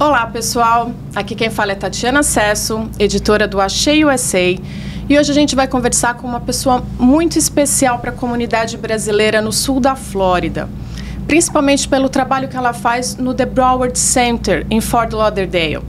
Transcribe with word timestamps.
Olá, 0.00 0.26
pessoal. 0.26 0.92
Aqui 1.14 1.34
quem 1.34 1.50
fala 1.50 1.72
é 1.72 1.74
Tatiana 1.74 2.22
Cesso, 2.22 2.88
editora 2.98 3.46
do 3.46 3.60
Achei 3.60 4.02
USA. 4.02 4.58
E 5.06 5.18
hoje 5.18 5.30
a 5.30 5.34
gente 5.34 5.54
vai 5.54 5.68
conversar 5.68 6.14
com 6.14 6.26
uma 6.26 6.40
pessoa 6.40 6.82
muito 6.98 7.38
especial 7.38 7.98
para 7.98 8.08
a 8.08 8.14
comunidade 8.14 8.78
brasileira 8.78 9.42
no 9.42 9.52
sul 9.52 9.78
da 9.78 9.94
Flórida, 9.94 10.70
principalmente 11.26 11.86
pelo 11.86 12.08
trabalho 12.08 12.48
que 12.48 12.56
ela 12.56 12.72
faz 12.72 13.16
no 13.16 13.34
The 13.34 13.44
Broward 13.44 13.98
Center, 13.98 14.66
em 14.70 14.80
Fort 14.80 15.12
Lauderdale. 15.12 15.84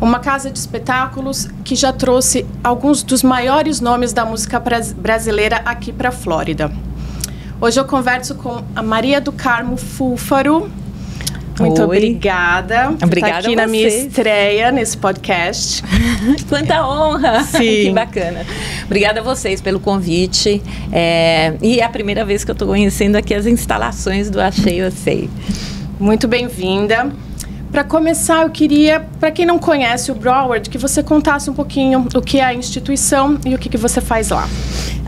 Uma 0.00 0.20
casa 0.20 0.50
de 0.50 0.58
espetáculos 0.58 1.46
que 1.62 1.76
já 1.76 1.92
trouxe 1.92 2.46
alguns 2.64 3.02
dos 3.02 3.22
maiores 3.22 3.78
nomes 3.78 4.14
da 4.14 4.24
música 4.24 4.58
brasileira 4.96 5.60
aqui 5.66 5.92
para 5.92 6.08
a 6.08 6.12
Flórida. 6.12 6.72
Hoje 7.60 7.78
eu 7.78 7.84
converso 7.84 8.36
com 8.36 8.64
a 8.74 8.82
Maria 8.82 9.20
do 9.20 9.32
Carmo 9.32 9.76
Fúfaro, 9.76 10.70
muito 11.60 11.80
Oi. 11.80 11.84
obrigada 11.84 12.94
obrigada 13.02 13.38
aqui 13.38 13.56
na 13.56 13.66
minha 13.66 13.86
estreia 13.86 14.72
nesse 14.72 14.96
podcast. 14.96 15.82
Quanta 16.48 16.86
honra! 16.86 17.44
Sim. 17.46 17.58
que 17.58 17.90
bacana. 17.92 18.44
Obrigada 18.84 19.20
a 19.20 19.22
vocês 19.22 19.60
pelo 19.60 19.80
convite. 19.80 20.62
É, 20.92 21.54
e 21.62 21.80
é 21.80 21.84
a 21.84 21.88
primeira 21.88 22.24
vez 22.24 22.44
que 22.44 22.50
eu 22.50 22.54
estou 22.54 22.68
conhecendo 22.68 23.16
aqui 23.16 23.34
as 23.34 23.46
instalações 23.46 24.30
do 24.30 24.40
Achei 24.40 24.80
Eu 24.80 24.90
Sei. 24.90 25.28
Muito 25.98 26.26
bem-vinda. 26.26 27.12
Para 27.74 27.82
começar, 27.82 28.42
eu 28.42 28.50
queria, 28.50 29.00
para 29.18 29.32
quem 29.32 29.44
não 29.44 29.58
conhece 29.58 30.12
o 30.12 30.14
Broward, 30.14 30.70
que 30.70 30.78
você 30.78 31.02
contasse 31.02 31.50
um 31.50 31.54
pouquinho 31.54 32.06
o 32.14 32.22
que 32.22 32.38
é 32.38 32.44
a 32.44 32.54
instituição 32.54 33.36
e 33.44 33.52
o 33.52 33.58
que, 33.58 33.68
que 33.68 33.76
você 33.76 34.00
faz 34.00 34.28
lá. 34.30 34.48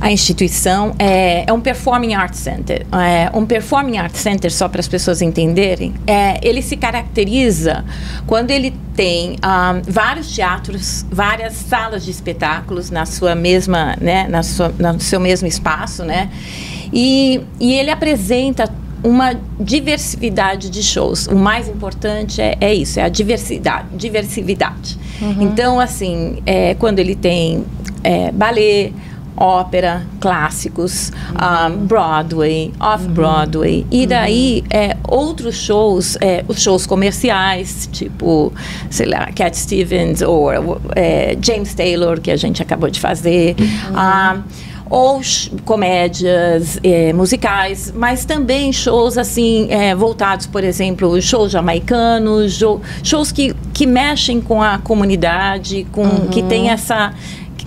A 0.00 0.10
instituição 0.10 0.92
é, 0.98 1.48
é 1.48 1.52
um 1.52 1.60
Performing 1.60 2.14
Arts 2.14 2.40
Center. 2.40 2.84
É, 2.90 3.30
um 3.32 3.46
Performing 3.46 3.98
Arts 3.98 4.20
Center, 4.20 4.52
só 4.52 4.66
para 4.68 4.80
as 4.80 4.88
pessoas 4.88 5.22
entenderem, 5.22 5.94
é, 6.08 6.40
ele 6.42 6.60
se 6.60 6.76
caracteriza 6.76 7.84
quando 8.26 8.50
ele 8.50 8.74
tem 8.96 9.34
um, 9.34 9.36
ah, 9.42 9.80
vários 9.86 10.34
teatros, 10.34 11.06
várias 11.08 11.52
salas 11.52 12.04
de 12.04 12.10
espetáculos 12.10 12.90
na 12.90 13.06
sua 13.06 13.36
mesma, 13.36 13.96
né, 14.00 14.26
na 14.26 14.42
sua, 14.42 14.74
no 14.76 14.98
seu 14.98 15.20
mesmo 15.20 15.46
espaço, 15.46 16.04
né? 16.04 16.30
E, 16.92 17.40
e 17.60 17.74
ele 17.74 17.92
apresenta 17.92 18.68
uma 19.06 19.34
diversidade 19.60 20.68
de 20.68 20.82
shows. 20.82 21.28
O 21.28 21.36
mais 21.36 21.68
importante 21.68 22.42
é, 22.42 22.58
é 22.60 22.74
isso, 22.74 22.98
é 22.98 23.04
a 23.04 23.08
diversidade. 23.08 23.86
diversidade. 23.94 24.98
Uhum. 25.22 25.42
Então, 25.42 25.78
assim, 25.78 26.42
é, 26.44 26.74
quando 26.74 26.98
ele 26.98 27.14
tem 27.14 27.64
é, 28.02 28.32
ballet, 28.32 28.92
ópera, 29.36 30.04
clássicos, 30.18 31.12
uhum. 31.30 31.74
um, 31.74 31.86
Broadway, 31.86 32.72
off-Broadway, 32.80 33.82
uhum. 33.82 33.86
e 33.92 34.06
daí 34.08 34.64
é, 34.70 34.96
outros 35.06 35.54
shows, 35.54 36.16
é, 36.20 36.44
os 36.48 36.60
shows 36.60 36.84
comerciais, 36.84 37.88
tipo, 37.92 38.52
sei 38.90 39.06
lá, 39.06 39.30
Cat 39.32 39.56
Stevens 39.56 40.20
ou 40.20 40.50
é, 40.96 41.36
James 41.40 41.74
Taylor, 41.74 42.20
que 42.20 42.32
a 42.32 42.36
gente 42.36 42.60
acabou 42.60 42.90
de 42.90 42.98
fazer. 42.98 43.54
Um, 43.92 44.66
ou 44.88 45.20
comédias 45.64 46.78
é, 46.82 47.12
musicais, 47.12 47.92
mas 47.94 48.24
também 48.24 48.72
shows 48.72 49.18
assim 49.18 49.66
é, 49.70 49.94
voltados, 49.94 50.46
por 50.46 50.62
exemplo, 50.62 51.20
shows 51.20 51.50
jamaicanos, 51.50 52.60
shows 53.02 53.32
que, 53.32 53.54
que 53.72 53.86
mexem 53.86 54.40
com 54.40 54.62
a 54.62 54.78
comunidade, 54.78 55.86
com 55.90 56.02
uhum. 56.02 56.28
que 56.28 56.42
tem 56.42 56.70
essa 56.70 57.12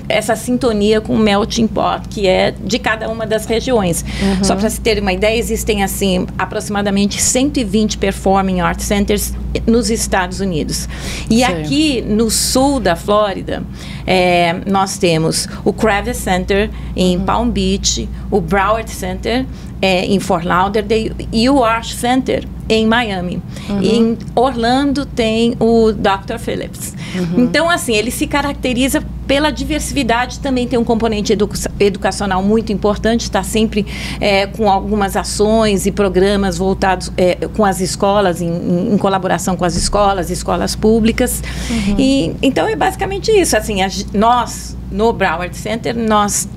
essa 0.09 0.35
sintonia 0.35 0.99
com 0.99 1.13
o 1.13 1.19
melting 1.19 1.67
pot, 1.67 2.09
que 2.09 2.27
é 2.27 2.51
de 2.51 2.79
cada 2.79 3.07
uma 3.07 3.25
das 3.27 3.45
regiões. 3.45 4.03
Uhum. 4.21 4.43
Só 4.43 4.55
para 4.55 4.69
se 4.69 4.81
ter 4.81 4.99
uma 4.99 5.13
ideia, 5.13 5.37
existem 5.37 5.83
assim 5.83 6.25
aproximadamente 6.37 7.21
120 7.21 7.97
performing 7.99 8.59
arts 8.59 8.85
centers 8.85 9.33
nos 9.65 9.89
Estados 9.89 10.39
Unidos. 10.39 10.89
E 11.29 11.37
Sim. 11.37 11.43
aqui 11.43 12.01
no 12.01 12.29
sul 12.31 12.79
da 12.79 12.95
Flórida, 12.95 13.63
é, 14.05 14.55
nós 14.65 14.97
temos 14.97 15.47
o 15.63 15.71
Kravis 15.71 16.17
Center 16.17 16.69
em 16.95 17.17
uhum. 17.17 17.25
Palm 17.25 17.49
Beach, 17.49 18.09
o 18.31 18.41
Broward 18.41 18.89
Center 18.89 19.45
é, 19.81 20.05
em 20.05 20.19
Fort 20.19 20.45
Lauderdale 20.45 21.27
e 21.31 21.49
o 21.49 21.63
Arch 21.63 21.93
Center 21.93 22.45
em 22.69 22.85
Miami. 22.85 23.41
Uhum. 23.67 23.81
Em 23.81 24.17
Orlando 24.35 25.05
tem 25.05 25.55
o 25.59 25.91
Dr. 25.91 26.37
Phillips. 26.37 26.93
Uhum. 27.15 27.43
Então, 27.43 27.67
assim, 27.67 27.95
ele 27.95 28.11
se 28.11 28.27
caracteriza 28.27 29.03
pela 29.25 29.51
diversidade, 29.51 30.39
também 30.39 30.67
tem 30.67 30.77
um 30.77 30.83
componente 30.83 31.33
edu 31.33 31.49
educacional 31.79 32.43
muito 32.43 32.71
importante, 32.71 33.21
está 33.21 33.41
sempre 33.43 33.85
é, 34.19 34.45
com 34.47 34.69
algumas 34.69 35.15
ações 35.15 35.85
e 35.85 35.91
programas 35.91 36.57
voltados 36.57 37.11
é, 37.17 37.35
com 37.55 37.65
as 37.65 37.79
escolas, 37.79 38.41
em, 38.41 38.93
em, 38.93 38.97
colaboração 38.97 39.55
com 39.55 39.65
as 39.65 39.75
escolas, 39.75 40.29
escolas 40.29 40.75
públicas. 40.75 41.41
Uhum. 41.69 41.95
E, 41.97 42.35
então, 42.41 42.67
é 42.67 42.75
basicamente 42.75 43.31
isso. 43.31 43.57
Assim, 43.57 43.81
a, 43.81 43.89
nós, 44.13 44.77
no 44.91 45.11
Broward 45.11 45.55
Center, 45.57 45.95
nós 45.95 46.47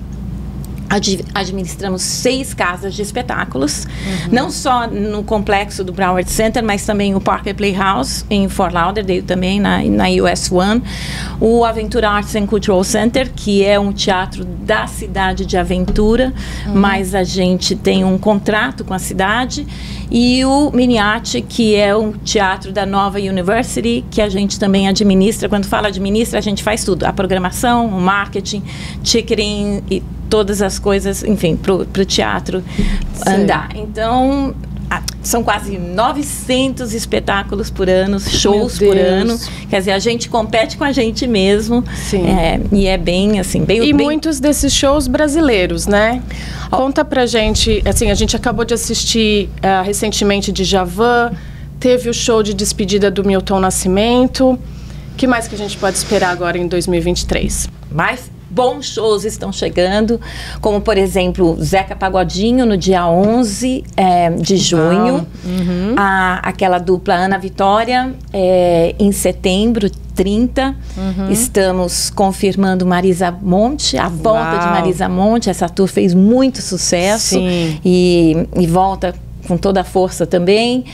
administramos 1.35 2.03
seis 2.03 2.53
casas 2.53 2.95
de 2.95 3.03
espetáculos, 3.03 3.85
uhum. 3.85 4.33
não 4.33 4.51
só 4.51 4.87
no 4.87 5.23
complexo 5.23 5.83
do 5.83 5.93
Broward 5.93 6.31
Center, 6.31 6.63
mas 6.63 6.85
também 6.85 7.15
o 7.15 7.21
Parker 7.21 7.55
Playhouse 7.55 8.25
em 8.29 8.49
Fort 8.49 8.73
Lauderdale 8.73 9.23
também 9.23 9.59
na, 9.59 9.83
na 9.83 10.09
US 10.23 10.51
One, 10.51 10.83
o 11.41 11.65
Aventura 11.65 12.11
Arts 12.11 12.35
and 12.35 12.47
Cultural 12.47 12.85
Center, 12.85 13.31
que 13.35 13.65
é 13.65 13.79
um 13.79 13.93
teatro 13.93 14.45
da 14.45 14.87
cidade 14.87 15.47
de 15.47 15.57
Aventura, 15.57 16.33
uhum. 16.67 16.75
mas 16.75 17.15
a 17.15 17.25
gente 17.25 17.75
tem 17.75 18.05
um 18.05 18.19
contrato 18.19 18.85
com 18.85 18.95
a 18.95 18.99
cidade 18.99 19.67
e 20.11 20.45
o 20.45 20.71
Miniati, 20.71 21.41
que 21.41 21.75
é 21.75 21.97
um 21.97 22.13
teatro 22.13 22.71
da 22.71 22.85
Nova 22.85 23.19
University, 23.19 24.05
que 24.11 24.21
a 24.21 24.29
gente 24.29 24.61
também 24.61 24.87
administra. 24.87 25.49
Quando 25.49 25.65
fala 25.65 25.89
administra, 25.89 26.39
a 26.39 26.43
gente 26.43 26.63
faz 26.63 26.85
tudo: 26.85 27.05
a 27.05 27.13
programação, 27.15 27.87
o 27.87 27.99
marketing, 28.01 28.63
ticketing 29.03 29.83
e 29.91 30.03
todas 30.33 30.63
as 30.63 30.79
coisas, 30.79 31.23
enfim, 31.23 31.57
para 31.57 31.75
o 31.75 32.05
teatro 32.07 32.65
Sim. 32.75 33.23
andar. 33.29 33.77
Então, 33.77 34.55
são 35.23 35.45
quase 35.45 35.77
900 35.77 36.95
espetáculos 36.95 37.69
por 37.69 37.87
ano, 37.87 38.19
shows 38.19 38.79
por 38.79 38.97
ano. 38.97 39.39
Quer 39.69 39.81
dizer, 39.81 39.93
a 39.93 39.99
gente 39.99 40.31
compete 40.31 40.79
com 40.79 40.85
a 40.85 40.91
gente 40.91 41.27
mesmo. 41.27 41.85
Sim. 41.95 42.27
É, 42.29 42.59
e 42.73 42.87
é 42.87 42.97
bem 42.97 43.41
assim, 43.41 43.63
bem. 43.63 43.85
E 43.87 43.93
bem... 43.93 44.07
muitos 44.07 44.41
desses 44.41 44.73
shows 44.73 45.07
brasileiros, 45.07 45.87
né? 45.87 46.23
Conta 46.71 47.05
pra 47.05 47.27
gente, 47.27 47.83
assim, 47.85 48.11
a 48.11 48.15
gente 48.15 48.35
acabou 48.35 48.65
de 48.65 48.73
assistir 48.73 49.51
uh, 49.59 49.85
recentemente 49.85 50.51
de 50.51 50.65
Javan, 50.65 51.33
teve 51.79 52.09
o 52.09 52.15
show 52.15 52.43
de 52.43 52.55
despedida 52.55 53.11
do 53.11 53.23
Milton 53.23 53.61
Nascimento. 53.61 54.53
O 54.53 54.59
que 55.15 55.27
mais 55.27 55.47
que 55.47 55.55
a 55.55 55.59
gente 55.59 55.77
pode 55.77 55.99
esperar 55.99 56.31
agora 56.31 56.57
em 56.57 56.67
2023? 56.67 57.69
Mais 57.91 58.32
bons 58.53 58.87
shows 58.87 59.25
estão 59.25 59.53
chegando, 59.53 60.21
como 60.61 60.81
por 60.81 60.99
exemplo 60.99 61.57
Zeca 61.63 61.97
Pagodinho 61.97 62.67
no 62.67 62.77
dia 62.77 63.07
11 63.07 63.85
é, 63.97 64.31
de 64.31 64.57
junho, 64.57 65.27
uhum. 65.45 65.95
a, 65.97 66.41
aquela 66.43 66.79
dupla 66.79 67.15
Ana 67.15 67.39
Vitória 67.39 68.15
é, 68.33 68.95
em 68.99 69.11
setembro 69.11 69.91
30. 70.15 70.77
Uhum. 70.97 71.31
Estamos 71.31 72.11
confirmando 72.11 72.85
Marisa 72.85 73.31
Monte, 73.31 73.97
a 73.97 74.09
volta 74.09 74.57
Uau. 74.57 74.61
de 74.61 74.67
Marisa 74.67 75.09
Monte. 75.09 75.49
Essa 75.49 75.69
tour 75.69 75.89
fez 75.89 76.13
muito 76.13 76.61
sucesso 76.61 77.39
e, 77.41 78.47
e 78.55 78.67
volta 78.67 79.15
com 79.49 79.57
toda 79.57 79.81
a 79.81 79.85
força 79.85 80.27
também. 80.27 80.85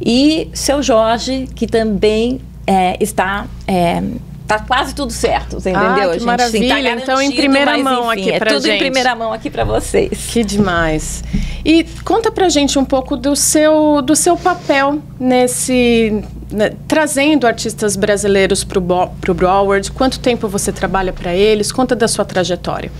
E 0.00 0.48
seu 0.52 0.82
Jorge, 0.82 1.48
que 1.54 1.66
também 1.66 2.40
é, 2.66 2.96
está 3.02 3.46
é, 3.66 4.02
tá 4.48 4.58
quase 4.58 4.94
tudo 4.94 5.12
certo, 5.12 5.60
você 5.60 5.70
entendeu? 5.70 6.10
Ah, 6.10 6.16
que 6.16 6.24
maravilha. 6.24 6.74
Sim, 6.76 6.82
tá 6.82 7.02
então, 7.02 7.20
em 7.20 7.30
primeira 7.30 7.72
mas, 7.72 7.84
mão 7.84 8.12
enfim, 8.14 8.30
aqui 8.30 8.38
pra 8.38 8.50
é 8.50 8.54
tudo 8.54 8.62
gente. 8.64 8.76
em 8.76 8.78
primeira 8.78 9.14
mão 9.14 9.32
aqui 9.32 9.50
para 9.50 9.62
vocês. 9.62 10.26
Que 10.32 10.42
demais. 10.42 11.22
E 11.62 11.84
conta 12.02 12.32
pra 12.32 12.48
gente 12.48 12.78
um 12.78 12.84
pouco 12.84 13.14
do 13.14 13.36
seu, 13.36 14.00
do 14.00 14.16
seu 14.16 14.36
papel 14.36 15.00
nesse... 15.20 16.24
Né, 16.50 16.72
trazendo 16.88 17.46
artistas 17.46 17.94
brasileiros 17.94 18.64
para 18.64 18.78
o 18.78 19.34
Broward. 19.34 19.92
Quanto 19.92 20.18
tempo 20.18 20.48
você 20.48 20.72
trabalha 20.72 21.12
para 21.12 21.34
eles? 21.34 21.70
Conta 21.70 21.94
da 21.94 22.08
sua 22.08 22.24
trajetória. 22.24 22.90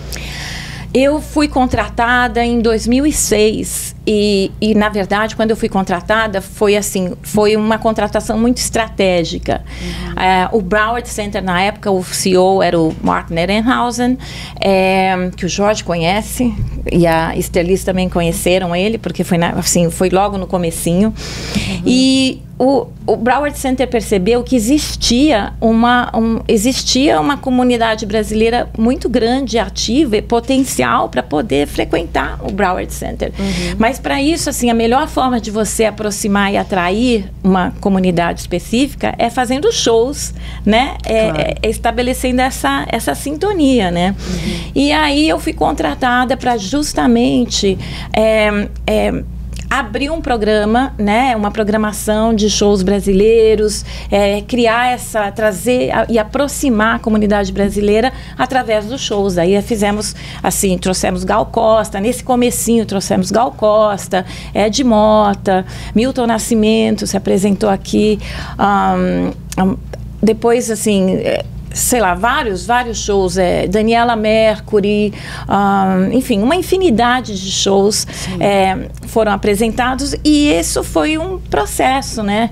Eu 0.92 1.18
fui 1.18 1.48
contratada 1.48 2.44
em 2.44 2.60
2006 2.60 3.96
e, 4.10 4.50
e, 4.58 4.74
na 4.74 4.88
verdade, 4.88 5.36
quando 5.36 5.50
eu 5.50 5.56
fui 5.56 5.68
contratada, 5.68 6.40
foi 6.40 6.74
assim, 6.74 7.12
foi 7.20 7.54
uma 7.56 7.76
contratação 7.76 8.38
muito 8.38 8.56
estratégica. 8.56 9.62
Uhum. 9.82 10.22
É, 10.22 10.48
o 10.50 10.62
Broward 10.62 11.06
Center, 11.06 11.44
na 11.44 11.60
época, 11.60 11.90
o 11.90 12.02
CEO 12.02 12.62
era 12.62 12.80
o 12.80 12.96
Martin 13.02 13.34
Ehrenhausen, 13.34 14.16
é, 14.58 15.30
que 15.36 15.44
o 15.44 15.48
Jorge 15.48 15.84
conhece, 15.84 16.54
e 16.90 17.06
a 17.06 17.36
Estelis 17.36 17.84
também 17.84 18.08
conheceram 18.08 18.74
ele, 18.74 18.96
porque 18.96 19.22
foi, 19.24 19.36
na, 19.36 19.50
assim, 19.50 19.90
foi 19.90 20.08
logo 20.08 20.38
no 20.38 20.46
comecinho. 20.46 21.12
Uhum. 21.54 21.82
E 21.84 22.42
o, 22.58 22.88
o 23.06 23.16
Broward 23.16 23.56
Center 23.56 23.86
percebeu 23.86 24.42
que 24.42 24.56
existia 24.56 25.52
uma, 25.60 26.10
um, 26.12 26.40
existia 26.48 27.20
uma 27.20 27.36
comunidade 27.36 28.04
brasileira 28.04 28.68
muito 28.76 29.08
grande, 29.08 29.58
ativa 29.58 30.16
e 30.16 30.22
potencial 30.22 31.08
para 31.08 31.22
poder 31.22 31.68
frequentar 31.68 32.40
o 32.42 32.50
Broward 32.50 32.92
Center. 32.92 33.32
Uhum. 33.38 33.76
Mas 33.78 33.97
para 33.98 34.20
isso, 34.22 34.48
assim, 34.48 34.70
a 34.70 34.74
melhor 34.74 35.08
forma 35.08 35.40
de 35.40 35.50
você 35.50 35.84
aproximar 35.84 36.52
e 36.52 36.56
atrair 36.56 37.30
uma 37.42 37.72
comunidade 37.80 38.40
específica 38.40 39.14
é 39.18 39.28
fazendo 39.30 39.72
shows, 39.72 40.34
né? 40.64 40.96
É, 41.04 41.24
claro. 41.24 41.40
é, 41.40 41.54
é 41.62 41.70
estabelecendo 41.70 42.40
essa, 42.40 42.86
essa 42.90 43.14
sintonia, 43.14 43.90
né? 43.90 44.14
Uhum. 44.18 44.72
E 44.74 44.92
aí 44.92 45.28
eu 45.28 45.38
fui 45.38 45.52
contratada 45.52 46.36
para 46.36 46.56
justamente 46.56 47.78
é, 48.12 48.68
é 48.86 49.22
abrir 49.70 50.10
um 50.10 50.20
programa, 50.20 50.94
né, 50.98 51.36
uma 51.36 51.50
programação 51.50 52.34
de 52.34 52.48
shows 52.48 52.82
brasileiros, 52.82 53.84
é, 54.10 54.40
criar 54.42 54.92
essa, 54.92 55.30
trazer 55.30 55.90
a, 55.90 56.06
e 56.08 56.18
aproximar 56.18 56.96
a 56.96 56.98
comunidade 56.98 57.52
brasileira 57.52 58.12
através 58.36 58.86
dos 58.86 59.00
shows. 59.00 59.36
Aí 59.36 59.60
fizemos, 59.62 60.14
assim, 60.42 60.78
trouxemos 60.78 61.24
Gal 61.24 61.46
Costa, 61.46 62.00
nesse 62.00 62.24
comecinho 62.24 62.86
trouxemos 62.86 63.30
Gal 63.30 63.52
Costa, 63.52 64.24
Ed 64.54 64.82
Mota, 64.84 65.66
Milton 65.94 66.26
Nascimento 66.26 67.06
se 67.06 67.16
apresentou 67.16 67.68
aqui, 67.68 68.18
um, 68.58 69.62
um, 69.62 69.76
depois, 70.22 70.70
assim 70.70 71.16
é, 71.16 71.44
sei 71.72 72.00
lá, 72.00 72.14
vários, 72.14 72.66
vários 72.66 72.98
shows, 72.98 73.36
é, 73.36 73.66
Daniela 73.66 74.16
Mercury, 74.16 75.12
um, 75.48 76.12
enfim, 76.12 76.40
uma 76.42 76.56
infinidade 76.56 77.38
de 77.38 77.50
shows 77.50 78.06
é, 78.40 78.88
foram 79.06 79.32
apresentados 79.32 80.14
e 80.24 80.50
isso 80.50 80.82
foi 80.82 81.18
um 81.18 81.38
processo, 81.38 82.22
né? 82.22 82.50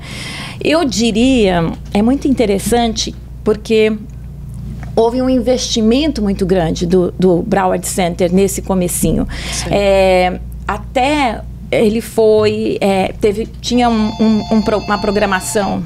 Eu 0.63 0.85
diria, 0.85 1.73
é 1.93 2.03
muito 2.03 2.29
interessante 2.29 3.15
porque 3.43 3.97
houve 4.95 5.21
um 5.21 5.29
investimento 5.29 6.23
muito 6.23 6.47
grande 6.47 6.87
do, 6.87 7.13
do 7.19 7.43
Broward 7.43 7.87
Center 7.87 8.33
nesse 8.33 8.63
comecinho. 8.63 9.29
É, 9.71 10.41
até 10.67 11.43
ele 11.71 12.01
foi, 12.01 12.79
é, 12.81 13.13
teve, 13.21 13.47
tinha 13.61 13.89
um, 13.89 14.11
um, 14.21 14.43
uma 14.87 14.99
programação 14.99 15.83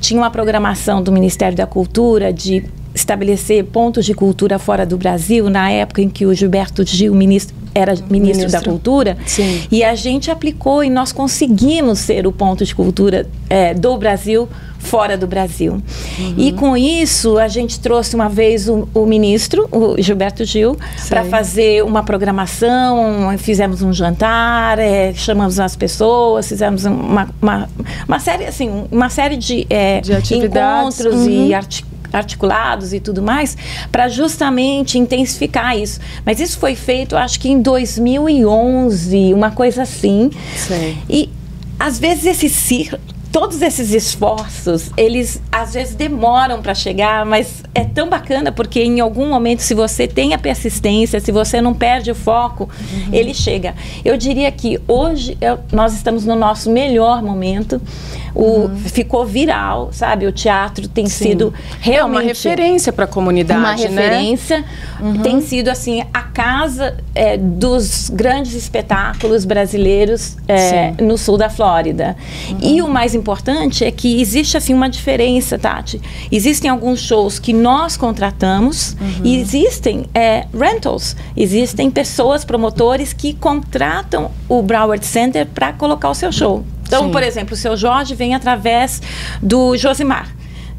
tinha 0.00 0.20
uma 0.20 0.30
programação 0.30 1.02
do 1.02 1.12
Ministério 1.12 1.56
da 1.56 1.66
Cultura 1.66 2.32
de 2.32 2.64
estabelecer 2.94 3.64
pontos 3.64 4.04
de 4.04 4.14
cultura 4.14 4.58
fora 4.58 4.86
do 4.86 4.96
Brasil, 4.96 5.50
na 5.50 5.70
época 5.70 6.00
em 6.00 6.08
que 6.08 6.24
o 6.24 6.32
Gilberto 6.32 6.84
Gil, 6.84 7.14
ministro, 7.14 7.54
era 7.74 7.92
ministro, 7.92 8.18
ministro, 8.18 8.50
da 8.50 8.62
Cultura. 8.62 9.16
Sim. 9.26 9.62
E 9.70 9.82
a 9.82 9.94
gente 9.94 10.30
aplicou 10.30 10.84
e 10.84 10.90
nós 10.90 11.12
conseguimos 11.12 11.98
ser 11.98 12.26
o 12.26 12.32
ponto 12.32 12.64
de 12.64 12.74
cultura 12.74 13.26
é, 13.48 13.74
do 13.74 13.96
Brasil 13.96 14.48
fora 14.84 15.16
do 15.16 15.26
Brasil. 15.26 15.82
Uhum. 16.18 16.34
E 16.36 16.52
com 16.52 16.76
isso, 16.76 17.38
a 17.38 17.48
gente 17.48 17.80
trouxe 17.80 18.14
uma 18.14 18.28
vez 18.28 18.68
o, 18.68 18.86
o 18.94 19.06
ministro, 19.06 19.66
o 19.72 20.00
Gilberto 20.00 20.44
Gil, 20.44 20.76
para 21.08 21.24
fazer 21.24 21.82
uma 21.82 22.02
programação, 22.02 23.34
fizemos 23.38 23.82
um 23.82 23.92
jantar, 23.92 24.78
é, 24.78 25.12
chamamos 25.14 25.58
as 25.58 25.74
pessoas, 25.74 26.46
fizemos 26.48 26.84
uma, 26.84 27.28
uma, 27.40 27.68
uma 28.06 28.20
série, 28.20 28.44
assim, 28.44 28.84
uma 28.92 29.08
série 29.08 29.36
de, 29.36 29.66
é, 29.70 30.00
de 30.00 30.12
encontros 30.36 31.14
uhum. 31.14 31.46
e 31.48 31.54
articulados 32.14 32.92
e 32.92 33.00
tudo 33.00 33.22
mais, 33.22 33.56
para 33.90 34.08
justamente 34.08 34.98
intensificar 34.98 35.76
isso. 35.76 36.00
Mas 36.24 36.40
isso 36.40 36.58
foi 36.58 36.74
feito, 36.74 37.16
acho 37.16 37.38
que 37.40 37.48
em 37.48 37.60
2011, 37.60 39.34
uma 39.34 39.50
coisa 39.50 39.82
assim. 39.82 40.30
Sim. 40.56 40.98
E 41.08 41.28
às 41.78 41.98
vezes 41.98 42.24
esse 42.26 42.48
ciclo 42.48 42.98
todos 43.34 43.60
esses 43.62 43.92
esforços, 43.92 44.92
eles 44.96 45.42
às 45.50 45.74
vezes 45.74 45.96
demoram 45.96 46.62
para 46.62 46.72
chegar, 46.72 47.26
mas 47.26 47.64
é 47.74 47.82
tão 47.82 48.08
bacana 48.08 48.52
porque 48.52 48.80
em 48.80 49.00
algum 49.00 49.28
momento, 49.28 49.58
se 49.58 49.74
você 49.74 50.06
tem 50.06 50.34
a 50.34 50.38
persistência, 50.38 51.18
se 51.18 51.32
você 51.32 51.60
não 51.60 51.74
perde 51.74 52.12
o 52.12 52.14
foco, 52.14 52.70
uhum. 52.92 53.08
ele 53.12 53.34
chega. 53.34 53.74
Eu 54.04 54.16
diria 54.16 54.52
que 54.52 54.80
hoje 54.86 55.36
eu, 55.40 55.58
nós 55.72 55.94
estamos 55.94 56.24
no 56.24 56.36
nosso 56.36 56.70
melhor 56.70 57.24
momento. 57.24 57.82
O, 58.32 58.42
uhum. 58.42 58.76
Ficou 58.76 59.24
viral, 59.24 59.90
sabe? 59.92 60.26
O 60.26 60.32
teatro 60.32 60.88
tem 60.88 61.06
Sim. 61.06 61.24
sido 61.24 61.54
realmente. 61.80 61.94
É 61.94 62.04
uma 62.04 62.20
referência 62.20 62.92
para 62.92 63.04
a 63.04 63.08
comunidade. 63.08 63.60
Uma 63.60 63.76
né? 63.76 63.88
referência. 63.88 64.64
Uhum. 65.00 65.22
Tem 65.22 65.40
sido, 65.40 65.68
assim, 65.68 66.04
a 66.12 66.22
casa 66.22 66.96
é, 67.14 67.36
dos 67.36 68.10
grandes 68.10 68.54
espetáculos 68.54 69.44
brasileiros 69.44 70.36
é, 70.48 70.92
no 71.00 71.16
sul 71.16 71.38
da 71.38 71.48
Flórida. 71.48 72.16
Uhum. 72.50 72.58
E 72.60 72.82
o 72.82 72.88
mais 72.88 73.14
importante 73.14 73.23
é 73.84 73.90
que 73.90 74.20
existe, 74.20 74.56
assim, 74.56 74.74
uma 74.74 74.88
diferença, 74.88 75.58
Tati. 75.58 76.00
Existem 76.30 76.70
alguns 76.70 77.00
shows 77.00 77.38
que 77.38 77.52
nós 77.52 77.96
contratamos 77.96 78.96
e 79.24 79.36
existem 79.36 80.06
é, 80.14 80.46
rentals. 80.52 81.16
Existem 81.36 81.90
pessoas, 81.90 82.44
promotores, 82.44 83.12
que 83.12 83.32
contratam 83.32 84.30
o 84.48 84.62
Broward 84.62 85.04
Center 85.04 85.46
para 85.46 85.72
colocar 85.72 86.10
o 86.10 86.14
seu 86.14 86.30
show. 86.30 86.64
Então, 86.86 87.04
Sim. 87.06 87.10
por 87.10 87.22
exemplo, 87.22 87.54
o 87.54 87.56
seu 87.56 87.76
Jorge 87.76 88.14
vem 88.14 88.34
através 88.34 89.00
do 89.42 89.76
Josimar, 89.76 90.28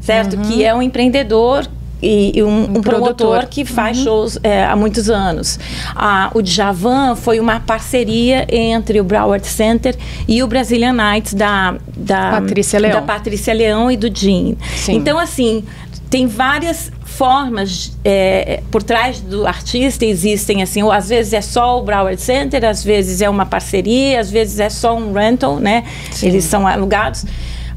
certo? 0.00 0.36
Uhum. 0.36 0.42
Que 0.42 0.64
é 0.64 0.74
um 0.74 0.80
empreendedor 0.80 1.68
e, 2.02 2.42
um, 2.42 2.48
um, 2.48 2.62
um, 2.78 2.80
promotor 2.82 3.46
que 3.48 3.64
faz 3.64 3.98
uhum. 3.98 4.04
shows 4.04 4.38
é, 4.42 4.64
há 4.64 4.76
muitos 4.76 5.08
anos. 5.08 5.58
Ah, 5.94 6.30
o 6.34 6.42
Djavan 6.42 7.16
foi 7.16 7.40
uma 7.40 7.60
parceria 7.60 8.46
entre 8.50 9.00
o 9.00 9.04
Broward 9.04 9.46
Center 9.46 9.96
e 10.28 10.42
o 10.42 10.46
Brazilian 10.46 10.92
Nights 10.92 11.34
da, 11.34 11.76
da, 11.96 12.32
Patrícia, 12.32 12.78
Leão. 12.78 12.92
da 12.92 13.02
Patrícia 13.02 13.54
Leão 13.54 13.90
e 13.90 13.96
do 13.96 14.14
Jean. 14.14 14.54
Então, 14.88 15.18
assim, 15.18 15.64
tem 16.10 16.26
várias 16.26 16.92
formas 17.04 17.96
é, 18.04 18.62
por 18.70 18.82
trás 18.82 19.20
do 19.20 19.46
artista 19.46 20.04
existem 20.04 20.62
assim 20.62 20.82
ou 20.82 20.92
às 20.92 21.08
vezes 21.08 21.32
é 21.32 21.40
só 21.40 21.80
o 21.80 21.82
Broward 21.82 22.20
Center 22.20 22.62
às 22.62 22.84
vezes 22.84 23.22
é 23.22 23.30
uma 23.30 23.46
parceria 23.46 24.20
às 24.20 24.30
vezes 24.30 24.60
é 24.60 24.68
só 24.68 24.94
um 24.94 25.14
rental 25.14 25.58
né 25.58 25.84
Sim. 26.10 26.26
eles 26.26 26.44
são 26.44 26.66
alugados 26.66 27.24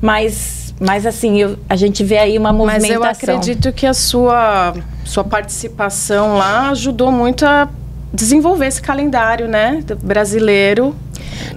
mas 0.01 0.58
mas 0.79 1.05
assim 1.05 1.41
eu, 1.41 1.57
a 1.67 1.75
gente 1.75 2.03
vê 2.03 2.17
aí 2.17 2.37
uma 2.37 2.53
movimentação 2.53 2.99
mas 2.99 3.23
eu 3.23 3.35
acredito 3.35 3.73
que 3.73 3.85
a 3.85 3.93
sua 3.93 4.73
sua 5.03 5.23
participação 5.23 6.37
lá 6.37 6.69
ajudou 6.69 7.11
muito 7.11 7.45
a 7.45 7.67
desenvolver 8.13 8.67
esse 8.67 8.81
calendário 8.81 9.47
né 9.47 9.83
brasileiro 10.01 10.95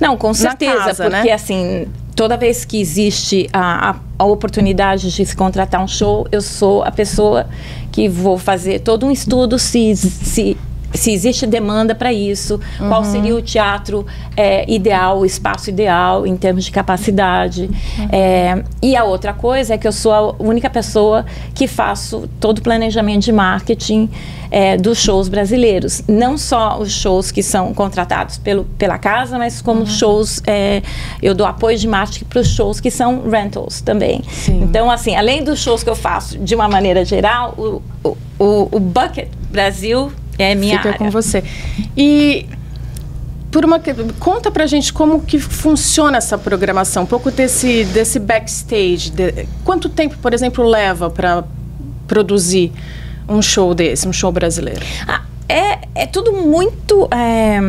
não 0.01 0.17
com 0.17 0.35
certeza 0.35 0.79
casa, 0.79 1.05
porque 1.05 1.29
né? 1.29 1.33
assim 1.33 1.87
toda 2.15 2.37
vez 2.37 2.65
que 2.65 2.81
existe 2.81 3.49
a, 3.53 3.91
a, 3.91 3.97
a, 4.19 4.25
oportunidade 4.25 5.11
de 5.11 5.27
se 5.27 5.35
contratar 5.35 5.83
um 5.83 5.89
show, 5.89 6.27
eu 6.31 6.43
sou 6.43 6.83
a 6.83 6.91
pessoa 6.91 7.49
que 7.91 8.09
vou 8.09 8.39
fazer 8.39 8.81
todo 8.81 9.07
um 9.07 9.11
estudo 9.11 9.59
se, 9.59 9.97
se 9.97 10.57
se 10.95 11.13
existe 11.13 11.47
demanda 11.47 11.95
para 11.95 12.13
isso, 12.13 12.61
uhum. 12.81 12.89
qual 12.89 13.05
seria 13.05 13.35
o 13.35 13.43
teatro 13.43 14.07
é, 14.37 14.71
ideal, 14.71 15.21
o 15.21 15.27
espaço 15.27 15.71
ideal 15.71 16.27
em 16.27 16.37
termos 16.37 16.65
de 16.65 16.71
capacidade. 16.71 17.71
Uhum. 17.99 18.09
É, 18.11 18.65
e 18.83 18.97
a 18.97 19.05
outra 19.05 19.33
coisa 19.33 19.75
é 19.75 19.79
que 19.79 19.87
eu 19.87 19.93
sou 19.93 20.13
a 20.13 20.35
única 20.43 20.69
pessoa 20.69 21.25
que 21.55 21.67
faço 21.67 22.29
todo 22.41 22.59
o 22.59 22.63
planejamento 22.63 23.25
de 23.25 23.33
marketing 23.33 24.11
é, 24.51 24.77
dos 24.77 24.99
shows 24.99 25.29
brasileiros. 25.29 26.03
Não 26.07 26.37
só 26.37 26.79
os 26.79 26.93
shows 26.93 27.31
que 27.31 27.43
são 27.43 27.73
contratados 27.73 28.37
pelo, 28.37 28.65
pela 28.77 28.99
casa, 28.99 29.39
mas 29.39 29.63
como 29.63 29.81
uhum. 29.81 29.87
shows, 29.87 30.43
é, 30.47 30.83
eu 31.23 31.35
dou 31.35 31.47
apoio 31.47 31.79
de 31.79 31.89
marketing 31.89 32.27
para 32.27 32.41
os 32.41 32.49
shows 32.49 32.79
que 32.79 32.91
são 32.91 33.29
rentals 33.29 33.81
também. 33.81 34.23
Sim. 34.29 34.63
Então, 34.63 34.91
assim, 34.91 35.17
além 35.17 35.43
dos 35.43 35.59
shows 35.59 35.83
que 35.83 35.89
eu 35.89 35.97
faço 35.97 36.39
de 36.39 36.55
uma 36.55 36.69
maneira 36.69 37.05
geral, 37.05 37.55
o, 37.57 37.83
o, 38.39 38.69
o 38.71 38.79
Bucket 38.79 39.29
Brasil 39.51 40.13
é 40.39 40.55
minha 40.55 40.79
Fica 40.79 40.89
área. 40.91 40.99
com 40.99 41.11
você. 41.11 41.43
E 41.97 42.47
por 43.51 43.65
uma 43.65 43.79
conta 44.19 44.51
pra 44.51 44.67
gente 44.67 44.93
como 44.93 45.21
que 45.21 45.39
funciona 45.39 46.17
essa 46.17 46.39
programação, 46.39 47.03
um 47.03 47.07
pouco 47.07 47.31
desse 47.31 47.85
desse 47.85 48.19
backstage, 48.19 49.11
de, 49.11 49.47
quanto 49.63 49.89
tempo, 49.91 50.17
por 50.19 50.33
exemplo, 50.33 50.65
leva 50.65 51.11
para 51.11 51.45
produzir 52.09 52.73
um 53.29 53.43
show 53.43 53.75
desse, 53.75 54.09
um 54.09 54.13
show 54.13 54.33
brasileiro? 54.33 54.81
Ah, 55.07 55.23
é, 55.49 55.81
é 55.95 56.07
tudo 56.07 56.33
muito 56.33 57.07
é, 57.11 57.61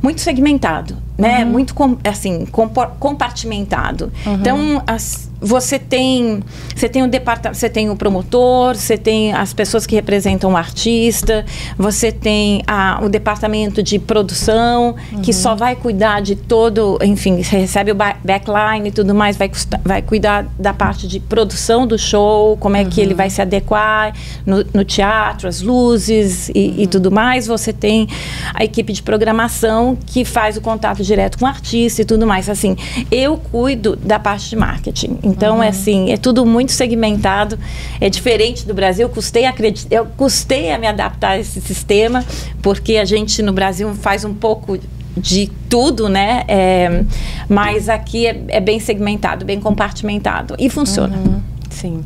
muito 0.00 0.20
segmentado, 0.20 0.96
né? 1.18 1.44
Uhum. 1.44 1.50
Muito 1.50 1.74
com, 1.74 1.98
assim 2.04 2.46
compartimentado. 2.46 4.12
Uhum. 4.24 4.34
Então 4.34 4.82
as 4.86 5.28
você 5.40 5.78
tem 5.78 6.42
você 6.74 6.88
tem 6.88 7.02
o 7.02 7.08
departamento, 7.08 7.58
você 7.58 7.70
tem 7.70 7.90
o 7.90 7.96
promotor, 7.96 8.74
você 8.74 8.98
tem 8.98 9.32
as 9.32 9.52
pessoas 9.52 9.86
que 9.86 9.94
representam 9.94 10.52
o 10.52 10.56
artista, 10.56 11.44
você 11.78 12.12
tem 12.12 12.62
a, 12.66 13.00
o 13.02 13.08
departamento 13.08 13.82
de 13.82 13.98
produção 13.98 14.94
uhum. 15.12 15.22
que 15.22 15.32
só 15.32 15.54
vai 15.54 15.74
cuidar 15.74 16.20
de 16.20 16.36
todo, 16.36 16.98
enfim, 17.02 17.40
recebe 17.40 17.92
o 17.92 17.94
backline 17.94 18.88
e 18.88 18.92
tudo 18.92 19.14
mais, 19.14 19.36
vai, 19.36 19.50
vai 19.84 20.02
cuidar 20.02 20.46
da 20.58 20.74
parte 20.74 21.08
de 21.08 21.18
produção 21.18 21.86
do 21.86 21.98
show, 21.98 22.56
como 22.58 22.76
é 22.76 22.82
uhum. 22.82 22.90
que 22.90 23.00
ele 23.00 23.12
uhum. 23.12 23.16
vai 23.16 23.30
se 23.30 23.40
adequar 23.40 24.14
no, 24.44 24.64
no 24.72 24.84
teatro, 24.84 25.48
as 25.48 25.60
luzes 25.62 26.48
e, 26.50 26.52
uhum. 26.52 26.74
e, 26.78 26.86
tudo 26.86 27.10
mais. 27.10 27.46
Você 27.46 27.72
tem 27.72 28.08
a 28.54 28.64
equipe 28.64 28.92
de 28.92 29.02
programação 29.02 29.96
que 30.06 30.24
faz 30.24 30.56
o 30.56 30.60
contato 30.60 31.02
direto 31.02 31.38
com 31.38 31.44
o 31.44 31.48
artista 31.48 32.02
e 32.02 32.04
tudo 32.04 32.26
mais. 32.26 32.48
Assim, 32.48 32.76
eu 33.10 33.36
cuido 33.36 33.96
da 33.96 34.18
parte 34.18 34.50
de 34.50 34.56
marketing. 34.56 35.18
Então, 35.26 35.56
é 35.56 35.66
uhum. 35.66 35.70
assim, 35.70 36.12
é 36.12 36.16
tudo 36.16 36.46
muito 36.46 36.70
segmentado, 36.70 37.58
é 38.00 38.08
diferente 38.08 38.64
do 38.64 38.72
Brasil. 38.72 39.08
Custei, 39.08 39.44
acredit... 39.44 39.88
eu 39.90 40.06
custei 40.16 40.70
a 40.70 40.78
me 40.78 40.86
adaptar 40.86 41.30
a 41.30 41.38
esse 41.38 41.60
sistema, 41.60 42.24
porque 42.62 42.96
a 42.96 43.04
gente 43.04 43.42
no 43.42 43.52
Brasil 43.52 43.92
faz 43.94 44.24
um 44.24 44.32
pouco 44.32 44.78
de 45.16 45.50
tudo, 45.68 46.08
né? 46.08 46.44
É, 46.46 47.02
mas 47.48 47.88
aqui 47.88 48.26
é, 48.26 48.44
é, 48.48 48.60
bem 48.60 48.78
segmentado, 48.78 49.44
bem 49.44 49.58
compartimentado 49.58 50.54
e 50.58 50.70
funciona. 50.70 51.16
Uhum, 51.16 51.42
sim. 51.70 52.04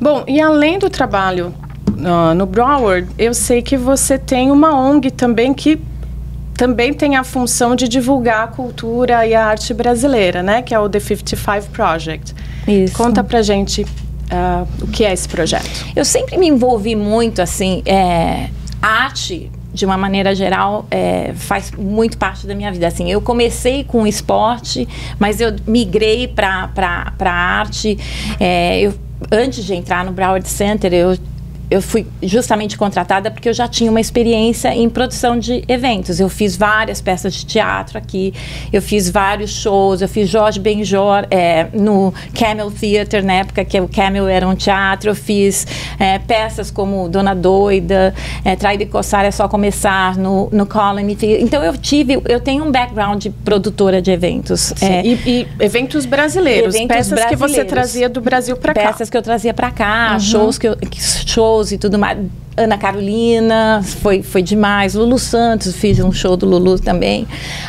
Bom, 0.00 0.24
e 0.26 0.40
além 0.40 0.78
do 0.78 0.88
trabalho 0.88 1.52
uh, 1.90 2.34
no 2.34 2.46
Broward, 2.46 3.08
eu 3.18 3.34
sei 3.34 3.60
que 3.60 3.76
você 3.76 4.18
tem 4.18 4.50
uma 4.50 4.74
ONG 4.74 5.10
também 5.10 5.52
que 5.52 5.78
também 6.56 6.94
tem 6.94 7.16
a 7.16 7.24
função 7.24 7.76
de 7.76 7.86
divulgar 7.86 8.44
a 8.44 8.46
cultura 8.46 9.26
e 9.26 9.34
a 9.34 9.44
arte 9.44 9.74
brasileira, 9.74 10.42
né? 10.42 10.62
Que 10.62 10.74
é 10.74 10.78
o 10.78 10.88
The 10.88 11.00
55 11.00 11.70
Project. 11.70 12.34
Isso. 12.66 12.96
Conta 12.96 13.22
pra 13.22 13.42
gente 13.42 13.82
uh, 13.82 14.66
o 14.82 14.86
que 14.88 15.04
é 15.04 15.12
esse 15.12 15.28
projeto. 15.28 15.86
Eu 15.94 16.04
sempre 16.04 16.36
me 16.36 16.48
envolvi 16.48 16.94
muito, 16.94 17.40
assim, 17.40 17.82
é, 17.86 18.48
arte 18.80 19.50
de 19.72 19.84
uma 19.84 19.98
maneira 19.98 20.34
geral, 20.34 20.86
é, 20.90 21.34
faz 21.34 21.70
muito 21.70 22.16
parte 22.16 22.46
da 22.46 22.54
minha 22.54 22.72
vida. 22.72 22.86
Assim, 22.86 23.10
eu 23.10 23.20
comecei 23.20 23.84
com 23.84 24.06
esporte, 24.06 24.88
mas 25.18 25.38
eu 25.38 25.54
migrei 25.66 26.26
para 26.26 26.70
a 27.20 27.30
arte. 27.30 27.98
É, 28.40 28.80
eu, 28.80 28.94
antes 29.30 29.62
de 29.64 29.74
entrar 29.74 30.02
no 30.02 30.12
Broward 30.12 30.48
Center, 30.48 30.94
eu 30.94 31.18
eu 31.70 31.82
fui 31.82 32.06
justamente 32.22 32.76
contratada 32.78 33.30
porque 33.30 33.48
eu 33.48 33.52
já 33.52 33.66
tinha 33.66 33.90
uma 33.90 34.00
experiência 34.00 34.72
em 34.74 34.88
produção 34.88 35.38
de 35.38 35.64
eventos. 35.66 36.20
Eu 36.20 36.28
fiz 36.28 36.56
várias 36.56 37.00
peças 37.00 37.34
de 37.34 37.44
teatro 37.44 37.98
aqui, 37.98 38.32
eu 38.72 38.80
fiz 38.80 39.10
vários 39.10 39.50
shows, 39.50 40.00
eu 40.00 40.08
fiz 40.08 40.28
Jorge 40.28 40.60
Benjor 40.60 41.26
é, 41.30 41.66
no 41.72 42.14
Camel 42.38 42.70
Theater, 42.70 43.24
na 43.24 43.34
época 43.34 43.64
que 43.64 43.80
o 43.80 43.88
Camel 43.88 44.28
era 44.28 44.46
um 44.46 44.54
teatro, 44.54 45.10
eu 45.10 45.14
fiz 45.14 45.66
é, 45.98 46.18
peças 46.18 46.70
como 46.70 47.08
Dona 47.08 47.34
Doida, 47.34 48.14
é, 48.44 48.54
Trai 48.54 48.76
de 48.76 48.86
Coçar 48.86 49.24
é 49.24 49.30
Só 49.30 49.48
Começar, 49.48 50.16
no, 50.16 50.48
no 50.52 50.66
Colony 50.66 51.16
Theater. 51.16 51.42
Então 51.42 51.64
eu 51.64 51.76
tive, 51.76 52.20
eu 52.28 52.40
tenho 52.40 52.64
um 52.64 52.70
background 52.70 53.22
de 53.22 53.30
produtora 53.30 54.00
de 54.00 54.10
eventos. 54.10 54.72
É, 54.80 55.04
e, 55.04 55.14
e, 55.26 55.48
eventos 55.58 56.06
brasileiros, 56.06 56.74
eventos 56.74 56.96
peças 56.96 57.12
brasileiros, 57.12 57.46
que 57.46 57.54
você 57.54 57.64
trazia 57.64 58.08
do 58.08 58.20
Brasil 58.20 58.56
para 58.56 58.72
cá. 58.72 58.92
Peças 58.92 59.10
que 59.10 59.16
eu 59.16 59.22
trazia 59.22 59.52
para 59.52 59.70
cá, 59.70 60.12
uhum. 60.12 60.20
shows 60.20 60.58
que 60.58 60.68
eu, 60.68 60.76
shows 61.26 61.55
shows 61.56 61.72
e 61.72 61.78
tudo 61.78 61.98
mais. 61.98 62.18
Ana 62.56 62.78
Carolina, 62.78 63.82
foi, 63.82 64.22
foi 64.22 64.42
demais. 64.42 64.94
Lulu 64.94 65.18
Santos, 65.18 65.76
fiz 65.76 65.98
um 66.00 66.12
show 66.12 66.36
do 66.36 66.46
Lulu 66.46 66.78
também. 66.78 67.26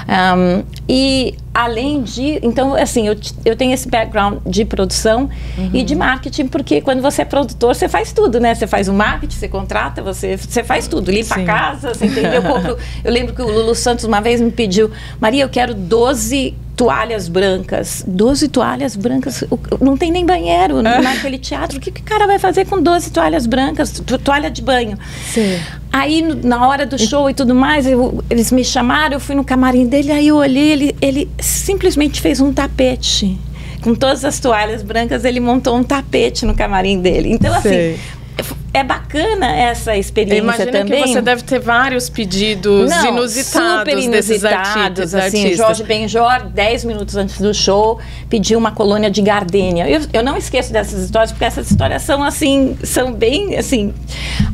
Um, 0.08 0.64
e 0.88 1.36
além 1.58 2.04
de. 2.04 2.40
Então, 2.44 2.76
assim, 2.76 3.08
eu, 3.08 3.18
eu 3.44 3.56
tenho 3.56 3.74
esse 3.74 3.90
background 3.90 4.38
de 4.46 4.64
produção 4.64 5.28
uhum. 5.58 5.72
e 5.74 5.82
de 5.82 5.96
marketing, 5.96 6.46
porque 6.46 6.82
quando 6.82 7.02
você 7.02 7.24
é 7.24 7.26
produtor, 7.26 7.74
você 7.74 7.90
faz 7.90 8.14
tudo, 8.14 8.40
né? 8.40 8.54
Você 8.54 8.68
faz 8.68 8.88
o 8.88 8.94
marketing, 8.94 9.36
você 9.36 9.48
contrata, 9.48 10.04
você, 10.04 10.38
você 10.38 10.64
faz 10.64 10.88
tudo. 10.88 11.10
Limpa 11.10 11.34
Sim. 11.34 11.42
a 11.42 11.46
casa, 11.46 11.94
você 11.96 12.06
entendeu? 12.06 12.34
Eu, 12.34 12.44
compro, 12.54 12.78
eu 13.04 13.12
lembro 13.12 13.34
que 13.34 13.42
o 13.42 13.50
Lulu 13.50 13.74
Santos 13.74 14.06
uma 14.06 14.22
vez 14.22 14.40
me 14.40 14.52
pediu, 14.52 14.92
Maria, 15.20 15.44
eu 15.44 15.50
quero 15.50 15.74
12 15.74 16.54
toalhas 16.78 17.28
brancas. 17.28 18.06
12 18.08 18.48
toalhas 18.50 18.96
brancas. 18.96 19.44
Não 19.82 19.98
tem 19.98 20.12
nem 20.12 20.24
banheiro 20.24 20.84
naquele 20.84 21.40
teatro. 21.40 21.80
O 21.80 21.82
que, 21.82 21.90
que 21.90 22.02
o 22.02 22.04
cara 22.04 22.28
vai 22.28 22.38
fazer 22.38 22.66
com 22.66 22.80
12 22.80 23.10
toalhas 23.10 23.48
brancas? 23.48 24.00
Toalha 24.24 24.52
de 24.52 24.62
banho. 24.62 24.96
Sim. 25.26 25.60
Aí, 25.92 26.22
na 26.22 26.68
hora 26.68 26.86
do 26.86 27.00
show 27.00 27.30
e 27.30 27.34
tudo 27.34 27.56
mais, 27.56 27.88
eu, 27.88 28.24
eles 28.30 28.52
me 28.52 28.64
chamaram, 28.64 29.14
eu 29.14 29.20
fui 29.20 29.34
no 29.34 29.44
camarim 29.44 29.88
dele, 29.88 30.12
aí 30.12 30.28
eu 30.28 30.36
olhei, 30.36 30.70
ele, 30.70 30.96
ele 31.02 31.30
simplesmente 31.48 32.22
fez 32.22 32.40
um 32.40 32.54
tapete 32.54 33.38
com 33.82 33.96
todas 33.96 34.26
as 34.26 34.40
toalhas 34.40 34.84
brancas, 34.84 35.24
ele 35.24 35.40
montou 35.40 35.76
um 35.76 35.84
tapete 35.84 36.46
no 36.46 36.54
camarim 36.54 37.00
dele. 37.00 37.32
Então, 37.32 37.54
assim, 37.54 37.70
Sei. 37.70 38.00
assim, 38.38 38.56
é 38.74 38.84
bacana 38.84 39.56
essa 39.56 39.96
experiência 39.96 40.40
Imagina 40.40 40.72
também. 40.72 41.04
que 41.04 41.10
você 41.10 41.22
deve 41.22 41.44
ter 41.44 41.60
vários 41.60 42.10
pedidos 42.10 42.90
Não, 42.90 43.08
inusitados, 43.08 43.80
super 43.80 43.98
inusitados 43.98 44.14
desses 44.18 45.16
artistas. 45.16 45.16
Assim, 45.16 45.54
Jorge 45.56 45.84
Benjor, 45.84 46.50
10 46.50 46.86
minutos 46.86 47.16
antes 47.16 47.40
do 47.40 47.54
show, 47.54 48.00
pediu 48.30 48.60
uma 48.60 48.72
colônia 48.72 49.10
de 49.10 49.22
gardênia. 49.22 49.90
Eu, 49.90 50.02
eu 50.14 50.24
não 50.24 50.38
esqueço 50.38 50.72
dessas 50.72 51.06
histórias, 51.06 51.32
porque 51.32 51.46
essas 51.46 51.72
histórias 51.72 52.02
são 52.04 52.24
assim, 52.24 52.78
são 52.84 53.14
bem 53.14 53.58
assim. 53.58 53.94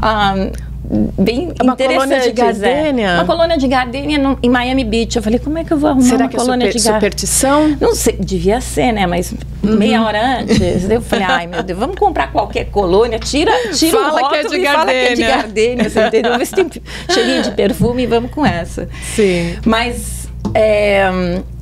Um, 0.02 0.73
bem 1.18 1.54
uma 1.62 1.76
colônia 1.76 2.20
de 2.20 2.32
gardênia. 2.32 3.08
É. 3.08 3.14
Uma 3.16 3.26
colônia 3.26 3.58
de 3.58 3.68
gardênia 3.68 4.18
no, 4.18 4.38
em 4.42 4.50
Miami 4.50 4.84
Beach. 4.84 5.16
Eu 5.16 5.24
falei, 5.24 5.40
como 5.40 5.58
é 5.58 5.64
que 5.64 5.72
eu 5.72 5.78
vou 5.78 5.90
arrumar 5.90 6.06
Será 6.06 6.26
uma 6.26 6.32
colônia 6.32 6.66
é 6.66 6.72
super, 6.72 6.80
de 6.80 6.84
gardênia? 6.84 7.00
superstição? 7.00 7.78
Não 7.80 7.96
sei, 7.96 8.18
devia 8.20 8.62
ser, 8.62 8.92
né? 8.92 9.08
Mas 9.08 9.34
uhum. 9.64 9.78
meia 9.78 10.04
hora 10.04 10.40
antes, 10.40 10.90
eu 10.90 11.02
falei, 11.02 11.26
ai 11.26 11.48
meu 11.48 11.64
Deus, 11.64 11.80
vamos 11.80 11.96
comprar 11.96 12.32
qualquer 12.32 12.66
colônia, 12.66 13.20
tira, 13.20 13.52
tira 13.74 13.98
fala 13.98 14.08
o 14.08 14.24
rótulo 14.24 14.30
que 14.30 14.36
é 14.36 14.44
de 14.44 14.56
e 14.56 14.66
fala 14.66 14.86
que 14.86 14.92
é 14.92 15.14
de 15.14 15.24
gardênia, 15.24 15.90
você 15.90 16.08
entendeu? 16.08 16.38
Vê 16.38 16.46
se 16.46 16.54
tem 16.54 16.70
cheirinho 17.10 17.44
de 17.44 17.52
perfume 17.52 18.04
e 18.04 18.08
vamos 18.08 18.32
com 18.32 18.46
essa. 18.46 18.90
Sim. 19.16 19.58
Mas... 19.66 20.24
É, 20.54 21.10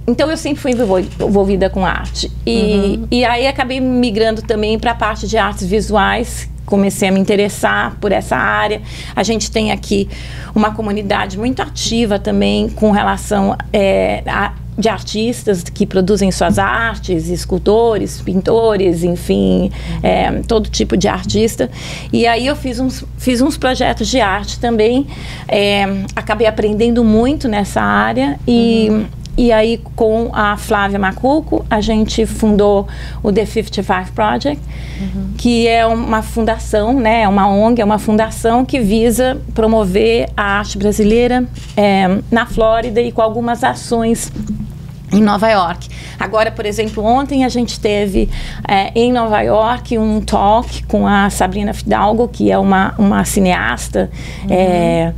então 0.07 0.29
eu 0.29 0.35
sempre 0.35 0.61
fui 0.61 0.71
envolvida 0.71 1.69
com 1.69 1.85
arte. 1.85 2.31
E, 2.45 2.97
uhum. 2.99 3.07
e 3.11 3.23
aí 3.23 3.47
acabei 3.47 3.79
migrando 3.79 4.41
também 4.41 4.77
para 4.79 4.91
a 4.91 4.95
parte 4.95 5.27
de 5.27 5.37
artes 5.37 5.65
visuais, 5.65 6.49
comecei 6.71 7.09
a 7.09 7.11
me 7.11 7.19
interessar 7.19 7.97
por 7.99 8.13
essa 8.13 8.37
área. 8.37 8.81
A 9.13 9.23
gente 9.23 9.51
tem 9.51 9.73
aqui 9.73 10.07
uma 10.55 10.73
comunidade 10.73 11.37
muito 11.37 11.61
ativa 11.61 12.17
também 12.17 12.69
com 12.69 12.91
relação 12.91 13.57
é, 13.73 14.23
a, 14.25 14.53
de 14.77 14.87
artistas 14.87 15.63
que 15.63 15.85
produzem 15.85 16.31
suas 16.31 16.57
artes, 16.57 17.27
escultores, 17.27 18.21
pintores, 18.21 19.03
enfim, 19.03 19.69
é, 20.01 20.31
todo 20.47 20.69
tipo 20.69 20.95
de 20.95 21.09
artista. 21.09 21.69
E 22.13 22.25
aí 22.25 22.47
eu 22.47 22.55
fiz 22.55 22.79
uns, 22.79 23.03
fiz 23.17 23.41
uns 23.41 23.57
projetos 23.57 24.07
de 24.07 24.21
arte 24.21 24.57
também, 24.57 25.05
é, 25.49 25.83
acabei 26.15 26.47
aprendendo 26.47 27.03
muito 27.03 27.49
nessa 27.49 27.81
área 27.81 28.39
e 28.47 28.87
uhum 28.89 29.20
e 29.37 29.51
aí, 29.51 29.79
com 29.95 30.29
a 30.33 30.57
Flávia 30.57 30.99
Macuco, 30.99 31.65
a 31.69 31.79
gente 31.79 32.25
fundou 32.25 32.87
o 33.23 33.31
The 33.31 33.45
55 33.45 34.11
Project, 34.13 34.61
uhum. 34.99 35.33
que 35.37 35.67
é 35.67 35.85
uma 35.85 36.21
fundação, 36.21 36.93
né, 36.99 37.21
é 37.23 37.27
uma 37.27 37.47
ONG, 37.47 37.81
é 37.81 37.85
uma 37.85 37.97
fundação 37.97 38.65
que 38.65 38.79
visa 38.79 39.41
promover 39.53 40.29
a 40.35 40.59
arte 40.59 40.77
brasileira 40.77 41.45
é, 41.77 42.19
na 42.29 42.45
Flórida 42.45 43.01
e 43.01 43.11
com 43.11 43.21
algumas 43.21 43.63
ações 43.63 44.31
em 45.11 45.21
Nova 45.21 45.49
York. 45.49 45.89
Agora, 46.19 46.51
por 46.51 46.65
exemplo, 46.65 47.03
ontem 47.03 47.43
a 47.43 47.49
gente 47.49 47.79
teve 47.79 48.29
é, 48.67 48.91
em 48.95 49.11
Nova 49.11 49.41
York 49.41 49.97
um 49.97 50.21
talk 50.21 50.83
com 50.85 51.07
a 51.07 51.29
Sabrina 51.29 51.73
Fidalgo, 51.73 52.27
que 52.27 52.51
é 52.51 52.57
uma, 52.57 52.93
uma 52.97 53.25
cineasta. 53.25 54.09
Uhum. 54.43 54.47
É, 54.49 55.13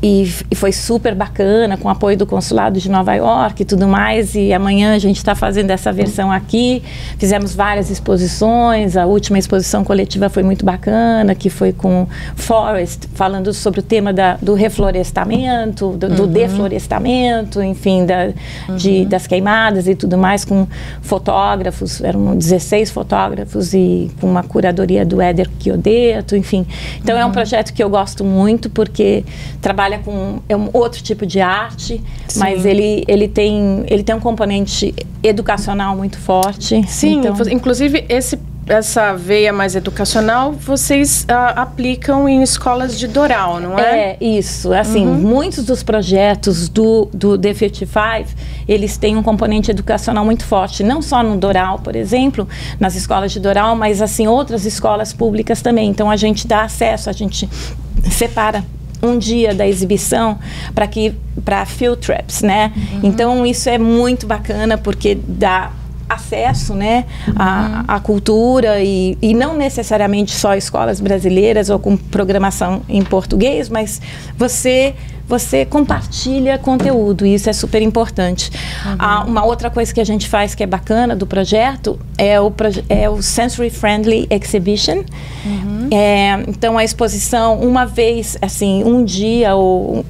e, 0.00 0.32
e, 0.48 0.54
foi 0.54 0.70
super 0.70 1.12
bacana, 1.12 1.76
com 1.76 1.88
apoio 1.88 2.16
do 2.16 2.24
consulado 2.24 2.78
de 2.78 2.88
Nova 2.88 3.14
York 3.14 3.62
e 3.62 3.64
tudo 3.64 3.88
mais. 3.88 4.36
E 4.36 4.52
amanhã 4.52 4.94
a 4.94 4.98
gente 4.98 5.16
está 5.16 5.34
fazendo 5.34 5.70
essa 5.70 5.92
versão 5.92 6.30
aqui. 6.30 6.84
Fizemos 7.18 7.52
várias 7.52 7.90
exposições. 7.90 8.96
A 8.96 9.06
última 9.06 9.40
exposição 9.40 9.82
coletiva 9.82 10.28
foi 10.28 10.44
muito 10.44 10.64
bacana, 10.64 11.34
que 11.34 11.50
foi 11.50 11.72
com 11.72 12.06
Forest, 12.36 13.08
falando 13.14 13.52
sobre 13.52 13.80
o 13.80 13.82
tema 13.82 14.12
da, 14.12 14.38
do 14.40 14.54
reflorestamento, 14.54 15.90
do, 15.90 16.08
do 16.08 16.22
uhum. 16.22 16.32
deflorestamento, 16.32 17.60
enfim, 17.60 18.06
da, 18.06 18.32
uhum. 18.68 18.76
de, 18.76 19.04
das 19.04 19.26
queimadas 19.26 19.88
e 19.88 19.96
tudo 19.96 20.16
mais, 20.16 20.44
com 20.44 20.68
fotógrafos. 21.02 22.00
Eram 22.00 22.36
16 22.36 22.92
fotógrafos 22.92 23.74
e 23.74 24.12
com 24.20 24.30
uma 24.30 24.44
curadoria 24.44 25.04
do 25.04 25.20
Éder 25.20 25.50
Chiodeto, 25.58 26.36
enfim. 26.36 26.64
Então 27.02 27.16
uhum. 27.16 27.20
é 27.20 27.24
um 27.24 27.28
uhum. 27.28 27.32
projeto 27.32 27.72
que 27.72 27.82
eu 27.82 27.90
gosto 27.90 28.22
muito, 28.22 28.70
porque 28.70 29.24
trabalha 29.60 29.87
trabalha 29.88 29.98
com 29.98 30.40
é 30.48 30.56
um 30.56 30.68
outro 30.72 31.02
tipo 31.02 31.24
de 31.24 31.40
arte, 31.40 32.02
Sim. 32.28 32.38
mas 32.38 32.66
ele, 32.66 33.04
ele, 33.08 33.26
tem, 33.26 33.84
ele 33.86 34.02
tem 34.02 34.14
um 34.14 34.20
componente 34.20 34.94
educacional 35.22 35.96
muito 35.96 36.18
forte. 36.18 36.82
Sim, 36.86 37.20
então... 37.20 37.34
inclusive 37.50 38.04
esse 38.08 38.38
essa 38.66 39.14
veia 39.14 39.50
mais 39.50 39.74
educacional 39.74 40.52
vocês 40.52 41.22
uh, 41.22 41.56
aplicam 41.56 42.28
em 42.28 42.42
escolas 42.42 42.98
de 42.98 43.08
Doral, 43.08 43.58
não 43.58 43.78
é? 43.78 44.10
É, 44.10 44.16
isso. 44.20 44.74
Assim, 44.74 45.06
uhum. 45.06 45.14
muitos 45.14 45.64
dos 45.64 45.82
projetos 45.82 46.68
do, 46.68 47.08
do 47.10 47.38
D55, 47.38 48.26
eles 48.68 48.98
têm 48.98 49.16
um 49.16 49.22
componente 49.22 49.70
educacional 49.70 50.22
muito 50.22 50.44
forte. 50.44 50.84
Não 50.84 51.00
só 51.00 51.22
no 51.22 51.38
Doral, 51.38 51.78
por 51.78 51.96
exemplo, 51.96 52.46
nas 52.78 52.94
escolas 52.94 53.32
de 53.32 53.40
Doral, 53.40 53.74
mas 53.74 54.02
assim, 54.02 54.26
outras 54.26 54.66
escolas 54.66 55.14
públicas 55.14 55.62
também. 55.62 55.88
Então, 55.88 56.10
a 56.10 56.16
gente 56.16 56.46
dá 56.46 56.64
acesso, 56.64 57.08
a 57.08 57.12
gente 57.14 57.48
separa 58.10 58.62
um 59.02 59.18
dia 59.18 59.54
da 59.54 59.66
exibição 59.66 60.38
para 60.74 60.86
que 60.86 61.14
para 61.44 61.64
field 61.64 62.00
trips, 62.00 62.42
né? 62.42 62.72
Uhum. 62.76 63.00
Então 63.04 63.46
isso 63.46 63.68
é 63.68 63.78
muito 63.78 64.26
bacana 64.26 64.76
porque 64.76 65.14
dá 65.14 65.70
acesso 66.08 66.74
né, 66.74 67.04
à, 67.36 67.84
à 67.96 68.00
cultura 68.00 68.80
e, 68.80 69.18
e 69.20 69.34
não 69.34 69.56
necessariamente 69.56 70.34
só 70.34 70.54
escolas 70.54 71.00
brasileiras 71.00 71.68
ou 71.68 71.78
com 71.78 71.96
programação 71.96 72.80
em 72.88 73.02
português, 73.02 73.68
mas 73.68 74.00
você 74.36 74.94
você 75.28 75.66
compartilha 75.66 76.58
conteúdo, 76.58 77.26
e 77.26 77.34
isso 77.34 77.50
é 77.50 77.52
super 77.52 77.82
importante. 77.82 78.50
Uhum. 78.84 78.96
Ah, 78.98 79.24
uma 79.26 79.44
outra 79.44 79.68
coisa 79.68 79.92
que 79.92 80.00
a 80.00 80.04
gente 80.04 80.26
faz 80.26 80.54
que 80.54 80.62
é 80.62 80.66
bacana 80.66 81.14
do 81.14 81.26
projeto 81.26 81.98
é 82.16 82.40
o, 82.40 82.52
é 82.88 83.10
o 83.10 83.20
Sensory 83.20 83.68
Friendly 83.68 84.26
Exhibition. 84.30 85.04
Uhum. 85.44 85.88
É, 85.90 86.44
então, 86.48 86.78
a 86.78 86.84
exposição, 86.84 87.60
uma 87.60 87.84
vez, 87.84 88.38
assim, 88.40 88.82
um 88.84 89.04
dia 89.04 89.54
ou, 89.54 90.04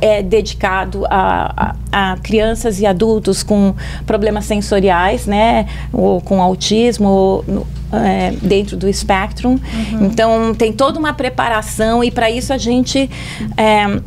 é 0.00 0.22
dedicado 0.22 1.04
a, 1.10 1.74
a, 1.92 2.12
a 2.12 2.16
crianças 2.18 2.80
e 2.80 2.86
adultos 2.86 3.42
com 3.42 3.74
problemas 4.06 4.44
sensoriais, 4.44 5.26
né, 5.26 5.66
ou 5.92 6.20
com 6.20 6.40
autismo, 6.40 7.08
ou, 7.08 7.66
é, 7.92 8.32
dentro 8.40 8.76
do 8.76 8.92
Spectrum. 8.92 9.58
Uhum. 9.92 10.06
Então, 10.06 10.54
tem 10.54 10.72
toda 10.72 10.98
uma 10.98 11.12
preparação 11.12 12.04
e 12.04 12.10
para 12.10 12.30
isso 12.30 12.52
a 12.52 12.58
gente 12.58 13.10
é, 13.56 14.00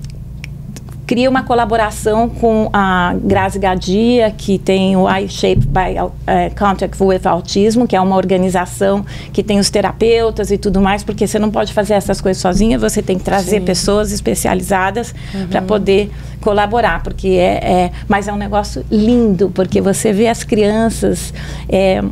cria 1.05 1.29
uma 1.29 1.43
colaboração 1.43 2.29
com 2.29 2.69
a 2.71 3.15
Grazi 3.21 3.59
Gadia, 3.59 4.31
que 4.31 4.57
tem 4.57 4.95
o 4.95 5.09
I 5.09 5.27
Shape 5.27 5.65
by 5.67 5.99
uh, 5.99 6.11
Contact 6.57 7.01
with 7.03 7.21
Autismo, 7.25 7.87
que 7.87 7.95
é 7.95 8.01
uma 8.01 8.15
organização 8.15 9.05
que 9.31 9.43
tem 9.43 9.59
os 9.59 9.69
terapeutas 9.69 10.51
e 10.51 10.57
tudo 10.57 10.79
mais, 10.79 11.03
porque 11.03 11.27
você 11.27 11.37
não 11.37 11.51
pode 11.51 11.73
fazer 11.73 11.93
essas 11.93 12.21
coisas 12.21 12.41
sozinha, 12.41 12.79
você 12.79 13.01
tem 13.01 13.17
que 13.17 13.23
trazer 13.23 13.59
Sim. 13.59 13.65
pessoas 13.65 14.11
especializadas 14.11 15.13
uhum. 15.33 15.47
para 15.47 15.61
poder 15.61 16.09
colaborar, 16.39 17.03
porque 17.03 17.29
é, 17.29 17.59
é, 17.63 17.91
mas 18.07 18.27
é 18.27 18.33
um 18.33 18.37
negócio 18.37 18.85
lindo, 18.91 19.51
porque 19.53 19.81
você 19.81 20.11
vê 20.11 20.27
as 20.27 20.43
crianças 20.43 21.33
é, 21.69 22.03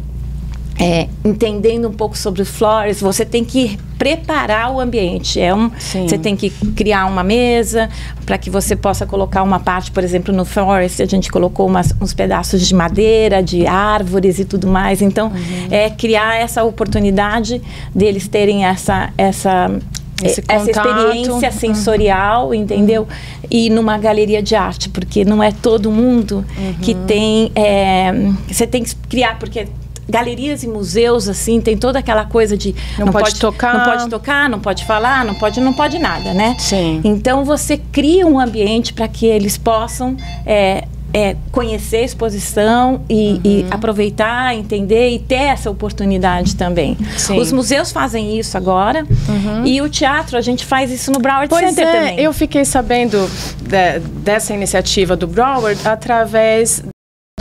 é, 0.82 1.08
entendendo 1.24 1.88
um 1.88 1.94
pouco 1.94 2.18
sobre 2.18 2.44
flores, 2.44 3.00
você 3.00 3.24
tem 3.24 3.46
que 3.46 3.78
preparar 4.00 4.72
o 4.72 4.80
ambiente. 4.80 5.40
É 5.40 5.54
um, 5.54 5.70
você 5.70 6.18
tem 6.18 6.36
que 6.36 6.50
criar 6.50 7.06
uma 7.06 7.24
mesa 7.24 7.88
para 8.26 8.36
que 8.36 8.50
você 8.50 8.76
possa 8.76 9.06
colocar 9.06 9.44
uma 9.44 9.60
parte, 9.60 9.92
por 9.92 10.04
exemplo, 10.04 10.34
no 10.34 10.44
forest 10.44 11.00
a 11.04 11.06
gente 11.06 11.32
colocou 11.32 11.68
umas, 11.68 11.94
uns 12.02 12.16
pedaços 12.16 12.68
de 12.68 12.74
madeira, 12.74 13.44
de 13.44 13.68
árvores 13.68 14.40
e 14.40 14.46
tudo 14.46 14.66
mais. 14.66 15.04
Então, 15.04 15.28
uhum. 15.28 15.68
é 15.70 15.92
criar 15.92 16.38
essa 16.38 16.64
oportunidade 16.64 17.62
deles 17.94 18.28
terem 18.28 18.66
essa 18.66 19.14
essa 19.16 19.70
essa 20.24 20.42
experiência 20.70 21.50
uhum. 21.50 21.52
sensorial, 21.52 22.48
uhum. 22.48 22.54
entendeu? 22.54 23.08
E 23.50 23.70
numa 23.70 23.98
galeria 23.98 24.42
de 24.42 24.56
arte, 24.56 24.90
porque 24.90 25.26
não 25.26 25.42
é 25.42 25.52
todo 25.52 25.92
mundo 25.92 26.46
uhum. 26.58 26.74
que 26.82 26.94
tem. 26.94 27.52
É, 27.56 28.12
você 28.48 28.66
tem 28.66 28.84
que 28.84 28.96
criar, 29.08 29.38
porque 29.40 29.68
galerias 30.12 30.64
e 30.64 30.68
museus 30.68 31.28
assim 31.28 31.60
tem 31.62 31.78
toda 31.78 31.98
aquela 32.00 32.26
coisa 32.26 32.58
de 32.58 32.76
não, 32.98 33.06
não 33.06 33.14
pode, 33.14 33.26
pode, 33.26 33.40
tocar, 33.40 33.74
não 33.74 33.86
pode 33.86 34.10
tocar, 34.10 34.50
não 34.50 34.60
pode 34.60 34.86
falar, 34.86 35.26
não 35.26 35.34
pode, 35.36 35.60
não 35.60 35.74
pode 35.74 35.98
nada, 35.98 36.34
né? 36.34 36.56
Sim. 36.60 37.02
Então 37.04 37.44
você 37.44 37.78
cria 37.78 38.28
um 38.28 38.40
ambiente 38.40 38.94
para 38.94 39.08
que 39.08 39.26
eles 39.26 39.58
possam 39.58 40.18
é, 40.46 40.86
é, 41.14 41.36
conhecer 41.52 41.98
a 41.98 42.04
exposição 42.04 43.02
e, 43.10 43.34
uhum. 43.34 43.42
e, 43.44 43.66
aproveitar, 43.70 44.56
entender 44.56 45.10
e 45.10 45.20
ter 45.20 45.36
essa 45.36 45.70
oportunidade 45.70 46.56
também. 46.56 46.98
Sim. 47.18 47.40
Os 47.40 47.52
museus 47.52 47.92
fazem 47.92 48.38
isso 48.38 48.58
agora 48.58 49.06
uhum. 49.28 49.66
e 49.66 49.82
o 49.82 49.90
teatro, 49.90 50.38
a 50.38 50.42
gente 50.42 50.66
faz 50.66 50.92
isso 50.92 51.12
no 51.12 51.20
Broward 51.20 51.50
pois 51.50 51.66
Center 51.70 51.88
é, 51.88 51.92
também. 51.92 52.20
Eu 52.20 52.34
fiquei 52.34 52.66
sabendo 52.66 53.30
de, 53.62 54.00
dessa 54.20 54.54
iniciativa 54.54 55.16
do 55.16 55.28
Broward 55.28 55.80
através 55.86 56.84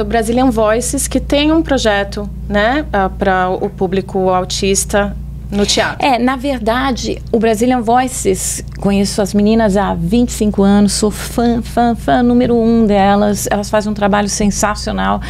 do 0.01 0.05
Brazilian 0.05 0.51
Voices, 0.51 1.07
que 1.07 1.21
tem 1.21 1.53
um 1.53 1.61
projeto 1.61 2.29
né, 2.49 2.87
ah, 2.91 3.11
para 3.11 3.51
o 3.51 3.69
público 3.69 4.31
autista 4.31 5.15
no 5.51 5.67
teatro. 5.67 6.07
É, 6.07 6.19
na 6.19 6.37
verdade, 6.37 7.21
o 7.31 7.39
Brazilian 7.39 7.83
Voices, 7.83 8.65
conheço 8.79 9.21
as 9.21 9.35
meninas 9.35 9.77
há 9.77 9.93
25 9.93 10.63
anos, 10.63 10.93
sou 10.95 11.11
fã, 11.11 11.61
fã, 11.61 11.95
fã 11.95 12.23
número 12.23 12.57
um 12.57 12.87
delas. 12.87 13.47
Elas 13.51 13.69
fazem 13.69 13.93
um 13.93 13.95
trabalho 13.95 14.29
sensacional, 14.29 15.21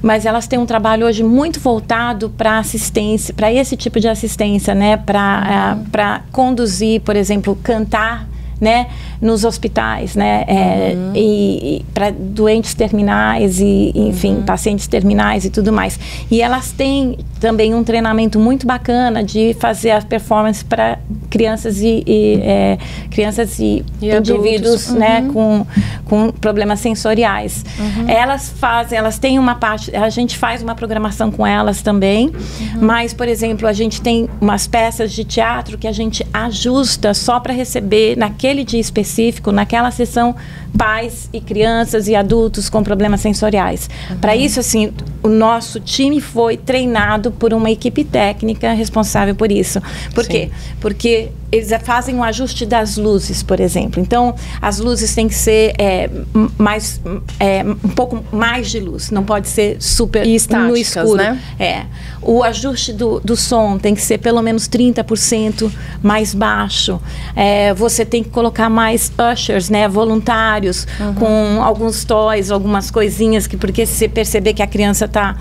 mas 0.00 0.24
elas 0.24 0.46
têm 0.46 0.58
um 0.58 0.64
trabalho 0.64 1.06
hoje 1.06 1.22
muito 1.22 1.60
voltado 1.60 2.30
para 2.30 2.58
assistência, 2.58 3.34
para 3.34 3.52
esse 3.52 3.76
tipo 3.76 4.00
de 4.00 4.08
assistência, 4.08 4.74
né? 4.74 4.96
Para 4.96 5.76
uhum. 5.76 5.82
uh, 5.82 6.32
conduzir, 6.32 7.02
por 7.02 7.14
exemplo, 7.14 7.58
cantar 7.62 8.26
né, 8.60 8.88
nos 9.24 9.44
hospitais, 9.44 10.14
né, 10.14 10.44
é, 10.46 10.92
uhum. 10.94 11.12
e, 11.14 11.76
e 11.76 11.84
para 11.92 12.10
doentes 12.10 12.74
terminais 12.74 13.58
e, 13.58 13.92
enfim, 13.94 14.36
uhum. 14.36 14.42
pacientes 14.42 14.86
terminais 14.86 15.44
e 15.44 15.50
tudo 15.50 15.72
mais. 15.72 15.98
E 16.30 16.40
elas 16.40 16.70
têm 16.70 17.18
também 17.40 17.74
um 17.74 17.82
treinamento 17.82 18.38
muito 18.38 18.66
bacana 18.66 19.24
de 19.24 19.54
fazer 19.58 19.90
a 19.90 20.02
performance 20.02 20.64
para 20.64 20.98
crianças 21.30 21.80
e, 21.80 22.04
e 22.06 22.40
é, 22.42 22.78
crianças 23.10 23.58
e, 23.58 23.84
e 24.00 24.14
indivíduos, 24.14 24.90
né, 24.90 25.20
uhum. 25.20 25.32
com, 25.32 25.66
com 26.04 26.30
problemas 26.30 26.80
sensoriais. 26.80 27.64
Uhum. 27.78 28.08
Elas 28.08 28.50
fazem, 28.50 28.98
elas 28.98 29.18
têm 29.18 29.38
uma 29.38 29.56
parte, 29.56 29.94
a 29.96 30.10
gente 30.10 30.38
faz 30.38 30.62
uma 30.62 30.74
programação 30.74 31.30
com 31.30 31.46
elas 31.46 31.82
também, 31.82 32.28
uhum. 32.28 32.80
mas, 32.80 33.12
por 33.12 33.26
exemplo, 33.26 33.66
a 33.66 33.72
gente 33.72 34.00
tem 34.00 34.28
umas 34.40 34.66
peças 34.66 35.12
de 35.12 35.24
teatro 35.24 35.76
que 35.76 35.88
a 35.88 35.92
gente 35.92 36.24
ajusta 36.32 37.14
só 37.14 37.40
para 37.40 37.52
receber 37.52 38.16
naquele 38.16 38.34
naquele 38.34 38.64
dia 38.64 38.80
específico, 38.80 39.13
naquela 39.52 39.90
sessão, 39.90 40.34
pais 40.76 41.28
e 41.32 41.40
crianças 41.40 42.08
e 42.08 42.14
adultos 42.14 42.68
com 42.68 42.82
problemas 42.82 43.20
sensoriais. 43.20 43.88
Uhum. 44.10 44.18
Para 44.18 44.36
isso, 44.36 44.60
assim, 44.60 44.92
o 45.22 45.28
nosso 45.28 45.80
time 45.80 46.20
foi 46.20 46.56
treinado 46.56 47.30
por 47.30 47.54
uma 47.54 47.70
equipe 47.70 48.04
técnica 48.04 48.72
responsável 48.72 49.34
por 49.34 49.50
isso. 49.50 49.80
Por 50.14 50.24
Sim. 50.24 50.30
quê? 50.30 50.50
Porque 50.80 51.30
eles 51.54 51.70
fazem 51.84 52.16
um 52.16 52.24
ajuste 52.24 52.66
das 52.66 52.96
luzes, 52.96 53.42
por 53.42 53.60
exemplo. 53.60 54.02
Então, 54.02 54.34
as 54.60 54.80
luzes 54.80 55.14
têm 55.14 55.28
que 55.28 55.34
ser 55.34 55.72
é, 55.78 56.10
mais, 56.58 57.00
é, 57.38 57.62
um 57.62 57.88
pouco 57.90 58.24
mais 58.32 58.70
de 58.70 58.80
luz, 58.80 59.10
não 59.12 59.22
pode 59.22 59.48
ser 59.48 59.76
super 59.80 60.26
e 60.26 60.36
no 60.48 60.76
escuro. 60.76 61.16
Né? 61.16 61.40
É. 61.58 61.84
O 62.20 62.42
ajuste 62.42 62.92
do, 62.92 63.20
do 63.20 63.36
som 63.36 63.78
tem 63.78 63.94
que 63.94 64.02
ser 64.02 64.18
pelo 64.18 64.42
menos 64.42 64.68
30% 64.68 65.70
mais 66.02 66.34
baixo. 66.34 67.00
É, 67.36 67.72
você 67.74 68.04
tem 68.04 68.24
que 68.24 68.30
colocar 68.30 68.68
mais 68.68 69.12
ushers, 69.32 69.70
né, 69.70 69.86
voluntários, 69.86 70.63
uhum. 70.68 71.14
com 71.14 71.62
alguns 71.62 72.04
toys, 72.04 72.50
algumas 72.50 72.90
coisinhas, 72.90 73.46
que 73.46 73.56
porque 73.56 73.86
se 73.86 73.94
você 73.94 74.08
perceber 74.08 74.54
que 74.54 74.62
a 74.62 74.66
criança 74.66 75.04
está 75.04 75.36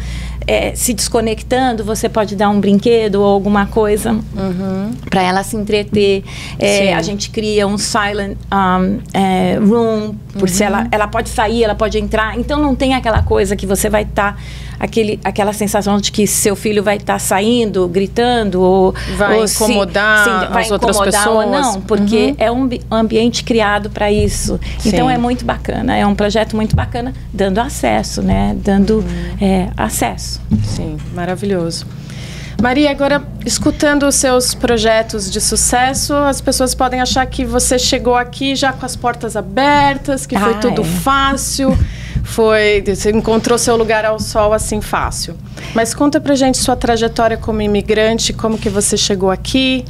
é, 0.45 0.75
se 0.75 0.93
desconectando, 0.93 1.83
você 1.83 2.09
pode 2.09 2.35
dar 2.35 2.49
um 2.49 2.59
brinquedo 2.59 3.15
ou 3.15 3.25
alguma 3.25 3.65
coisa 3.65 4.11
uhum. 4.11 4.91
para 5.09 5.21
ela 5.21 5.43
se 5.43 5.55
entreter. 5.55 6.23
É, 6.59 6.93
a 6.93 7.01
gente 7.01 7.29
cria 7.29 7.65
um 7.67 7.77
silent 7.77 8.37
um, 8.51 8.99
é, 9.13 9.57
room, 9.57 10.15
por 10.33 10.41
uhum. 10.43 10.47
se 10.47 10.63
ela, 10.63 10.87
ela 10.91 11.07
pode 11.07 11.29
sair, 11.29 11.63
ela 11.63 11.75
pode 11.75 11.97
entrar. 11.97 12.37
Então 12.37 12.61
não 12.61 12.75
tem 12.75 12.93
aquela 12.93 13.21
coisa 13.21 13.55
que 13.55 13.65
você 13.65 13.89
vai 13.89 14.03
estar. 14.03 14.33
Tá, 14.33 14.37
aquele, 14.83 15.17
aquela 15.23 15.53
sensação 15.53 15.97
de 15.97 16.11
que 16.11 16.27
seu 16.27 16.57
filho 16.57 16.83
vai 16.83 16.97
estar 16.97 17.13
tá 17.13 17.19
saindo, 17.19 17.87
gritando, 17.87 18.61
ou 18.61 18.93
vai 19.15 19.37
ou 19.37 19.45
incomodar, 19.45 20.23
se, 20.25 20.29
sim, 20.29 20.53
vai 20.53 20.63
as 20.63 20.71
outras 20.71 20.99
pessoas. 20.99 21.49
não, 21.49 21.81
porque 21.81 22.31
uhum. 22.31 22.35
é 22.37 22.51
um 22.51 22.69
ambiente 22.91 23.45
criado 23.45 23.89
para 23.89 24.11
isso. 24.11 24.59
Sim. 24.79 24.89
Então 24.89 25.09
é 25.09 25.17
muito 25.17 25.45
bacana, 25.45 25.95
é 25.95 26.05
um 26.05 26.13
projeto 26.13 26.57
muito 26.57 26.75
bacana, 26.75 27.13
dando 27.31 27.59
acesso, 27.59 28.21
né? 28.21 28.53
Dando 28.57 28.97
uhum. 28.97 29.37
é, 29.39 29.69
acesso. 29.77 30.41
Sim, 30.65 30.97
maravilhoso. 31.13 31.85
Maria, 32.61 32.91
agora 32.91 33.23
escutando 33.45 34.05
os 34.05 34.15
seus 34.15 34.53
projetos 34.53 35.31
de 35.31 35.39
sucesso, 35.39 36.13
as 36.13 36.39
pessoas 36.41 36.75
podem 36.75 37.01
achar 37.01 37.25
que 37.25 37.45
você 37.45 37.79
chegou 37.79 38.15
aqui 38.15 38.55
já 38.55 38.71
com 38.71 38.85
as 38.85 38.95
portas 38.95 39.35
abertas, 39.35 40.25
que 40.25 40.37
foi 40.37 40.53
tudo 40.59 40.83
fácil, 40.83 41.77
foi 42.23 42.81
você 42.85 43.11
encontrou 43.11 43.57
seu 43.57 43.75
lugar 43.75 44.05
ao 44.05 44.19
sol 44.19 44.53
assim 44.53 44.81
fácil. 44.81 45.35
Mas 45.75 45.93
conta 45.93 46.19
pra 46.19 46.33
gente 46.33 46.57
sua 46.57 46.75
trajetória 46.75 47.37
como 47.37 47.61
imigrante, 47.61 48.33
como 48.33 48.57
que 48.57 48.69
você 48.69 48.97
chegou 48.97 49.29
aqui. 49.29 49.85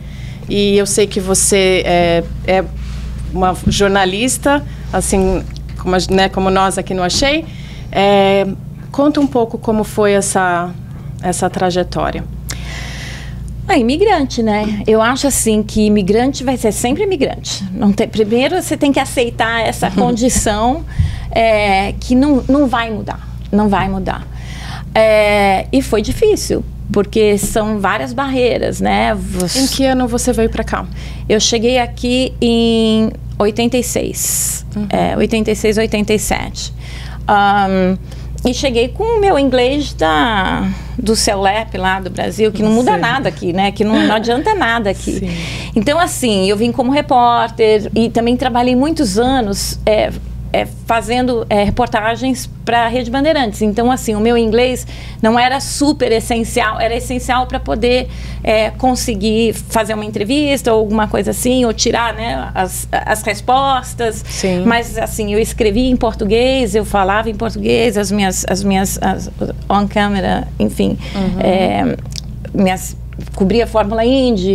E 0.50 0.78
eu 0.78 0.86
sei 0.86 1.08
que 1.08 1.22
você 1.22 1.84
é, 1.86 2.24
é 2.46 2.66
uma 3.34 3.56
jornalista, 3.68 4.62
assim 4.92 5.42
como, 5.78 5.96
né, 6.12 6.28
como 6.28 6.50
nós 6.50 6.78
aqui 6.78 6.94
no 6.94 7.02
Achei. 7.02 7.46
É, 7.92 8.46
Conta 8.94 9.20
um 9.20 9.26
pouco 9.26 9.58
como 9.58 9.84
foi 9.84 10.12
essa, 10.12 10.70
essa 11.24 11.50
trajetória. 11.50 12.24
É 13.68 13.80
imigrante, 13.80 14.44
né? 14.44 14.84
Eu 14.86 15.02
acho 15.02 15.26
assim 15.26 15.64
que 15.64 15.88
imigrante 15.88 16.44
vai 16.44 16.58
ser 16.58 16.72
sempre 16.72 17.02
imigrante. 17.02 17.64
Não 17.72 17.92
tem, 17.92 18.08
primeiro 18.08 18.62
você 18.62 18.78
tem 18.78 18.94
que 18.94 19.00
aceitar 19.00 19.62
essa 19.62 19.90
condição 19.98 20.86
é, 21.34 21.94
que 22.00 22.16
não, 22.16 22.44
não 22.48 22.68
vai 22.68 22.90
mudar. 22.92 23.28
Não 23.52 23.68
vai 23.68 23.90
mudar. 23.90 24.28
É, 24.94 25.68
e 25.72 25.82
foi 25.82 26.02
difícil, 26.02 26.64
porque 26.92 27.38
são 27.38 27.80
várias 27.80 28.14
barreiras, 28.14 28.80
né? 28.80 29.16
Você... 29.16 29.60
Em 29.60 29.68
que 29.68 29.86
ano 29.86 30.08
você 30.08 30.32
veio 30.32 30.50
para 30.50 30.64
cá? 30.64 30.86
Eu 31.28 31.40
cheguei 31.40 31.80
aqui 31.80 32.34
em 32.40 33.12
86. 33.40 34.66
Uhum. 34.76 34.88
É, 34.90 35.18
86, 35.18 35.78
87. 35.78 36.74
Um, 37.30 37.98
e 38.46 38.54
cheguei 38.54 38.90
com 38.90 39.04
o 39.04 39.22
meu 39.22 39.40
inglês 39.40 39.94
da, 39.94 40.70
do 41.00 41.16
CELEP 41.16 41.78
lá 41.78 42.02
do 42.02 42.10
Brasil, 42.10 42.52
que 42.52 42.62
não 42.62 42.72
muda 42.72 42.96
Sim. 42.96 43.00
nada 43.00 43.30
aqui, 43.30 43.54
né? 43.54 43.72
Que 43.72 43.86
não, 43.86 43.96
não 44.04 44.16
adianta 44.16 44.54
nada 44.54 44.90
aqui. 44.90 45.20
Sim. 45.20 45.30
Então, 45.76 45.98
assim, 45.98 46.50
eu 46.50 46.58
vim 46.58 46.72
como 46.72 46.92
repórter 46.92 47.90
e 47.96 48.10
também 48.10 48.36
trabalhei 48.36 48.76
muitos 48.76 49.18
anos 49.18 49.80
é, 49.86 50.12
é, 50.54 50.68
fazendo 50.86 51.46
é, 51.50 51.64
reportagens 51.64 52.48
para 52.64 52.86
a 52.86 52.88
Rede 52.88 53.10
Bandeirantes. 53.10 53.64
Então, 53.64 53.92
assim, 53.92 54.14
o 54.14 54.20
meu 54.20 54.38
inglês 54.38 54.86
não 55.22 55.38
era 55.38 55.60
super 55.60 56.12
essencial, 56.12 56.80
era 56.80 56.96
essencial 56.96 57.48
para 57.48 57.60
poder 57.60 58.08
é, 58.44 58.70
conseguir 58.70 59.54
fazer 59.54 59.96
uma 59.96 60.06
entrevista 60.06 60.72
ou 60.72 60.80
alguma 60.80 61.08
coisa 61.08 61.32
assim, 61.32 61.66
ou 61.66 61.74
tirar 61.74 62.14
né, 62.14 62.52
as, 62.54 62.88
as 62.92 63.24
respostas. 63.24 64.24
Sim. 64.30 64.64
Mas, 64.64 64.96
assim, 64.98 65.34
eu 65.34 65.40
escrevia 65.40 65.90
em 65.90 65.98
português, 65.98 66.76
eu 66.76 66.86
falava 66.86 67.30
em 67.30 67.36
português, 67.36 67.98
as 67.98 68.12
minhas, 68.12 68.46
as 68.48 68.64
minhas 68.64 69.00
as, 69.02 69.32
on 69.68 69.88
camera, 69.88 70.48
enfim, 70.60 70.98
uhum. 71.16 71.40
É, 71.42 71.98
minhas 72.54 72.96
cobria 73.36 73.68
Fórmula 73.68 74.06
Indy, 74.06 74.52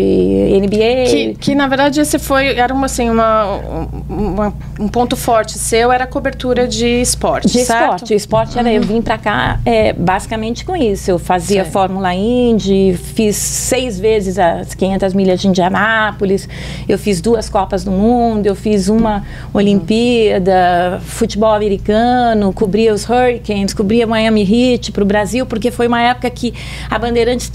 NBA. 0.61 1.11
Que, 1.11 1.35
que, 1.35 1.55
na 1.55 1.66
verdade 1.66 2.01
esse 2.01 2.18
foi 2.18 2.57
era 2.57 2.73
uma 2.73 2.87
assim 2.87 3.11
uma, 3.11 3.61
uma, 4.09 4.55
um 4.79 4.88
ponto 4.88 5.16
forte 5.16 5.59
seu 5.59 5.92
era 5.92 6.05
a 6.05 6.07
cobertura 6.07 6.66
de 6.66 6.87
esporte, 6.87 7.49
de 7.49 7.64
certo? 7.64 7.83
esporte. 7.83 8.14
O 8.14 8.16
esporte 8.16 8.59
era 8.59 8.73
eu 8.73 8.83
vim 8.83 9.03
para 9.03 9.18
cá 9.18 9.61
é, 9.64 9.92
basicamente 9.92 10.64
com 10.64 10.77
isso. 10.77 11.11
Eu 11.11 11.18
fazia 11.18 11.62
certo. 11.62 11.73
Fórmula 11.73 12.14
Indy, 12.14 12.94
fiz 12.97 13.37
seis 13.37 13.99
vezes 13.99 14.38
as 14.38 14.75
500 14.75 15.14
milhas 15.14 15.40
de 15.40 15.49
Indianápolis, 15.49 16.49
eu 16.88 16.99
fiz 16.99 17.21
duas 17.21 17.49
Copas 17.49 17.85
do 17.85 17.90
Mundo, 17.90 18.47
eu 18.47 18.55
fiz 18.55 18.88
uma 18.88 19.25
Olimpíada, 19.53 21.01
futebol 21.05 21.53
americano, 21.53 22.53
cobria 22.53 22.92
os 22.92 23.09
Hurricanes, 23.09 23.75
cobria 23.75 24.07
Miami 24.07 24.42
Heat 24.42 24.92
para 24.92 25.03
o 25.03 25.07
Brasil, 25.07 25.47
porque 25.47 25.71
foi 25.71 25.87
uma 25.87 26.01
época 26.01 26.29
que 26.31 26.55
a 26.90 26.99
Bandeirantes 26.99 27.51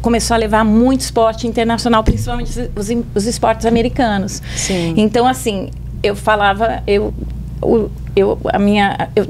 começou 0.00 0.34
a 0.34 0.38
levar 0.44 0.64
muito 0.64 1.00
esporte 1.00 1.46
internacional, 1.46 2.04
principalmente 2.04 2.50
os, 2.76 2.88
os 3.14 3.26
esportes 3.26 3.66
americanos. 3.66 4.42
Sim. 4.54 4.94
Então, 4.96 5.26
assim, 5.26 5.70
eu 6.02 6.14
falava, 6.14 6.82
eu, 6.86 7.12
eu, 8.14 8.38
a 8.52 8.58
minha, 8.58 9.08
eu 9.16 9.26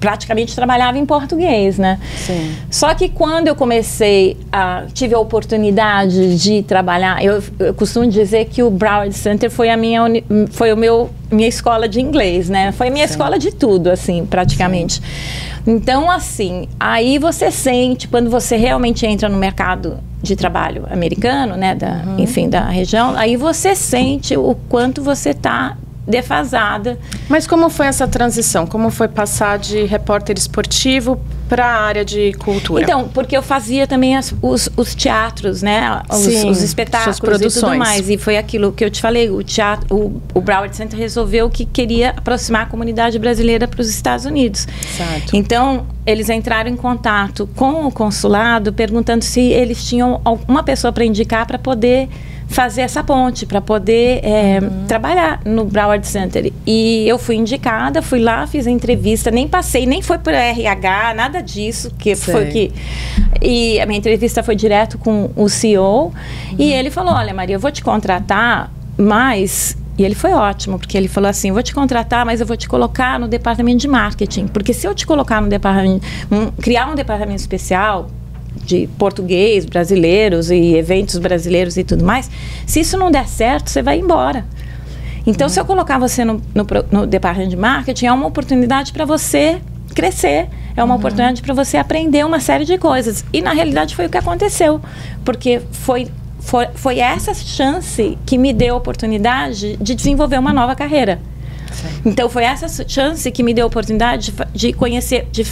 praticamente 0.00 0.54
trabalhava 0.54 0.98
em 0.98 1.06
português, 1.06 1.78
né? 1.78 1.98
Sim. 2.16 2.54
Só 2.70 2.94
que 2.94 3.08
quando 3.08 3.48
eu 3.48 3.54
comecei 3.54 4.36
a 4.50 4.84
tive 4.92 5.14
a 5.14 5.18
oportunidade 5.18 6.36
de 6.36 6.62
trabalhar, 6.62 7.22
eu, 7.24 7.42
eu 7.58 7.74
costumo 7.74 8.06
dizer 8.06 8.46
que 8.46 8.62
o 8.62 8.70
Broward 8.70 9.12
Center 9.12 9.50
foi 9.50 9.70
a 9.70 9.76
minha 9.76 10.02
foi 10.50 10.72
o 10.72 10.76
meu 10.76 11.10
minha 11.30 11.48
escola 11.48 11.86
de 11.86 12.00
inglês, 12.00 12.48
né? 12.48 12.72
Foi 12.72 12.88
a 12.88 12.90
minha 12.90 13.06
Sim. 13.06 13.12
escola 13.12 13.38
de 13.38 13.52
tudo, 13.52 13.90
assim, 13.90 14.24
praticamente. 14.24 14.94
Sim. 14.94 15.02
Então, 15.66 16.10
assim, 16.10 16.66
aí 16.80 17.18
você 17.18 17.50
sente 17.50 18.08
quando 18.08 18.30
você 18.30 18.56
realmente 18.56 19.04
entra 19.04 19.28
no 19.28 19.36
mercado 19.36 19.98
de 20.22 20.34
trabalho 20.34 20.86
americano, 20.90 21.56
né, 21.56 21.74
da, 21.74 22.02
uhum. 22.06 22.18
enfim, 22.18 22.48
da 22.48 22.64
região, 22.64 23.14
aí 23.16 23.36
você 23.36 23.74
sente 23.74 24.36
o 24.36 24.56
quanto 24.68 25.02
você 25.02 25.30
está 25.30 25.76
defasada. 26.08 26.98
Mas 27.28 27.46
como 27.46 27.68
foi 27.68 27.86
essa 27.86 28.08
transição? 28.08 28.66
Como 28.66 28.90
foi 28.90 29.06
passar 29.06 29.58
de 29.58 29.84
repórter 29.84 30.36
esportivo 30.38 31.20
para 31.48 31.66
a 31.66 31.80
área 31.82 32.04
de 32.04 32.32
cultura? 32.34 32.82
Então, 32.82 33.08
porque 33.08 33.36
eu 33.36 33.42
fazia 33.42 33.86
também 33.86 34.16
as, 34.16 34.34
os, 34.42 34.68
os, 34.76 34.94
teatros, 34.94 35.62
né? 35.62 36.02
Os, 36.10 36.18
Sim, 36.18 36.50
os 36.50 36.62
espetáculos 36.62 37.18
produções. 37.18 37.56
e 37.56 37.60
tudo 37.60 37.78
mais. 37.78 38.10
E 38.10 38.18
foi 38.18 38.36
aquilo 38.36 38.72
que 38.72 38.84
eu 38.84 38.90
te 38.90 39.00
falei, 39.00 39.30
o 39.30 39.42
teatro, 39.42 39.86
o, 39.94 40.22
o 40.34 40.40
Broward 40.40 40.76
Center 40.76 40.98
resolveu 40.98 41.48
que 41.48 41.64
queria 41.64 42.10
aproximar 42.10 42.62
a 42.62 42.66
comunidade 42.66 43.18
brasileira 43.18 43.66
para 43.66 43.80
os 43.80 43.88
Estados 43.88 44.24
Unidos. 44.24 44.66
Certo. 44.96 45.34
Então, 45.34 45.86
eles 46.06 46.28
entraram 46.28 46.70
em 46.70 46.76
contato 46.76 47.48
com 47.56 47.86
o 47.86 47.90
consulado 47.90 48.72
perguntando 48.72 49.24
se 49.24 49.40
eles 49.40 49.84
tinham 49.84 50.20
uma 50.46 50.62
pessoa 50.62 50.92
para 50.92 51.04
indicar 51.04 51.46
para 51.46 51.58
poder 51.58 52.08
fazer 52.48 52.80
essa 52.80 53.04
ponte 53.04 53.46
para 53.46 53.60
poder 53.60 54.20
é, 54.24 54.58
uhum. 54.60 54.86
trabalhar 54.86 55.40
no 55.44 55.64
Broward 55.64 56.06
Center. 56.06 56.50
E 56.66 57.06
eu 57.06 57.18
fui 57.18 57.36
indicada, 57.36 58.00
fui 58.00 58.18
lá, 58.18 58.46
fiz 58.46 58.66
a 58.66 58.70
entrevista, 58.70 59.30
nem 59.30 59.46
passei, 59.46 59.86
nem 59.86 60.00
foi 60.02 60.18
para 60.18 60.36
RH, 60.36 61.14
nada 61.14 61.37
disso, 61.42 61.90
que 61.98 62.14
Sei. 62.14 62.34
foi 62.34 62.46
que 62.46 62.72
e 63.40 63.80
a 63.80 63.86
minha 63.86 63.98
entrevista 63.98 64.42
foi 64.42 64.56
direto 64.56 64.98
com 64.98 65.30
o 65.36 65.48
CEO 65.48 66.06
uhum. 66.06 66.12
e 66.58 66.72
ele 66.72 66.90
falou: 66.90 67.14
"Olha, 67.14 67.32
Maria, 67.34 67.56
eu 67.56 67.60
vou 67.60 67.70
te 67.70 67.82
contratar, 67.82 68.72
mas 68.96 69.76
e 69.98 70.04
ele 70.04 70.14
foi 70.14 70.32
ótimo, 70.32 70.78
porque 70.78 70.96
ele 70.96 71.08
falou 71.08 71.28
assim: 71.28 71.50
vou 71.50 71.62
te 71.62 71.74
contratar, 71.74 72.24
mas 72.24 72.40
eu 72.40 72.46
vou 72.46 72.56
te 72.56 72.68
colocar 72.68 73.18
no 73.18 73.26
departamento 73.26 73.78
de 73.78 73.88
marketing. 73.88 74.46
Porque 74.46 74.72
se 74.72 74.86
eu 74.86 74.94
te 74.94 75.04
colocar 75.04 75.42
no 75.42 75.48
departamento. 75.48 76.06
Um, 76.30 76.52
criar 76.52 76.86
um 76.86 76.94
departamento 76.94 77.40
especial, 77.40 78.08
de 78.64 78.88
português, 78.98 79.64
brasileiros 79.64 80.50
e 80.50 80.74
eventos 80.74 81.18
brasileiros 81.18 81.76
e 81.76 81.84
tudo 81.84 82.04
mais, 82.04 82.30
se 82.66 82.80
isso 82.80 82.96
não 82.96 83.10
der 83.10 83.26
certo, 83.26 83.70
você 83.70 83.82
vai 83.82 83.98
embora. 83.98 84.44
Então, 85.26 85.46
uhum. 85.46 85.52
se 85.52 85.60
eu 85.60 85.64
colocar 85.64 85.98
você 85.98 86.24
no, 86.24 86.40
no, 86.54 86.66
no 86.90 87.06
departamento 87.06 87.50
de 87.50 87.56
marketing, 87.56 88.06
é 88.06 88.12
uma 88.12 88.26
oportunidade 88.26 88.92
para 88.92 89.04
você 89.04 89.60
crescer, 89.94 90.48
é 90.78 90.84
uma 90.84 90.94
uhum. 90.94 91.00
oportunidade 91.00 91.42
para 91.42 91.52
você 91.52 91.76
aprender 91.76 92.24
uma 92.24 92.38
série 92.38 92.64
de 92.64 92.78
coisas. 92.78 93.24
E 93.32 93.42
na 93.42 93.52
realidade 93.52 93.96
foi 93.96 94.06
o 94.06 94.08
que 94.08 94.16
aconteceu, 94.16 94.80
porque 95.24 95.60
foi 95.72 96.08
foi, 96.38 96.68
foi 96.74 96.98
essa 97.00 97.34
chance 97.34 98.16
que 98.24 98.38
me 98.38 98.52
deu 98.54 98.74
a 98.74 98.78
oportunidade 98.78 99.76
de 99.76 99.94
desenvolver 99.94 100.38
uma 100.38 100.52
nova 100.52 100.74
carreira. 100.74 101.20
Sim. 101.72 101.88
Então 102.06 102.30
foi 102.30 102.44
essa 102.44 102.88
chance 102.88 103.30
que 103.30 103.42
me 103.42 103.52
deu 103.52 103.64
a 103.64 103.66
oportunidade 103.66 104.32
de, 104.32 104.68
de 104.68 104.72
conhecer, 104.72 105.26
de 105.30 105.44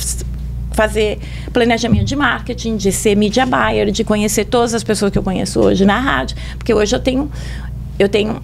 fazer 0.73 1.19
planejamento 1.53 2.05
de 2.05 2.17
marketing, 2.17 2.77
de 2.77 2.93
ser 2.93 3.17
media 3.17 3.45
buyer, 3.45 3.91
de 3.91 4.05
conhecer 4.05 4.45
todas 4.45 4.75
as 4.75 4.85
pessoas 4.85 5.11
que 5.11 5.19
eu 5.19 5.23
conheço 5.23 5.61
hoje 5.61 5.85
na 5.85 5.99
rádio, 5.99 6.37
porque 6.57 6.73
hoje 6.73 6.95
eu 6.95 7.01
tenho 7.01 7.31
eu 7.99 8.09
tenho 8.09 8.41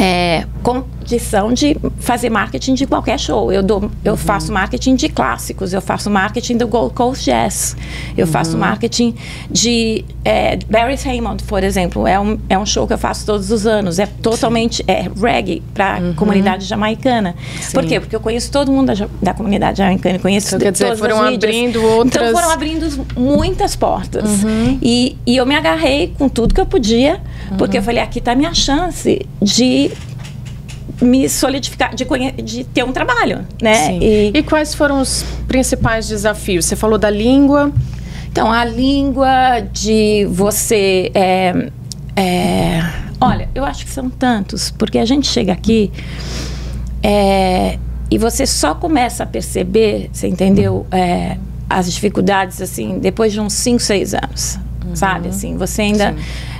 é, 0.00 0.44
condição 0.62 1.52
de 1.52 1.76
fazer 1.98 2.28
marketing 2.28 2.74
de 2.74 2.86
qualquer 2.86 3.18
show. 3.18 3.52
Eu, 3.52 3.62
dou, 3.62 3.90
eu 4.04 4.12
uhum. 4.12 4.16
faço 4.16 4.52
marketing 4.52 4.96
de 4.96 5.08
clássicos, 5.08 5.72
eu 5.72 5.80
faço 5.80 6.10
marketing 6.10 6.56
do 6.56 6.66
Gold 6.66 6.94
Coast 6.94 7.24
Jazz, 7.24 7.76
eu 8.16 8.26
uhum. 8.26 8.32
faço 8.32 8.58
marketing 8.58 9.14
de 9.50 10.04
é, 10.24 10.58
Barry 10.68 10.96
Hammond, 11.06 11.44
por 11.44 11.62
exemplo. 11.62 12.06
É 12.06 12.18
um, 12.18 12.38
é 12.48 12.58
um 12.58 12.66
show 12.66 12.86
que 12.86 12.92
eu 12.92 12.98
faço 12.98 13.24
todos 13.24 13.50
os 13.50 13.66
anos. 13.66 13.98
É 13.98 14.06
totalmente 14.06 14.84
é, 14.86 15.08
reggae 15.16 15.62
para 15.72 15.96
a 15.96 16.00
uhum. 16.00 16.14
comunidade 16.14 16.64
jamaicana. 16.64 17.34
Sim. 17.60 17.72
Por 17.72 17.86
quê? 17.86 18.00
Porque 18.00 18.16
eu 18.16 18.20
conheço 18.20 18.50
todo 18.50 18.70
mundo 18.70 18.92
da, 18.94 19.08
da 19.22 19.34
comunidade 19.34 19.78
jamaicana, 19.78 20.18
conheço 20.18 20.48
então, 20.48 20.60
quer 20.60 20.72
dizer, 20.72 20.96
foram 20.96 21.22
abrindo 21.22 21.82
outras... 21.82 22.28
Então 22.28 22.40
foram 22.40 22.50
abrindo 22.50 23.06
muitas 23.16 23.76
portas. 23.76 24.42
Uhum. 24.42 24.78
E, 24.82 25.16
e 25.24 25.36
eu 25.36 25.46
me 25.46 25.54
agarrei 25.54 26.12
com 26.18 26.28
tudo 26.28 26.52
que 26.52 26.60
eu 26.60 26.66
podia, 26.66 27.20
porque 27.56 27.78
eu 27.78 27.82
falei, 27.82 28.02
aqui 28.02 28.18
está 28.18 28.32
a 28.32 28.34
minha 28.34 28.54
chance 28.54 29.26
de 29.40 29.90
me 31.00 31.28
solidificar, 31.28 31.94
de, 31.94 32.04
de 32.42 32.64
ter 32.64 32.84
um 32.84 32.92
trabalho, 32.92 33.46
né? 33.60 33.98
E, 33.98 34.32
e, 34.34 34.42
quais 34.42 34.74
foram 34.74 35.00
os 35.00 35.24
principais 35.46 36.08
desafios? 36.08 36.64
Você 36.64 36.76
falou 36.76 36.98
da 36.98 37.10
língua. 37.10 37.72
Então, 38.30 38.50
a 38.50 38.64
língua 38.64 39.60
de 39.72 40.26
você... 40.30 41.10
É, 41.14 41.70
é, 42.16 42.80
olha, 43.20 43.48
eu 43.54 43.64
acho 43.64 43.84
que 43.84 43.90
são 43.90 44.08
tantos, 44.08 44.70
porque 44.70 44.98
a 44.98 45.04
gente 45.04 45.26
chega 45.26 45.52
aqui 45.52 45.90
é, 47.02 47.78
e 48.10 48.16
você 48.16 48.46
só 48.46 48.74
começa 48.74 49.22
a 49.22 49.26
perceber, 49.26 50.08
você 50.12 50.28
entendeu, 50.28 50.86
é, 50.90 51.36
as 51.68 51.92
dificuldades, 51.92 52.62
assim, 52.62 52.98
depois 52.98 53.32
de 53.32 53.40
uns 53.40 53.52
5, 53.52 53.80
6 53.80 54.14
anos 54.14 54.65
uhum. 54.86 54.96
sabe? 54.96 55.28
Assim, 55.28 55.56
você 55.56 55.82
ainda. 55.82 56.14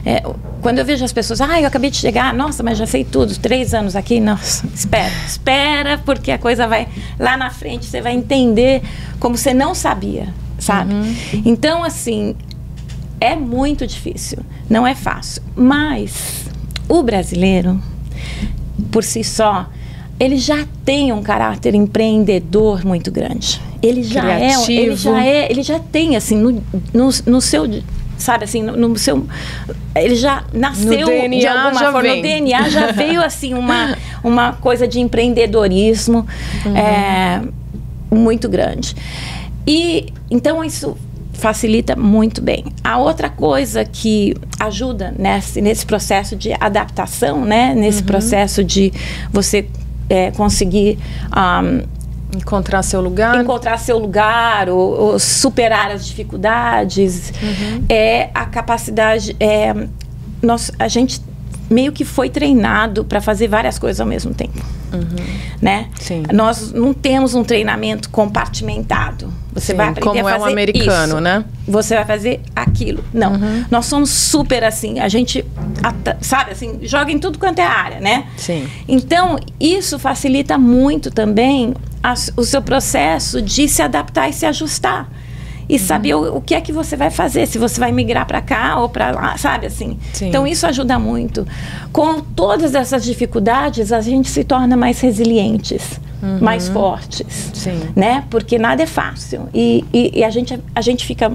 É, 0.05 0.23
quando 0.61 0.79
eu 0.79 0.85
vejo 0.85 1.05
as 1.05 1.12
pessoas, 1.12 1.41
ah, 1.41 1.61
eu 1.61 1.67
acabei 1.67 1.91
de 1.91 1.97
chegar, 1.97 2.33
nossa, 2.35 2.62
mas 2.62 2.79
já 2.79 2.87
sei 2.87 3.05
tudo, 3.05 3.37
três 3.39 3.75
anos 3.75 3.95
aqui, 3.95 4.21
nossa, 4.21 4.67
espera, 4.75 5.12
espera, 5.27 5.99
porque 5.99 6.31
a 6.31 6.39
coisa 6.39 6.67
vai 6.67 6.89
lá 7.19 7.37
na 7.37 7.51
frente, 7.51 7.87
você 7.87 8.01
vai 8.01 8.15
entender 8.15 8.83
como 9.19 9.37
você 9.37 9.53
não 9.55 9.75
sabia, 9.75 10.29
sabe? 10.59 10.95
Uhum. 10.95 11.15
Então, 11.45 11.85
assim, 11.85 12.35
é 13.21 13.35
muito 13.35 13.87
difícil, 13.87 14.39
não 14.69 14.87
é 14.87 14.95
fácil, 14.95 15.43
mas 15.55 16.47
o 16.89 17.03
brasileiro, 17.03 17.81
por 18.91 19.03
si 19.03 19.25
só, 19.25 19.69
ele 20.19 20.37
já 20.39 20.67
tem 20.85 21.12
um 21.12 21.23
caráter 21.23 21.75
empreendedor 21.75 22.85
muito 22.85 23.11
grande. 23.11 23.61
Ele 23.83 24.03
já 24.03 24.23
Criativo. 24.23 24.73
é, 24.73 24.75
ele 24.75 24.97
já 24.97 25.25
é, 25.25 25.51
ele 25.51 25.62
já 25.62 25.79
tem 25.79 26.17
assim 26.17 26.37
no, 26.37 26.53
no, 26.93 27.11
no 27.27 27.41
seu 27.41 27.67
sabe 28.18 28.44
assim, 28.44 28.62
no, 28.62 28.76
no 28.76 28.96
seu. 28.96 29.26
Ele 29.94 30.14
já 30.16 30.44
nasceu 30.52 31.07
de 31.31 31.46
alguma 31.46 31.81
forma. 31.81 32.02
vem. 32.02 32.16
No 32.16 32.22
DNA 32.22 32.68
já 32.68 32.90
veio 32.92 33.22
assim 33.22 33.55
uma, 33.55 33.96
uma 34.22 34.52
coisa 34.55 34.87
de 34.87 35.00
empreendedorismo 35.00 36.26
Uhum. 36.64 36.76
é, 36.76 37.42
muito 38.11 38.48
grande. 38.48 38.94
E 39.66 40.12
então 40.31 40.64
isso 40.64 40.96
facilita 41.33 41.94
muito 41.96 42.40
bem. 42.40 42.64
A 42.83 42.98
outra 42.98 43.29
coisa 43.29 43.85
que 43.85 44.35
ajuda 44.59 45.14
nesse, 45.18 45.61
nesse 45.61 45.85
processo 45.85 46.35
de 46.35 46.52
adaptação, 46.59 47.44
né? 47.44 47.74
Nesse 47.74 48.00
Uhum. 48.00 48.07
processo 48.07 48.64
de 48.64 48.92
você 49.31 49.66
é, 50.09 50.31
conseguir 50.31 50.98
um, 51.37 51.83
Encontrar 52.37 52.83
seu 52.83 53.01
lugar. 53.01 53.40
encontrar 53.42 53.79
seu 53.79 53.99
lugar 53.99 54.68
ou, 54.68 55.01
ou 55.01 55.18
superar 55.18 55.90
as 55.90 56.07
dificuldades 56.07 57.33
Uhum. 57.42 57.85
é 57.88 58.31
a 58.35 58.44
capacidade 58.46 59.35
é 59.40 59.75
nós 60.42 60.70
a 60.79 60.88
gente 60.88 61.20
meio 61.70 61.92
que 61.92 62.05
foi 62.05 62.29
treinado 62.31 63.05
para 63.05 63.20
fazer 63.20 63.49
várias 63.49 63.79
coisas 63.79 64.01
ao 64.01 64.07
mesmo 64.07 64.33
tempo 64.35 64.61
né 65.61 65.87
Uhum. 65.88 65.94
Sim. 65.98 66.22
nós 66.32 66.72
não 66.72 66.92
temos 66.94 67.35
um 67.35 67.42
treinamento 67.44 68.09
compartimentado 68.11 69.32
você 69.52 69.72
Sim, 69.72 69.76
vai 69.78 69.88
aprender 69.88 70.06
como 70.09 70.26
a 70.28 70.30
é 70.32 70.37
o 70.37 70.40
fazer 70.40 70.52
americano, 70.52 71.12
isso. 71.14 71.20
né? 71.20 71.44
você 71.66 71.94
vai 71.94 72.04
fazer 72.04 72.40
aquilo 72.54 73.02
não 73.12 73.32
nós 73.70 73.87
somos 73.87 74.11
super 74.11 74.62
assim 74.64 74.98
a 75.00 75.09
gente 75.09 75.44
sabe 76.20 76.52
assim 76.52 76.78
joga 76.82 77.11
em 77.12 77.18
tudo 77.18 77.38
quanto 77.38 77.59
é 77.59 77.66
área 77.66 78.00
né 78.00 78.26
Sim. 78.37 78.68
então, 78.87 79.38
isso 79.59 79.98
facilita 79.98 80.59
muito 80.59 81.11
também 81.11 81.74
a- 82.02 82.14
o 82.37 82.44
seu 82.44 82.62
processo 82.62 83.40
de 83.42 83.68
se 83.68 83.82
adaptar 83.82 84.28
e 84.28 84.32
se 84.32 84.46
ajustar. 84.46 85.09
E 85.68 85.79
saber 85.79 86.14
o, 86.14 86.37
o 86.37 86.40
que 86.40 86.55
é 86.55 86.61
que 86.61 86.72
você 86.72 86.96
vai 86.96 87.11
fazer, 87.11 87.46
se 87.46 87.59
você 87.59 87.81
vai 87.81 87.90
migrar 87.90 88.24
para 88.26 88.40
cá 88.40 88.79
ou 88.79 88.88
para 88.88 89.11
lá, 89.11 89.37
sabe 89.37 89.66
assim? 89.66 89.98
Sim. 90.12 90.29
Então, 90.29 90.46
isso 90.46 90.66
ajuda 90.66 90.98
muito. 90.98 91.46
Com 91.92 92.20
todas 92.20 92.74
essas 92.74 93.05
dificuldades, 93.05 93.90
a 93.92 94.00
gente 94.00 94.29
se 94.31 94.44
torna 94.44 94.76
mais 94.76 95.00
resilientes, 95.00 96.00
mais 96.40 96.68
fortes. 96.68 97.50
Sim. 97.52 97.81
Né? 97.96 98.24
Porque 98.31 98.59
nada 98.59 98.83
é 98.83 98.87
fácil. 98.87 99.48
E, 99.52 99.85
e- 99.92 100.12
e 100.20 100.24
a, 100.24 100.31
gente, 100.31 100.59
a 100.74 100.81
gente 100.81 101.05
fica 101.05 101.33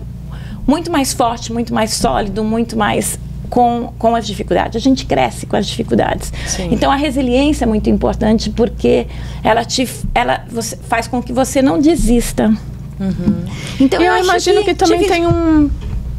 muito 0.65 0.91
mais 0.91 1.11
forte, 1.13 1.51
muito 1.51 1.73
mais 1.73 1.93
sólido, 1.93 2.43
muito 2.43 2.77
mais 2.77 3.19
com, 3.49 3.91
com 3.99 4.15
as 4.15 4.25
dificuldades. 4.25 4.77
A 4.77 4.79
gente 4.79 5.05
cresce 5.05 5.45
com 5.45 5.57
as 5.57 5.67
dificuldades. 5.67 6.31
Sim. 6.47 6.69
Então 6.71 6.89
a 6.89 6.95
resiliência 6.95 7.65
é 7.65 7.67
muito 7.67 7.89
importante 7.89 8.49
porque 8.49 9.07
ela 9.43 9.65
te 9.65 9.87
ela 10.15 10.45
você, 10.49 10.77
faz 10.77 11.05
com 11.07 11.21
que 11.21 11.33
você 11.33 11.61
não 11.61 11.79
desista. 11.79 12.53
Então 13.79 14.01
E 14.01 14.05
eu, 14.05 14.13
acho 14.13 14.23
imagino 14.23 14.63
que, 14.63 14.73
também 14.75 14.99
tive- 14.99 15.09
tem 15.11 15.27
um, 15.27 15.69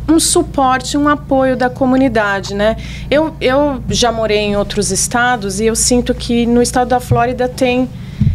um 0.09 0.19
suporte, 0.21 0.97
um 0.97 1.09
apoio 1.09 1.57
da 1.57 1.71
comunidade, 1.71 2.55
né? 2.55 2.77
Eu, 3.11 3.35
eu 3.41 3.83
já 3.89 4.11
morei 4.13 4.39
em 4.39 4.57
outros 4.57 4.91
estados 4.91 5.61
e 5.61 5.67
eu 5.67 5.77
sinto 5.77 6.15
que 6.15 6.45
no 6.47 6.61
estado 6.63 6.89
da 6.89 7.01
Flórida 7.01 7.49
tem 7.49 7.89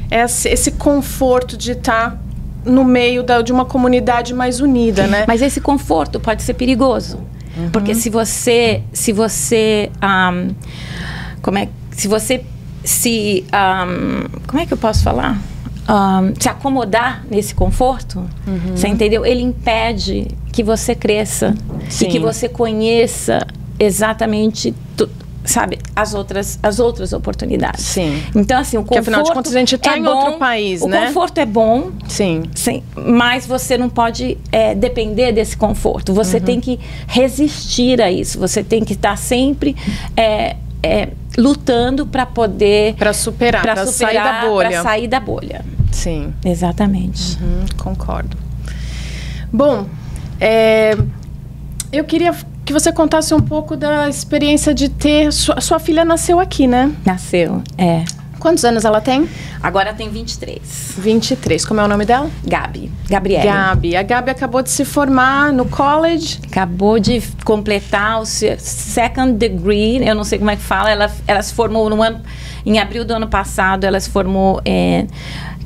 esse, 0.10 0.47
esse 0.49 0.71
conforto 0.71 1.57
de 1.57 1.71
estar 1.73 2.21
no 2.65 2.83
meio 2.83 3.23
da, 3.23 3.41
de 3.41 3.51
uma 3.51 3.65
comunidade 3.65 4.33
mais 4.33 4.60
unida, 4.62 5.07
né? 5.07 5.25
Mas 5.27 5.41
esse 5.41 5.60
conforto 5.62 6.19
pode 6.19 6.43
ser 6.43 6.53
perigoso. 6.53 7.19
Porque 7.71 7.95
se 7.95 8.10
você. 8.10 8.83
Se 8.93 9.12
você. 9.12 9.89
ahm, 9.99 10.49
como 11.41 11.57
é. 11.57 11.67
Se 11.91 12.07
você 12.07 12.43
se. 12.83 13.43
ahm, 13.51 14.25
como 14.45 14.62
é 14.62 14.65
que 14.67 14.73
eu 14.73 14.77
posso 14.77 15.01
falar? 15.01 15.41
Ahm, 15.88 16.34
se 16.38 16.50
acomodar 16.50 17.23
nesse 17.32 17.56
conforto, 17.56 18.23
você 18.76 18.88
entendeu? 18.89 19.26
Ele 19.26 19.41
impede 19.41 20.28
que 20.52 20.62
você 20.62 20.93
cresça 20.93 21.56
Sim. 21.89 22.06
e 22.06 22.10
que 22.10 22.19
você 22.19 22.50
conheça 22.50 23.45
exatamente. 23.80 24.73
sabe 25.45 25.80
as 25.95 26.13
outras 26.13 26.60
as 26.62 26.78
outras 26.78 27.13
oportunidades 27.13 27.82
Sim. 27.86 28.21
então 28.36 28.60
assim 28.60 28.76
o 28.78 28.82
conforto 28.84 29.00
afinal 29.00 29.23
de 29.23 29.32
contas, 29.32 29.56
a 29.56 29.60
gente 29.60 29.78
tá 29.78 29.93
é 29.95 30.00
em 30.00 30.06
outro 30.06 30.32
bom, 30.34 30.38
país, 30.38 30.82
o 30.82 30.89
né? 30.89 31.06
conforto 31.08 31.38
é 31.38 31.45
bom 31.45 31.91
Sim. 32.10 32.43
Sim, 32.54 32.84
mas 32.97 33.47
você 33.47 33.78
não 33.78 33.88
pode 33.89 34.38
é, 34.52 34.76
depender 34.76 35.32
desse 35.32 35.56
conforto. 35.56 36.13
Você 36.13 36.41
tem 36.41 36.60
que 36.60 36.78
resistir 37.08 38.02
a 38.02 38.12
isso. 38.12 38.38
Você 38.39 38.62
tem 38.62 38.84
que 38.84 38.91
estar 38.91 39.17
sempre 39.17 39.73
é, 40.17 40.58
é, 40.84 41.10
lutando 41.38 42.06
para 42.06 42.26
poder 42.26 42.95
Para 42.95 43.13
superar, 43.13 43.62
para 43.62 43.86
sair 43.86 44.15
da 44.15 44.41
bolha. 44.47 44.69
pra 44.69 44.84
sair 44.84 45.08
da 45.08 45.19
bolha. 45.21 45.63
Sim. 45.91 46.34
Exatamente. 46.43 47.38
Hum, 47.41 47.65
concordo. 47.78 48.38
Bom, 49.52 49.88
é, 50.39 50.97
eu 51.91 52.04
queria 52.04 52.34
que 52.65 52.73
você 52.73 52.91
contasse 52.91 53.34
um 53.34 53.39
pouco 53.39 53.78
da 53.78 54.10
experiência 54.10 54.73
de 54.73 54.89
ter. 54.89 55.32
Sua, 55.32 55.62
sua 55.62 55.80
filha 55.80 56.04
nasceu 56.04 56.39
aqui, 56.39 56.67
né? 56.67 56.93
Nasceu, 57.06 57.62
é. 57.78 58.04
Quantos 58.39 58.63
anos 58.63 58.86
ela 58.86 59.02
tem? 59.02 59.28
Agora 59.62 59.93
tem 59.93 60.10
23. 60.10 60.95
23. 60.97 61.65
Como 61.65 61.80
é 61.80 61.84
o 61.84 61.88
nome 61.88 62.06
dela? 62.06 62.30
Gabi, 62.45 62.91
Gabriele. 63.10 63.45
Gabi. 63.45 63.95
A 63.95 64.04
Gabi 64.04 64.32
acabou 64.32 64.62
de 64.62 64.69
se 64.69 64.86
formar 64.86 65.52
no 65.52 65.65
college. 65.65 66.39
Acabou 66.50 67.00
de 67.00 67.21
completar 67.43 68.21
o 68.21 68.26
seu 68.26 68.58
second 68.60 69.34
degree, 69.34 70.08
eu 70.08 70.15
não 70.15 70.23
sei 70.23 70.38
como 70.38 70.52
é 70.52 70.56
que 70.56 70.62
fala, 70.62 70.89
ela, 70.91 71.12
ela 71.28 71.41
se 71.41 71.54
formou 71.54 71.89
no 71.89 72.02
ano, 72.02 72.21
em 72.65 72.80
abril 72.80 73.06
do 73.06 73.13
ano 73.13 73.28
passado, 73.28 73.84
ela 73.86 74.00
se 74.00 74.10
formou 74.10 74.62
em, 74.65 75.08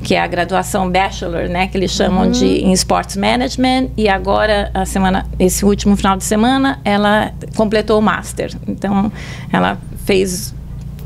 que 0.02 0.14
é 0.14 0.20
a 0.20 0.26
graduação 0.26 0.90
bachelor, 0.90 1.48
né, 1.48 1.66
que 1.66 1.76
eles 1.76 1.90
chamam 1.90 2.30
de 2.30 2.46
em 2.46 2.72
sports 2.72 3.16
management, 3.16 3.88
e 3.96 4.08
agora 4.08 4.70
a 4.74 4.84
semana, 4.84 5.26
esse 5.38 5.64
último 5.64 5.96
final 5.96 6.16
de 6.16 6.24
semana, 6.24 6.80
ela 6.84 7.32
completou 7.56 7.98
o 7.98 8.02
master. 8.02 8.50
Então, 8.66 9.10
ela 9.52 9.78
fez 10.04 10.54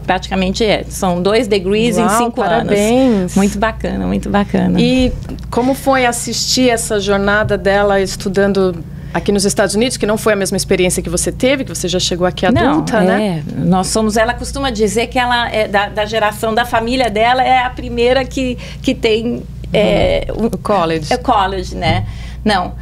praticamente 0.06 0.64
é, 0.64 0.84
são 0.88 1.20
dois 1.20 1.46
degrees 1.48 1.98
em 1.98 2.02
Uau, 2.02 2.16
cinco 2.18 2.36
parabéns. 2.36 3.10
anos. 3.18 3.34
Muito 3.36 3.58
bacana, 3.58 4.06
muito 4.06 4.30
bacana. 4.30 4.80
E 4.80 5.12
como 5.50 5.74
foi 5.74 6.06
assistir 6.06 6.70
essa 6.70 7.00
jornada 7.00 7.58
dela 7.58 8.00
estudando 8.00 8.82
aqui 9.12 9.32
nos 9.32 9.44
Estados 9.44 9.74
Unidos, 9.74 9.96
que 9.96 10.06
não 10.06 10.16
foi 10.16 10.34
a 10.34 10.36
mesma 10.36 10.56
experiência 10.56 11.02
que 11.02 11.10
você 11.10 11.32
teve, 11.32 11.64
que 11.64 11.74
você 11.74 11.88
já 11.88 11.98
chegou 11.98 12.26
aqui 12.26 12.46
adulta, 12.46 13.00
não, 13.00 13.06
né? 13.06 13.42
é, 13.48 13.52
nós 13.60 13.88
somos. 13.88 14.16
Ela 14.16 14.32
costuma 14.34 14.70
dizer 14.70 15.08
que 15.08 15.18
ela 15.18 15.50
é 15.50 15.66
da, 15.66 15.88
da 15.88 16.04
geração 16.04 16.54
da 16.54 16.64
família 16.64 17.10
dela 17.10 17.42
é 17.42 17.58
a 17.64 17.70
primeira 17.70 18.24
que, 18.24 18.56
que 18.82 18.94
tem 18.94 19.42
é, 19.72 20.26
um- 20.36 20.46
O 20.46 20.58
college. 20.58 21.12
é 21.12 21.16
college, 21.16 21.74
né? 21.74 22.06
Não, 22.44 22.74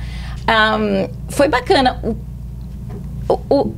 Ahm, 0.46 1.08
foi 1.30 1.48
bacana. 1.48 1.98
O, 2.02 2.16
o- 3.28 3.40
o- 3.48 3.74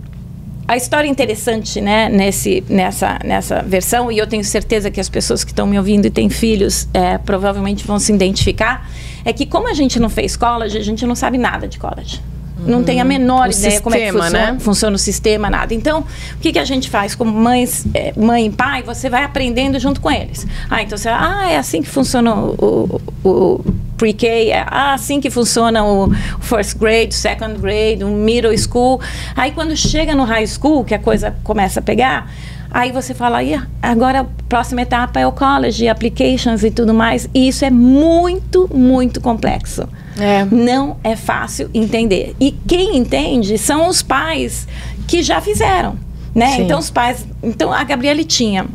a 0.68 0.76
história 0.76 1.09
interessante, 1.09 1.81
né, 1.81 2.09
nesse, 2.09 2.64
nessa, 2.68 3.18
nessa 3.24 3.62
versão, 3.62 4.11
e 4.11 4.18
eu 4.18 4.26
tenho 4.26 4.44
certeza 4.44 4.90
que 4.90 5.00
as 5.00 5.09
pessoas 5.09 5.44
que 5.44 5.52
estão 5.52 5.66
me 5.66 5.79
ouvindo 5.79 6.07
e 6.07 6.11
têm 6.11 6.29
filhos 6.29 6.88
é, 6.92 7.18
provavelmente 7.18 7.87
vão 7.87 7.98
se 7.98 8.12
identificar, 8.12 8.88
é 9.24 9.33
que 9.33 9.46
como 9.46 9.68
a 9.68 9.74
gente 9.74 10.00
não 10.00 10.09
fez 10.09 10.37
college, 10.37 10.76
a 10.76 10.83
gente 10.83 11.07
não 11.07 11.14
sabe 11.14 11.38
nada 11.38 11.68
de 11.68 11.79
college. 11.79 12.20
Não 12.59 12.83
tem 12.83 13.00
a 13.00 13.05
menor 13.05 13.48
O 13.48 13.52
ideia 13.52 13.81
como 13.81 13.94
é 13.94 13.98
que 13.98 14.05
sistema, 14.07 14.24
funciona, 14.24 14.52
né? 14.52 14.59
funciona 14.59 14.96
o 14.96 14.98
sistema, 14.98 15.50
nada. 15.50 15.74
Então, 15.74 16.00
o 16.00 16.38
que, 16.40 16.52
que 16.52 16.59
a 16.59 16.64
gente 16.64 16.88
faz? 16.88 17.14
Como 17.14 17.31
mães, 17.31 17.87
é, 17.92 18.14
mãe 18.16 18.46
e 18.46 18.50
pai, 18.50 18.83
você 18.83 19.11
vai 19.11 19.22
aprendendo 19.22 19.79
junto 19.79 20.00
com 20.00 20.11
eles. 20.11 20.46
Ah, 20.70 20.83
então 20.83 20.96
você, 20.96 21.09
ah, 21.11 21.48
é 21.50 21.59
assim 21.59 21.83
que 21.83 21.88
funciona 21.88 22.35
o, 22.35 23.00
o, 23.22 23.29
o 23.29 23.64
pre-K, 23.96 24.50
é 24.50 24.64
ah, 24.66 24.94
assim 24.94 25.20
que 25.20 25.30
funciona 25.30 25.85
o 25.85 26.11
first 26.40 26.78
grade, 26.78 27.14
second 27.14 27.59
grade, 27.59 28.04
o 28.04 28.09
middle 28.09 28.56
school. 28.56 29.00
Aí 29.35 29.52
quando 29.52 29.76
chega 29.76 30.14
no 30.14 30.24
high 30.24 30.46
school, 30.46 30.85
que 30.85 30.94
a 30.94 30.98
coisa 30.98 31.35
começa 31.42 31.80
a 31.80 31.82
pegar, 31.82 32.30
Aí 32.70 32.92
você 32.92 33.14
fala, 33.14 33.42
"Ih, 33.42 33.59
agora 33.80 34.20
a 34.20 34.26
próxima 34.48 34.82
etapa 34.82 35.18
é 35.18 35.26
o 35.26 35.32
college, 35.32 35.88
applications 35.88 36.62
e 36.62 36.70
tudo 36.70 36.92
mais. 36.92 37.28
E 37.32 37.48
isso 37.48 37.64
é 37.64 37.70
muito, 37.70 38.68
muito 38.74 39.20
complexo. 39.20 39.88
É. 40.18 40.44
Não 40.44 40.96
é 41.02 41.14
fácil 41.14 41.70
entender. 41.72 42.35
E 42.40 42.52
quem 42.66 42.96
entende 42.96 43.56
são 43.56 43.88
os 43.88 44.02
pais 44.02 44.66
que 45.06 45.22
já 45.22 45.40
fizeram, 45.40 45.96
né? 46.35 46.56
Sim. 46.56 46.62
Então 46.62 46.78
os 46.78 46.90
pais, 46.90 47.26
então 47.42 47.72
a 47.72 47.85
Gabriele 47.85 48.24
tinha 48.24 48.66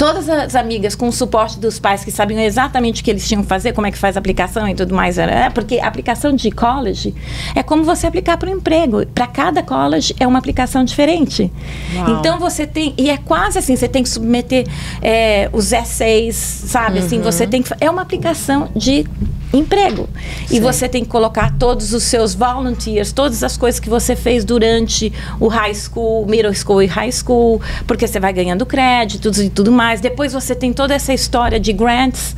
todas 0.00 0.30
as 0.30 0.54
amigas 0.54 0.94
com 0.94 1.08
o 1.08 1.12
suporte 1.12 1.58
dos 1.58 1.78
pais 1.78 2.02
que 2.02 2.10
sabiam 2.10 2.40
exatamente 2.40 3.02
o 3.02 3.04
que 3.04 3.10
eles 3.10 3.28
tinham 3.28 3.42
que 3.42 3.48
fazer, 3.50 3.74
como 3.74 3.86
é 3.86 3.90
que 3.90 3.98
faz 3.98 4.16
a 4.16 4.18
aplicação 4.18 4.66
e 4.66 4.74
tudo 4.74 4.94
mais, 4.94 5.18
né? 5.18 5.50
porque 5.50 5.78
a 5.78 5.86
aplicação 5.86 6.32
de 6.32 6.50
college 6.50 7.14
é 7.54 7.62
como 7.62 7.84
você 7.84 8.06
aplicar 8.06 8.38
para 8.38 8.48
o 8.48 8.52
emprego. 8.52 9.04
Para 9.04 9.26
cada 9.26 9.62
college 9.62 10.16
é 10.18 10.26
uma 10.26 10.38
aplicação 10.38 10.84
diferente. 10.84 11.52
Uau. 11.94 12.18
Então 12.18 12.38
você 12.38 12.66
tem 12.66 12.94
e 12.96 13.10
é 13.10 13.18
quase 13.18 13.58
assim, 13.58 13.76
você 13.76 13.88
tem 13.88 14.02
que 14.02 14.08
submeter 14.08 14.66
é, 15.02 15.50
os 15.52 15.70
essays, 15.70 16.34
sabe? 16.34 17.00
Assim, 17.00 17.20
você 17.20 17.46
tem 17.46 17.62
que 17.62 17.70
é 17.78 17.90
uma 17.90 18.00
aplicação 18.00 18.70
de 18.74 19.04
emprego 19.52 20.08
e 20.50 20.60
você 20.60 20.88
tem 20.88 21.02
que 21.02 21.10
colocar 21.10 21.56
todos 21.58 21.92
os 21.92 22.04
seus 22.04 22.34
volunteers, 22.34 23.12
todas 23.12 23.42
as 23.42 23.56
coisas 23.56 23.80
que 23.80 23.88
você 23.88 24.14
fez 24.14 24.44
durante 24.44 25.12
o 25.40 25.48
high 25.48 25.74
school, 25.74 26.26
middle 26.26 26.54
school 26.54 26.82
e 26.82 26.86
high 26.86 27.10
school, 27.10 27.60
porque 27.86 28.06
você 28.06 28.20
vai 28.20 28.32
ganhando 28.32 28.64
créditos 28.64 29.38
e 29.38 29.50
tudo 29.50 29.72
mais. 29.72 29.89
Depois 29.98 30.32
você 30.32 30.54
tem 30.54 30.72
toda 30.74 30.94
essa 30.94 31.14
história 31.14 31.58
de 31.58 31.72
grants 31.72 32.36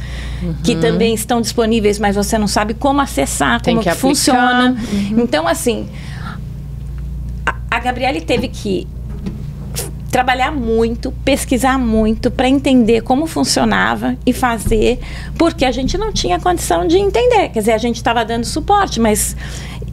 que 0.62 0.76
também 0.76 1.12
estão 1.12 1.40
disponíveis, 1.40 1.98
mas 1.98 2.14
você 2.14 2.38
não 2.38 2.46
sabe 2.46 2.72
como 2.72 3.00
acessar, 3.00 3.60
Tem 3.60 3.74
como 3.74 3.84
que 3.84 3.90
que 3.90 3.96
funciona. 3.96 4.76
Então 5.10 5.48
assim, 5.48 5.88
a 7.70 7.78
Gabriele 7.80 8.20
teve 8.20 8.46
que 8.48 8.86
trabalhar 10.12 10.52
muito, 10.52 11.10
pesquisar 11.24 11.78
muito 11.78 12.30
para 12.30 12.46
entender 12.46 13.00
como 13.00 13.26
funcionava 13.26 14.14
e 14.26 14.32
fazer, 14.34 15.00
porque 15.38 15.64
a 15.64 15.72
gente 15.72 15.96
não 15.96 16.12
tinha 16.12 16.38
condição 16.38 16.86
de 16.86 16.98
entender. 16.98 17.48
Quer 17.48 17.60
dizer, 17.60 17.72
a 17.72 17.78
gente 17.78 17.96
estava 17.96 18.22
dando 18.22 18.44
suporte, 18.44 19.00
mas 19.00 19.34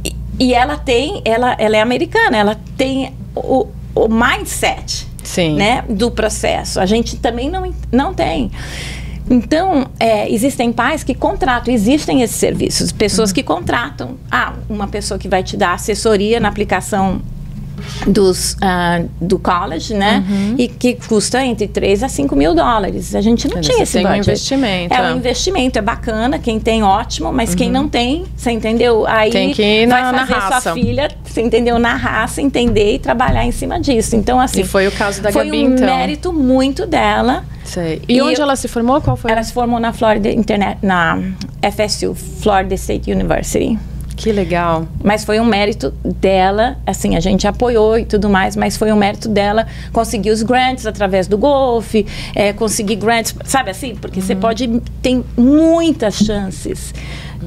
e, 0.03 0.13
e, 0.37 0.53
ela 0.53 0.77
tem, 0.77 1.21
ela, 1.23 1.55
ela 1.57 1.77
é 1.77 1.81
americana, 1.81 2.35
ela 2.35 2.59
tem 2.75 3.13
o, 3.33 3.67
o 3.95 4.07
mindset, 4.09 5.07
Sim. 5.23 5.55
né, 5.55 5.83
do 5.89 6.09
processo. 6.11 6.79
A 6.79 6.85
gente 6.85 7.17
também 7.17 7.49
não, 7.49 7.73
não 7.91 8.13
tem. 8.13 8.51
Então, 9.29 9.87
é, 9.99 10.31
existem 10.31 10.73
pais 10.73 11.03
que 11.03 11.13
contratam, 11.13 11.71
existem 11.71 12.23
esses 12.23 12.35
serviços, 12.35 12.91
pessoas 12.91 13.29
uhum. 13.29 13.35
que 13.35 13.43
contratam. 13.43 14.17
Ah, 14.31 14.53
uma 14.67 14.87
pessoa 14.87 15.19
que 15.19 15.27
vai 15.27 15.43
te 15.43 15.55
dar 15.55 15.73
assessoria 15.73 16.39
na 16.39 16.49
aplicação 16.49 17.21
dos, 18.07 18.53
uh, 18.53 19.09
do 19.19 19.39
college, 19.39 19.93
né? 19.93 20.23
Uhum. 20.27 20.55
E 20.57 20.67
que 20.67 20.95
custa 20.95 21.43
entre 21.43 21.67
3 21.67 22.03
a 22.03 22.09
5 22.09 22.35
mil 22.35 22.53
dólares. 22.53 23.15
A 23.15 23.21
gente 23.21 23.47
não 23.47 23.61
tinha 23.61 23.83
esse 23.83 23.93
tem 23.93 24.03
budget. 24.03 24.19
um 24.19 24.21
investimento. 24.21 24.93
É 24.93 25.13
um 25.13 25.17
investimento, 25.17 25.79
é 25.79 25.81
bacana. 25.81 26.39
Quem 26.39 26.59
tem, 26.59 26.83
ótimo. 26.83 27.31
Mas 27.31 27.51
uhum. 27.51 27.55
quem 27.55 27.71
não 27.71 27.87
tem, 27.87 28.25
você 28.35 28.51
entendeu? 28.51 29.05
Aí 29.07 29.31
tem 29.31 29.53
que 29.53 29.61
ir 29.61 29.87
vai 29.87 30.01
na, 30.01 30.19
fazer 30.19 30.31
na 30.31 30.39
raça. 30.39 30.61
sua 30.61 30.73
filha, 30.73 31.09
você 31.23 31.41
entendeu? 31.41 31.79
Na 31.79 31.95
raça, 31.95 32.41
entender 32.41 32.95
e 32.95 32.99
trabalhar 32.99 33.45
em 33.45 33.51
cima 33.51 33.79
disso. 33.79 34.15
Então, 34.15 34.39
assim... 34.39 34.61
E 34.61 34.63
foi 34.63 34.87
o 34.87 34.91
caso 34.91 35.21
da 35.21 35.31
foi 35.31 35.45
Gabi, 35.45 35.63
um 35.63 35.73
então. 35.73 35.85
mérito 35.85 36.33
muito 36.33 36.85
dela. 36.85 37.43
Sei. 37.63 38.01
E, 38.07 38.15
e 38.15 38.21
onde 38.21 38.39
eu, 38.39 38.43
ela 38.43 38.55
se 38.55 38.67
formou? 38.67 38.99
Qual 39.01 39.15
foi? 39.15 39.31
Ela 39.31 39.43
se 39.43 39.53
formou 39.53 39.79
na 39.79 39.93
Florida 39.93 40.29
Internet, 40.29 40.79
na 40.81 41.19
FSU, 41.61 42.15
Florida 42.15 42.73
State 42.75 43.11
University. 43.11 43.77
Que 44.19 44.33
legal. 44.33 44.85
Mas 45.01 45.23
foi 45.23 45.39
um 45.39 45.45
mérito 45.45 45.93
dela, 46.03 46.75
assim, 46.85 47.15
a 47.15 47.21
gente 47.21 47.47
apoiou 47.47 47.97
e 47.97 48.03
tudo 48.03 48.29
mais, 48.29 48.53
mas 48.53 48.75
foi 48.75 48.91
um 48.91 48.97
mérito 48.97 49.29
dela 49.29 49.65
conseguir 49.93 50.31
os 50.31 50.43
grants 50.43 50.85
através 50.85 51.25
do 51.25 51.37
golfe, 51.37 52.05
é, 52.35 52.51
conseguir 52.51 52.97
grants, 52.97 53.33
sabe 53.45 53.71
assim? 53.71 53.95
Porque 53.95 54.19
uhum. 54.19 54.25
você 54.25 54.35
pode, 54.35 54.81
tem 55.01 55.23
muitas 55.37 56.15
chances 56.15 56.93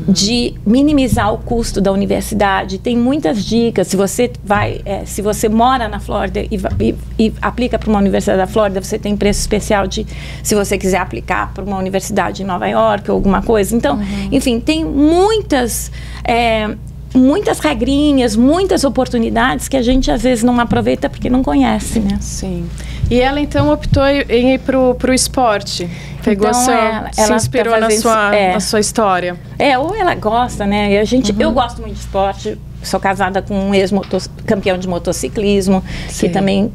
de 0.08 0.54
minimizar 0.66 1.32
o 1.32 1.38
custo 1.38 1.80
da 1.80 1.92
universidade. 1.92 2.78
Tem 2.78 2.96
muitas 2.96 3.44
dicas. 3.44 3.88
Se 3.88 3.96
você 3.96 4.30
vai, 4.42 4.80
é, 4.84 5.04
se 5.04 5.20
você 5.20 5.48
mora 5.48 5.88
na 5.88 6.00
Flórida 6.00 6.40
e, 6.40 6.58
e, 6.80 6.94
e 7.18 7.32
aplica 7.40 7.78
para 7.78 7.88
uma 7.88 7.98
universidade 7.98 8.38
da 8.38 8.46
Flórida, 8.46 8.80
você 8.80 8.98
tem 8.98 9.16
preço 9.16 9.40
especial 9.40 9.86
de, 9.86 10.06
se 10.42 10.54
você 10.54 10.78
quiser 10.78 10.98
aplicar 10.98 11.52
para 11.52 11.64
uma 11.64 11.76
universidade 11.76 12.42
em 12.42 12.46
Nova 12.46 12.66
York 12.66 13.10
ou 13.10 13.16
alguma 13.16 13.42
coisa. 13.42 13.76
Então, 13.76 13.96
uhum. 13.96 14.28
enfim, 14.32 14.60
tem 14.60 14.84
muitas 14.84 15.90
é, 16.24 16.74
muitas 17.14 17.58
regrinhas, 17.58 18.36
muitas 18.36 18.84
oportunidades 18.84 19.68
que 19.68 19.76
a 19.76 19.82
gente 19.82 20.10
às 20.10 20.22
vezes 20.22 20.42
não 20.42 20.58
aproveita 20.58 21.08
porque 21.08 21.28
não 21.28 21.42
conhece, 21.42 22.00
né? 22.00 22.18
Sim. 22.20 22.68
E 23.10 23.20
ela 23.20 23.40
então 23.40 23.70
optou 23.70 24.06
em 24.06 24.54
ir 24.54 24.58
para 24.58 24.78
o 24.78 25.14
esporte. 25.14 25.88
Pegou 26.24 26.48
então, 26.48 26.64
seu, 26.64 26.74
ela, 26.74 27.12
se 27.12 27.20
ela 27.20 27.36
inspirou 27.36 27.74
tá 27.74 27.80
na, 27.80 27.90
sua, 27.90 28.34
é, 28.34 28.52
na 28.54 28.60
sua 28.60 28.80
história. 28.80 29.36
É, 29.58 29.78
ou 29.78 29.94
ela 29.94 30.14
gosta, 30.14 30.64
né? 30.66 30.98
A 30.98 31.04
gente, 31.04 31.32
uhum. 31.32 31.40
Eu 31.40 31.52
gosto 31.52 31.80
muito 31.80 31.94
de 31.94 32.00
esporte. 32.00 32.58
Sou 32.82 32.98
casada 32.98 33.42
com 33.42 33.54
um 33.54 33.74
ex-campeão 33.74 34.76
de 34.76 34.88
motociclismo, 34.88 35.84
Sim. 36.08 36.26
que 36.26 36.32
também 36.32 36.72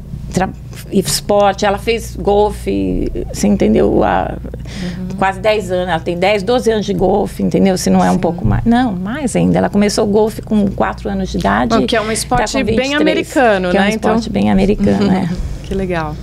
esporte, 0.92 1.66
ela 1.66 1.78
fez 1.78 2.16
golfe, 2.16 3.10
você 3.32 3.46
entendeu? 3.46 4.02
Há 4.04 4.36
uhum. 4.82 5.07
Quase 5.18 5.40
10 5.40 5.72
anos, 5.72 5.88
ela 5.88 6.00
tem 6.00 6.16
10, 6.16 6.42
12 6.42 6.70
anos 6.70 6.86
de 6.86 6.94
golfe, 6.94 7.42
entendeu? 7.42 7.76
Se 7.76 7.90
não 7.90 8.04
é 8.04 8.08
Sim. 8.08 8.16
um 8.16 8.18
pouco 8.18 8.44
mais. 8.44 8.64
Não, 8.64 8.92
mais 8.92 9.34
ainda. 9.36 9.58
Ela 9.58 9.68
começou 9.68 10.04
o 10.04 10.06
golfe 10.06 10.40
com 10.40 10.68
4 10.68 11.08
anos 11.10 11.30
de 11.30 11.38
idade. 11.38 11.76
Bom, 11.76 11.86
que 11.86 11.96
é 11.96 12.00
um 12.00 12.10
esporte 12.10 12.52
tá 12.52 12.58
23, 12.58 12.76
bem 12.76 12.94
americano, 12.94 13.70
que 13.70 13.78
né? 13.78 13.84
É 13.84 13.86
um 13.86 13.94
então... 13.94 14.10
esporte 14.12 14.30
bem 14.30 14.50
americano, 14.50 15.06
uhum. 15.06 15.12
é. 15.12 15.28
Que 15.64 15.74
legal. 15.74 16.16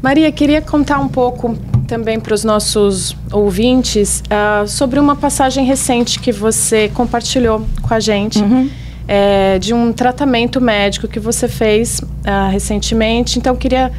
Maria, 0.00 0.32
queria 0.32 0.62
contar 0.62 0.98
um 1.00 1.08
pouco 1.08 1.54
também 1.86 2.18
para 2.18 2.32
os 2.32 2.44
nossos 2.44 3.14
ouvintes 3.30 4.22
uh, 4.22 4.66
sobre 4.66 4.98
uma 4.98 5.16
passagem 5.16 5.66
recente 5.66 6.18
que 6.18 6.32
você 6.32 6.88
compartilhou 6.88 7.66
com 7.82 7.92
a 7.92 8.00
gente. 8.00 8.38
Uhum 8.38 8.70
é, 9.06 9.58
de 9.58 9.74
um 9.74 9.92
tratamento 9.92 10.60
médico 10.60 11.06
que 11.06 11.20
você 11.20 11.48
fez 11.48 12.00
uh, 12.00 12.50
recentemente. 12.50 13.38
Então, 13.38 13.54
queria 13.54 13.92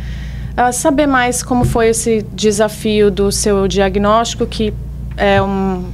uh, 0.57 0.73
saber 0.73 1.07
mais 1.07 1.43
como 1.43 1.65
foi 1.65 1.89
esse 1.89 2.25
desafio 2.33 3.11
do 3.11 3.31
seu 3.31 3.67
diagnóstico, 3.67 4.45
que 4.45 4.73
é 5.17 5.41
um, 5.41 5.85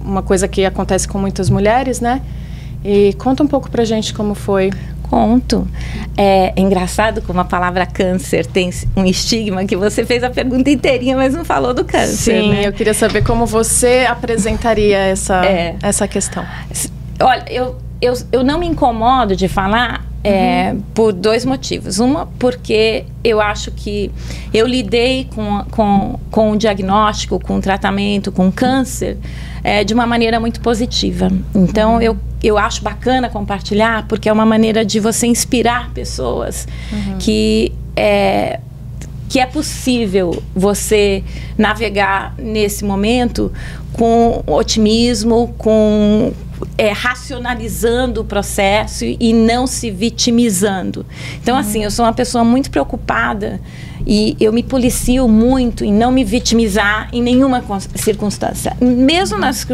uma 0.00 0.22
coisa 0.22 0.46
que 0.48 0.64
acontece 0.64 1.06
com 1.06 1.18
muitas 1.18 1.50
mulheres, 1.50 2.00
né? 2.00 2.22
E 2.84 3.14
conta 3.14 3.42
um 3.42 3.46
pouco 3.46 3.70
pra 3.70 3.84
gente 3.84 4.14
como 4.14 4.34
foi. 4.34 4.70
Conto. 5.02 5.68
É 6.16 6.52
engraçado 6.56 7.22
como 7.22 7.38
a 7.38 7.44
palavra 7.44 7.86
câncer 7.86 8.44
tem 8.44 8.70
um 8.96 9.04
estigma 9.04 9.64
que 9.64 9.76
você 9.76 10.04
fez 10.04 10.24
a 10.24 10.30
pergunta 10.30 10.68
inteirinha, 10.68 11.16
mas 11.16 11.32
não 11.32 11.44
falou 11.44 11.72
do 11.72 11.84
câncer. 11.84 12.42
Sim, 12.42 12.50
né? 12.50 12.66
eu 12.66 12.72
queria 12.72 12.94
saber 12.94 13.22
como 13.22 13.46
você 13.46 14.04
apresentaria 14.08 14.98
essa, 14.98 15.46
é. 15.46 15.76
essa 15.80 16.08
questão. 16.08 16.44
Olha, 17.20 17.44
eu 17.48 17.76
eu, 18.00 18.14
eu 18.30 18.44
não 18.44 18.58
me 18.58 18.66
incomodo 18.66 19.34
de 19.34 19.48
falar 19.48 20.05
é, 20.26 20.72
uhum. 20.72 20.82
por 20.92 21.12
dois 21.12 21.44
motivos. 21.44 22.00
Uma, 22.00 22.26
porque 22.38 23.04
eu 23.22 23.40
acho 23.40 23.70
que 23.70 24.10
eu 24.52 24.66
lidei 24.66 25.28
com, 25.32 25.64
com, 25.70 26.18
com 26.30 26.50
o 26.50 26.56
diagnóstico, 26.56 27.38
com 27.38 27.58
o 27.58 27.60
tratamento, 27.60 28.32
com 28.32 28.48
o 28.48 28.52
câncer, 28.52 29.16
é, 29.62 29.84
de 29.84 29.94
uma 29.94 30.04
maneira 30.04 30.40
muito 30.40 30.60
positiva. 30.60 31.30
Então, 31.54 31.94
uhum. 31.94 32.02
eu, 32.02 32.18
eu 32.42 32.58
acho 32.58 32.82
bacana 32.82 33.28
compartilhar, 33.28 34.06
porque 34.08 34.28
é 34.28 34.32
uma 34.32 34.46
maneira 34.46 34.84
de 34.84 34.98
você 34.98 35.26
inspirar 35.28 35.90
pessoas 35.92 36.66
uhum. 36.92 37.18
que. 37.18 37.72
É, 37.94 38.60
que 39.28 39.40
é 39.40 39.46
possível 39.46 40.40
você 40.54 41.24
navegar 41.58 42.32
nesse 42.38 42.84
momento 42.84 43.52
com 43.92 44.40
otimismo, 44.46 45.52
com, 45.58 46.32
é, 46.78 46.90
racionalizando 46.92 48.20
o 48.20 48.24
processo 48.24 49.04
e 49.04 49.32
não 49.32 49.66
se 49.66 49.90
vitimizando. 49.90 51.04
Então, 51.42 51.54
uhum. 51.54 51.60
assim, 51.60 51.84
eu 51.84 51.90
sou 51.90 52.04
uma 52.04 52.12
pessoa 52.12 52.44
muito 52.44 52.70
preocupada 52.70 53.60
e 54.04 54.36
eu 54.40 54.52
me 54.52 54.62
policio 54.62 55.28
muito 55.28 55.84
em 55.84 55.92
não 55.92 56.10
me 56.10 56.24
vitimizar 56.24 57.08
em 57.12 57.22
nenhuma 57.22 57.62
circunstância. 57.94 58.76
Mesmo 58.80 59.38
nas. 59.38 59.66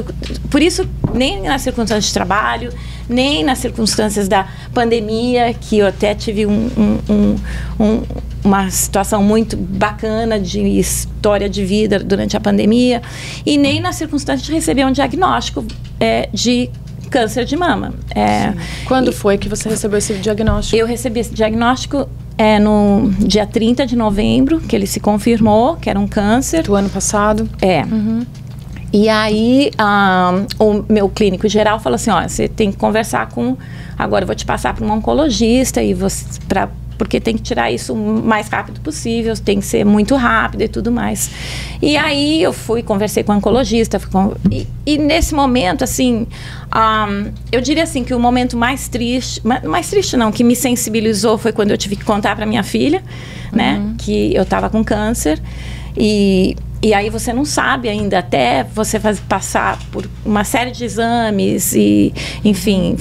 Por 0.50 0.62
isso, 0.62 0.88
nem 1.14 1.42
nas 1.42 1.62
circunstâncias 1.62 2.06
de 2.06 2.14
trabalho, 2.14 2.72
nem 3.08 3.42
nas 3.44 3.58
circunstâncias 3.58 4.28
da 4.28 4.46
pandemia, 4.72 5.54
que 5.54 5.78
eu 5.78 5.86
até 5.86 6.14
tive 6.14 6.46
um, 6.46 6.70
um, 6.76 7.36
um, 7.80 8.02
uma 8.44 8.70
situação 8.70 9.22
muito 9.22 9.56
bacana 9.56 10.38
de 10.38 10.60
história 10.60 11.48
de 11.48 11.64
vida 11.64 11.98
durante 11.98 12.36
a 12.36 12.40
pandemia, 12.40 13.02
e 13.44 13.56
nem 13.56 13.80
nas 13.80 13.96
circunstâncias 13.96 14.46
de 14.46 14.52
receber 14.52 14.84
um 14.84 14.92
diagnóstico 14.92 15.64
é, 15.98 16.28
de 16.32 16.70
câncer 17.10 17.44
de 17.44 17.56
mama. 17.56 17.92
É, 18.14 18.54
Quando 18.86 19.10
e, 19.10 19.12
foi 19.12 19.36
que 19.36 19.48
você 19.48 19.68
recebeu 19.68 19.98
esse 19.98 20.14
diagnóstico? 20.14 20.76
Eu 20.76 20.86
recebi 20.86 21.20
esse 21.20 21.34
diagnóstico 21.34 22.08
é, 22.36 22.58
no 22.58 23.10
dia 23.18 23.46
30 23.46 23.86
de 23.86 23.96
novembro, 23.96 24.60
que 24.60 24.74
ele 24.74 24.86
se 24.86 25.00
confirmou 25.00 25.76
que 25.76 25.88
era 25.88 25.98
um 25.98 26.06
câncer. 26.06 26.62
Do 26.62 26.74
ano 26.74 26.88
passado? 26.88 27.48
É. 27.60 27.82
Uhum. 27.84 28.24
E 28.92 29.08
aí, 29.08 29.70
um, 30.58 30.64
o 30.64 30.84
meu 30.88 31.08
clínico 31.08 31.48
geral 31.48 31.80
falou 31.80 31.94
assim: 31.94 32.10
ó, 32.10 32.22
você 32.22 32.46
tem 32.48 32.70
que 32.70 32.76
conversar 32.76 33.28
com. 33.28 33.56
Agora 33.98 34.24
eu 34.24 34.26
vou 34.26 34.36
te 34.36 34.44
passar 34.44 34.74
para 34.74 34.84
um 34.84 34.90
oncologista 34.90 35.82
e 35.82 35.94
você 35.94 36.24
para 36.48 36.68
porque 37.02 37.20
tem 37.20 37.36
que 37.36 37.42
tirar 37.42 37.70
isso 37.70 37.92
o 37.92 38.22
mais 38.22 38.48
rápido 38.48 38.80
possível, 38.80 39.34
tem 39.36 39.58
que 39.58 39.66
ser 39.66 39.84
muito 39.84 40.14
rápido 40.14 40.62
e 40.62 40.68
tudo 40.68 40.92
mais. 40.92 41.30
E 41.80 41.96
aí 41.96 42.40
eu 42.40 42.52
fui, 42.52 42.82
conversei 42.82 43.24
com 43.24 43.32
o 43.32 43.36
oncologista, 43.36 43.98
com, 43.98 44.34
e, 44.50 44.66
e, 44.86 44.98
nesse 44.98 45.34
momento, 45.34 45.82
assim, 45.82 46.26
um, 46.74 47.32
eu 47.50 47.60
diria 47.60 47.82
assim 47.82 48.04
que 48.04 48.14
o 48.14 48.20
momento 48.20 48.56
mais 48.56 48.86
triste, 48.86 49.42
mais 49.44 49.90
triste 49.90 50.16
não, 50.16 50.30
que 50.30 50.44
me 50.44 50.54
sensibilizou 50.54 51.36
foi 51.36 51.52
quando 51.52 51.72
eu 51.72 51.78
tive 51.78 51.96
que 51.96 52.04
contar 52.04 52.36
para 52.36 52.46
minha 52.46 52.62
filha, 52.62 53.02
né, 53.52 53.78
uhum. 53.78 53.94
que 53.98 54.32
eu 54.34 54.44
estava 54.44 54.70
com 54.70 54.84
câncer. 54.84 55.42
E 55.96 56.56
e 56.82 56.92
aí 56.92 57.08
você 57.08 57.32
não 57.32 57.44
sabe 57.44 57.88
ainda, 57.88 58.18
até 58.18 58.64
você 58.64 58.98
faz, 58.98 59.20
passar 59.20 59.78
por 59.92 60.04
uma 60.26 60.42
série 60.42 60.72
de 60.72 60.84
exames 60.84 61.74
e, 61.74 62.12
enfim, 62.44 62.96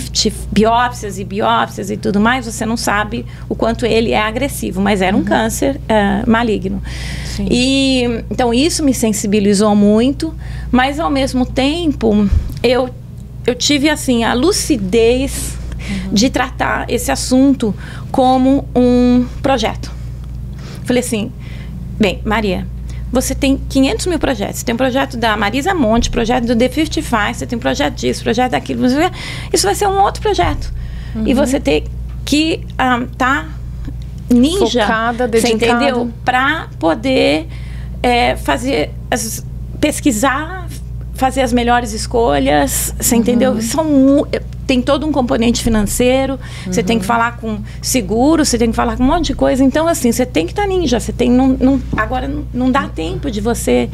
biópsias 0.52 1.18
e 1.18 1.24
biópsias 1.24 1.90
e 1.90 1.98
tudo 1.98 2.20
mais, 2.20 2.46
você 2.46 2.64
não 2.64 2.78
sabe 2.78 3.26
o 3.50 3.56
quanto 3.56 3.84
ele 3.84 4.12
é 4.12 4.22
agressivo, 4.22 4.80
mas 4.80 5.02
era 5.02 5.16
um 5.16 5.22
uhum. 5.22 5.26
câncer 5.26 5.78
uh, 5.78 6.30
maligno. 6.30 6.80
Sim. 7.26 7.48
E 7.50 8.04
então 8.30 8.54
isso 8.54 8.84
me 8.84 8.94
sensibilizou 8.94 9.76
muito, 9.76 10.32
mas 10.72 11.00
ao 11.00 11.10
mesmo 11.10 11.44
tempo 11.44 12.30
eu 12.62 12.88
eu 13.48 13.56
tive 13.56 13.90
assim 13.90 14.24
a 14.24 14.36
lucidez 14.36 15.58
uhum. 15.74 16.14
de 16.14 16.30
tratar 16.30 16.88
esse 16.88 17.12
assunto 17.12 17.74
como 18.12 18.64
um 18.76 19.26
projeto. 19.42 19.92
Falei 20.84 21.02
assim, 21.02 21.32
bem, 22.00 22.22
Maria, 22.24 22.68
você 23.12 23.36
tem 23.36 23.58
500 23.70 24.06
mil 24.08 24.20
projetos. 24.20 24.60
Você 24.60 24.66
tem 24.66 24.74
um 24.74 24.78
projeto 24.78 25.18
da 25.18 25.36
Marisa 25.36 25.74
Monte, 25.74 26.10
projeto 26.10 26.46
do 26.46 26.56
The 26.56 26.70
55, 26.70 27.34
você 27.34 27.46
tem 27.46 27.58
um 27.58 27.60
projeto 27.60 27.94
disso, 27.96 28.24
projeto 28.24 28.52
daquilo. 28.52 28.86
Isso 29.52 29.66
vai 29.66 29.76
ser 29.76 29.88
um 29.88 30.00
outro 30.02 30.22
projeto. 30.22 30.72
Uhum. 31.16 31.28
E 31.28 31.34
você 31.34 31.60
tem 31.60 31.84
que 32.24 32.62
um, 32.80 33.06
tá 33.08 33.48
ninja, 34.30 34.82
Focada, 34.82 35.28
você 35.28 35.42
dedicada. 35.54 35.84
entendeu? 35.84 36.10
Para 36.24 36.68
poder 36.80 37.48
é, 38.02 38.36
fazer, 38.38 38.92
as- 39.10 39.46
pesquisar, 39.80 40.68
fazer 41.14 41.42
as 41.42 41.52
melhores 41.52 41.92
escolhas, 41.92 42.96
você 43.00 43.16
entendeu? 43.16 43.62
São 43.62 44.26
tem 44.68 44.82
todo 44.82 45.06
um 45.06 45.12
componente 45.12 45.62
financeiro, 45.64 46.40
você 46.66 46.82
tem 46.84 46.98
que 47.00 47.06
falar 47.06 47.38
com 47.38 47.60
seguro, 47.82 48.46
você 48.46 48.58
tem 48.58 48.70
que 48.70 48.76
falar 48.76 48.98
com 48.98 49.04
um 49.04 49.08
monte 49.08 49.28
de 49.28 49.36
coisa. 49.36 49.64
Então, 49.64 49.88
assim, 49.88 50.12
você 50.12 50.26
tem 50.26 50.46
que 50.46 50.52
estar 50.52 50.68
ninja. 50.68 51.00
Você 51.00 51.12
tem. 51.12 51.30
Não, 51.30 51.50
não- 51.50 51.82
agora 51.98 52.28
não, 52.28 52.46
não 52.54 52.72
dá 52.72 52.88
tempo 52.88 53.30
de 53.30 53.42
você 53.42 53.90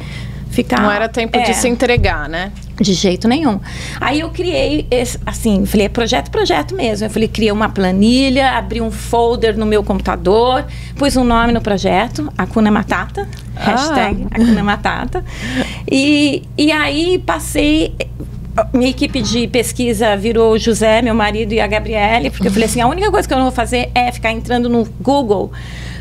ficar. 0.50 0.82
Não 0.82 0.92
era 0.92 1.10
tempo 1.10 1.38
é, 1.38 1.42
de 1.42 1.54
se 1.54 1.68
entregar, 1.68 2.28
né? 2.30 2.52
de 2.80 2.94
jeito 2.94 3.28
nenhum. 3.28 3.60
Aí 4.00 4.20
eu 4.20 4.30
criei, 4.30 4.86
esse, 4.92 5.18
assim, 5.26 5.66
falei, 5.66 5.88
é 5.88 5.90
projeto, 5.90 6.30
projeto 6.30 6.76
mesmo. 6.76 7.08
Eu 7.08 7.10
falei, 7.10 7.28
criei 7.28 7.52
uma 7.52 7.70
planilha, 7.70 8.52
abri 8.52 8.82
um 8.82 8.92
folder 8.92 9.58
no 9.58 9.66
meu 9.66 9.84
computador, 9.84 10.64
pus 10.96 11.16
um 11.18 11.24
nome 11.24 11.52
no 11.52 11.60
projeto, 11.60 12.32
Acuna 12.38 12.70
Matata, 12.70 13.28
Ah. 13.56 13.64
hashtag 13.72 14.28
Acuna 14.30 14.64
Matata. 14.64 15.26
E, 15.92 16.44
e 16.56 16.72
aí 16.72 17.18
passei, 17.18 17.96
minha 18.74 18.90
equipe 18.90 19.22
de 19.22 19.48
pesquisa 19.48 20.16
virou 20.16 20.54
o 20.54 20.58
José, 20.58 21.02
meu 21.02 21.14
marido, 21.14 21.54
e 21.54 21.60
a 21.60 21.68
Gabriele, 21.68 22.30
porque 22.30 22.48
eu 22.48 22.52
falei 22.52 22.66
assim, 22.66 22.82
a 22.82 22.88
única 22.88 23.12
coisa 23.12 23.28
que 23.28 23.34
eu 23.34 23.38
não 23.38 23.46
vou 23.46 23.54
fazer 23.54 23.90
é 23.94 24.12
ficar 24.12 24.32
entrando 24.32 24.70
no 24.70 24.86
Google, 25.00 25.52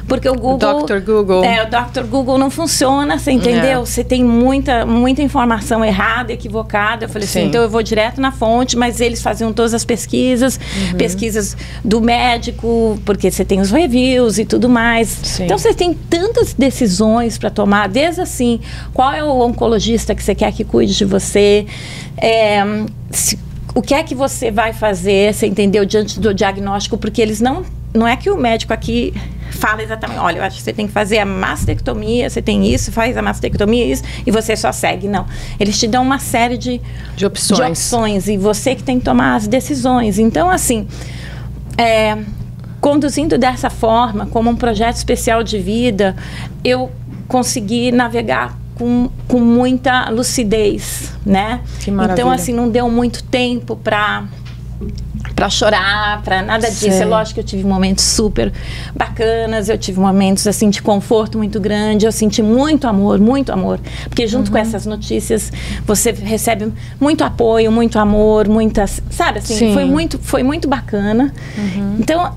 porque 0.09 0.29
o 0.29 0.35
Google... 0.35 0.85
Dr. 0.87 1.01
Google. 1.01 1.45
É, 1.45 1.63
o 1.63 1.67
Dr. 1.67 2.05
Google 2.09 2.39
não 2.39 2.51
funciona, 2.51 3.19
você 3.19 3.33
entendeu? 3.33 3.81
É. 3.83 3.85
Você 3.85 4.05
tem 4.05 4.23
muita, 4.25 4.87
muita 4.87 5.23
informação 5.23 5.85
errada, 5.85 6.33
equivocada. 6.33 7.05
Eu 7.05 7.09
falei 7.09 7.27
Sim. 7.27 7.41
assim, 7.41 7.49
então 7.49 7.63
eu 7.63 7.69
vou 7.69 7.83
direto 7.83 8.21
na 8.21 8.31
fonte, 8.33 8.77
mas 8.77 9.01
eles 9.01 9.23
faziam 9.23 9.53
todas 9.53 9.75
as 9.75 9.85
pesquisas, 9.85 10.59
Uhum. 10.93 10.97
pesquisas 10.99 11.57
do 11.85 12.01
médico, 12.01 12.99
porque 13.05 13.31
você 13.31 13.45
tem 13.45 13.61
os 13.61 13.71
reviews 13.71 14.39
e 14.39 14.45
tudo 14.45 14.69
mais. 14.69 15.09
Sim. 15.09 15.45
Então 15.45 15.59
você 15.59 15.75
tem 15.75 15.93
tantas 15.95 16.53
decisões 16.55 17.39
para 17.39 17.51
tomar, 17.51 17.89
desde 17.89 18.21
assim, 18.21 18.61
qual 18.95 19.13
é 19.13 19.23
o 19.25 19.41
oncologista 19.41 20.15
que 20.15 20.23
você 20.23 20.35
quer 20.35 20.53
que 20.53 20.65
cuide 20.65 20.95
de 20.97 21.05
você, 21.05 21.67
é, 22.17 22.63
se- 23.11 23.39
o 23.75 23.83
que 23.83 23.93
é 23.95 24.03
que 24.03 24.15
você 24.15 24.51
vai 24.51 24.73
fazer, 24.73 25.35
você 25.35 25.47
entendeu, 25.47 25.85
diante 25.85 26.19
do 26.19 26.33
diagnóstico, 26.33 26.97
porque 26.97 27.21
eles 27.21 27.41
não. 27.41 27.63
Não 27.95 28.07
é 28.07 28.15
que 28.17 28.29
o 28.31 28.37
médico 28.37 28.73
aqui 28.75 29.15
fala 29.57 29.83
exatamente, 29.83 30.21
olha, 30.21 30.39
eu 30.39 30.45
acho 30.45 30.57
que 30.59 30.63
você 30.63 30.73
tem 30.73 30.87
que 30.87 30.93
fazer 30.93 31.19
a 31.19 31.27
mastectomia, 31.27 32.29
você 32.29 32.41
tem 32.41 32.73
isso, 32.73 32.93
faz 32.93 33.17
a 33.17 33.23
mastectomia, 33.23 33.85
isso, 33.85 34.03
e 34.27 34.31
você 34.31 34.57
só 34.57 34.71
segue. 34.71 35.09
Não. 35.09 35.27
Eles 35.59 35.79
te 35.79 35.87
dão 35.87 36.03
uma 36.03 36.19
série 36.19 36.57
de, 36.57 36.81
De 37.17 37.27
opções. 37.27 37.59
de 37.59 37.67
opções 37.67 38.29
e 38.29 38.37
você 38.37 38.75
que 38.75 38.83
tem 38.83 38.99
que 38.99 39.05
tomar 39.05 39.35
as 39.35 39.49
decisões. 39.49 40.19
Então, 40.19 40.51
assim, 40.51 40.87
é, 41.77 42.17
conduzindo 42.81 43.37
dessa 43.37 43.71
forma, 43.71 44.27
como 44.27 44.51
um 44.51 44.57
projeto 44.57 44.97
especial 44.97 45.43
de 45.43 45.59
vida, 45.59 46.15
eu 46.63 46.91
consegui 47.27 47.91
navegar 47.91 48.57
com, 48.77 49.11
com 49.27 49.41
muita 49.41 50.09
lucidez, 50.11 51.13
né? 51.25 51.61
Que 51.81 51.91
maravilha. 51.91 52.23
Então, 52.23 52.31
assim, 52.31 52.53
não 52.53 52.69
deu 52.69 52.89
muito 52.91 53.25
tempo 53.25 53.75
para 53.77 54.25
para 55.35 55.51
chorar, 55.51 56.23
para 56.23 56.43
nada 56.43 56.69
disso. 56.69 56.81
Sei. 56.81 57.03
É 57.03 57.05
lógico 57.05 57.35
que 57.35 57.41
eu 57.41 57.45
tive 57.45 57.65
momentos 57.65 58.05
super 58.05 58.53
bacanas, 58.95 59.69
eu 59.69 59.77
tive 59.77 60.01
momentos 60.01 60.47
assim 60.47 60.71
de 60.71 60.81
conforto 60.81 61.37
muito 61.39 61.61
grande, 61.61 62.07
eu 62.07 62.13
senti 62.13 62.43
muito 62.43 62.87
amor, 62.87 63.19
muito 63.19 63.53
amor, 63.53 63.81
porque 64.09 64.27
junto 64.27 64.47
Uhum. 64.47 64.53
com 64.53 64.59
essas 64.59 64.87
notícias 64.87 65.53
você 65.87 66.13
recebe 66.13 66.73
muito 67.01 67.23
apoio, 67.25 67.71
muito 67.71 67.99
amor, 67.99 68.49
muitas, 68.49 69.03
sabe 69.11 69.39
assim, 69.41 69.55
Sim. 69.57 69.67
Uhum. 69.69 69.75
foi 69.75 69.85
muito 69.85 70.19
foi 70.19 70.43
muito 70.43 70.69
bacana. 70.69 71.33
Então, 71.99 72.33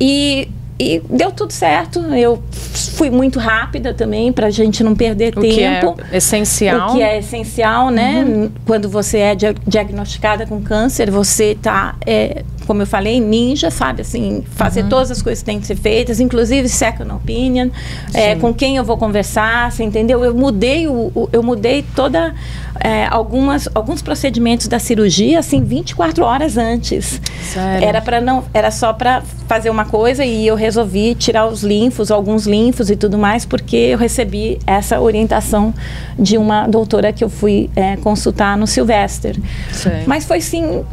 e 0.00 0.48
e 0.78 1.00
deu 1.08 1.30
tudo 1.32 1.52
certo. 1.52 2.00
Eu 2.14 2.42
fui 2.50 3.10
muito 3.10 3.38
rápida 3.38 3.94
também 3.94 4.32
para 4.32 4.48
a 4.48 4.50
gente 4.50 4.82
não 4.84 4.94
perder 4.94 5.32
O 5.36 5.40
que 5.40 5.62
é 5.62 5.80
tempo. 5.80 5.96
essencial. 6.12 6.90
O 6.90 6.94
que 6.94 7.02
é 7.02 7.18
essencial, 7.18 7.90
né? 7.90 8.50
Quando 8.66 8.88
você 8.88 9.18
é 9.18 9.34
dia- 9.34 9.54
diagnosticada 9.66 10.46
com 10.46 10.60
câncer, 10.60 11.10
você 11.10 11.56
tá, 11.60 11.94
é, 12.06 12.44
como 12.66 12.82
eu 12.82 12.86
falei, 12.86 13.20
ninja, 13.20 13.70
sabe? 13.70 14.02
Assim, 14.02 14.42
fazer 14.50 14.84
todas 14.88 15.10
as 15.10 15.22
coisas 15.22 15.42
que 15.42 15.46
têm 15.46 15.60
que 15.60 15.66
ser 15.66 15.76
feitas, 15.76 16.20
inclusive 16.20 16.68
second 16.68 17.10
opinion, 17.12 17.68
é, 18.12 18.34
com 18.36 18.52
quem 18.52 18.76
eu 18.76 18.84
vou 18.84 18.96
conversar, 18.96 19.70
você 19.72 19.84
entendeu? 19.84 20.24
Eu 20.24 20.34
mudei, 20.34 20.86
o, 20.88 21.12
o- 21.14 21.28
eu 21.32 21.42
mudei 21.42 21.84
toda 21.94 22.34
é, 22.80 23.06
algumas, 23.06 23.68
alguns 23.74 24.02
procedimentos 24.02 24.68
da 24.68 24.78
cirurgia, 24.78 25.38
assim, 25.38 25.62
24 25.64 26.22
horas 26.24 26.56
antes. 26.58 27.20
Sério? 27.42 27.86
Era 27.88 28.00
para 28.02 28.20
não, 28.20 28.44
era 28.52 28.70
só 28.70 28.92
para 28.92 29.22
fazer 29.48 29.70
uma 29.70 29.84
coisa 29.84 30.24
e 30.24 30.46
eu 30.46 30.54
resolvi 30.56 31.14
tirar 31.14 31.46
os 31.46 31.62
linfos, 31.62 32.10
alguns 32.10 32.46
linfos 32.46 32.90
e 32.90 32.96
tudo 32.96 33.16
mais, 33.16 33.44
porque 33.46 33.76
eu 33.76 33.98
recebi 33.98 34.58
essa 34.66 35.00
orientação 35.00 35.72
de 36.18 36.36
uma 36.36 36.66
doutora 36.66 37.12
que 37.12 37.22
eu 37.22 37.30
fui 37.30 37.70
é, 37.76 37.96
consultar 37.96 38.58
no 38.58 38.66
Sylvester. 38.66 39.36
Sei. 39.72 40.02
Mas 40.06 40.24
foi 40.24 40.40
sim, 40.40 40.84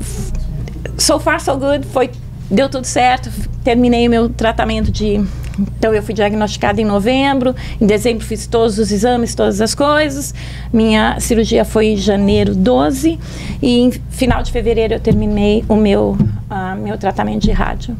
so 0.98 1.20
far 1.20 1.40
so 1.40 1.58
good, 1.58 1.86
foi 1.88 2.10
deu 2.50 2.70
tudo 2.70 2.86
certo. 2.86 3.30
Terminei 3.64 4.08
meu 4.08 4.30
tratamento 4.30 4.92
de 4.92 5.24
então 5.78 5.94
eu 5.94 6.02
fui 6.02 6.16
diagnosticada 6.16 6.82
em 6.82 6.86
novembro, 6.86 7.56
em 7.80 7.86
dezembro 7.86 8.26
fiz 8.26 8.48
todos 8.48 8.80
os 8.80 8.92
exames, 8.92 9.36
todas 9.36 9.62
as 9.62 9.76
coisas. 9.76 10.34
Minha 10.72 11.20
cirurgia 11.20 11.64
foi 11.64 11.88
em 11.88 11.98
janeiro 11.98 12.56
12 12.56 13.20
e 13.62 13.80
em 13.80 13.92
final 14.10 14.42
de 14.42 14.52
fevereiro 14.52 14.96
eu 14.96 15.00
terminei 15.00 15.64
o 15.68 15.76
meu 15.76 16.18
ah, 16.50 16.76
meu 16.76 16.98
tratamento 16.98 17.44
de 17.44 17.52
rádio. 17.52 17.96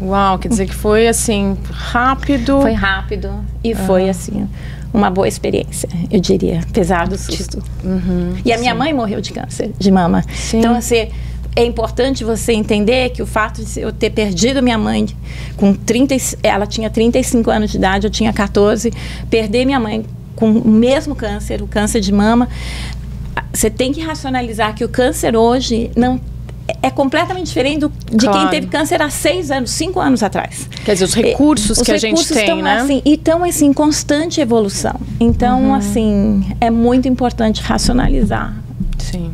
Uau, 0.00 0.38
quer 0.38 0.48
dizer 0.48 0.66
que 0.66 0.74
foi 0.74 1.08
assim, 1.08 1.56
rápido. 1.70 2.60
Foi 2.60 2.74
rápido 2.74 3.30
e 3.62 3.74
foi 3.74 4.10
assim 4.10 4.46
uma 4.92 5.10
boa 5.10 5.26
experiência, 5.26 5.88
eu 6.08 6.20
diria, 6.20 6.60
apesar 6.68 7.08
do 7.08 7.18
susto. 7.18 7.60
e 8.44 8.52
a 8.52 8.58
minha 8.58 8.74
mãe 8.76 8.94
morreu 8.94 9.20
de 9.20 9.32
câncer 9.32 9.72
de 9.76 9.90
mama. 9.90 10.22
Sim. 10.32 10.58
Então 10.58 10.76
assim, 10.76 11.08
é 11.56 11.64
importante 11.64 12.24
você 12.24 12.52
entender 12.52 13.10
que 13.10 13.22
o 13.22 13.26
fato 13.26 13.64
de 13.64 13.80
eu 13.80 13.92
ter 13.92 14.10
perdido 14.10 14.62
minha 14.62 14.78
mãe 14.78 15.06
com 15.56 15.72
30, 15.72 16.14
e- 16.14 16.20
ela 16.42 16.66
tinha 16.66 16.90
35 16.90 17.50
anos 17.50 17.70
de 17.70 17.76
idade, 17.76 18.06
eu 18.06 18.10
tinha 18.10 18.32
14, 18.32 18.92
perder 19.30 19.64
minha 19.64 19.78
mãe 19.78 20.04
com 20.34 20.50
o 20.50 20.68
mesmo 20.68 21.14
câncer, 21.14 21.62
o 21.62 21.66
câncer 21.66 22.00
de 22.00 22.12
mama, 22.12 22.48
você 23.52 23.70
tem 23.70 23.92
que 23.92 24.00
racionalizar 24.00 24.74
que 24.74 24.84
o 24.84 24.88
câncer 24.88 25.36
hoje 25.36 25.90
não 25.96 26.20
é 26.82 26.90
completamente 26.90 27.46
diferente 27.48 27.80
do- 27.80 27.92
de 28.10 28.26
Claro. 28.26 28.40
quem 28.40 28.48
teve 28.48 28.66
câncer 28.66 29.00
há 29.02 29.10
seis 29.10 29.50
anos, 29.50 29.70
cinco 29.70 30.00
anos 30.00 30.22
atrás. 30.22 30.68
Quer 30.84 30.94
dizer, 30.94 31.04
os 31.04 31.14
recursos 31.14 31.76
Os 31.78 31.82
que 31.84 31.92
a 31.92 31.98
gente 31.98 32.10
recursos 32.16 32.36
tem, 32.36 32.46
tão, 32.46 32.62
né? 32.62 32.78
Assim, 32.80 33.02
e 33.04 33.14
estão 33.14 33.44
assim, 33.44 33.66
em 33.66 33.72
constante 33.72 34.40
evolução. 34.40 34.98
Então, 35.20 35.66
Uhum. 35.66 35.74
assim, 35.74 36.44
é 36.60 36.70
muito 36.70 37.06
importante 37.06 37.60
racionalizar. 37.62 38.54
Sim. 38.98 39.30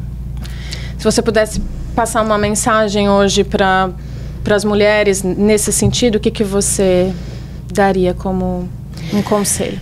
Se 0.99 1.05
você 1.05 1.23
pudesse 1.23 1.63
passar 2.01 2.23
uma 2.23 2.39
mensagem 2.39 3.11
hoje 3.11 3.45
para 3.45 3.91
as 4.51 4.65
mulheres 4.65 5.23
nesse 5.23 5.71
sentido, 5.71 6.15
o 6.15 6.21
que, 6.21 6.31
que 6.31 6.43
você 6.43 7.13
daria 7.71 8.15
como 8.15 8.67
um 9.13 9.21
conselho? 9.21 9.79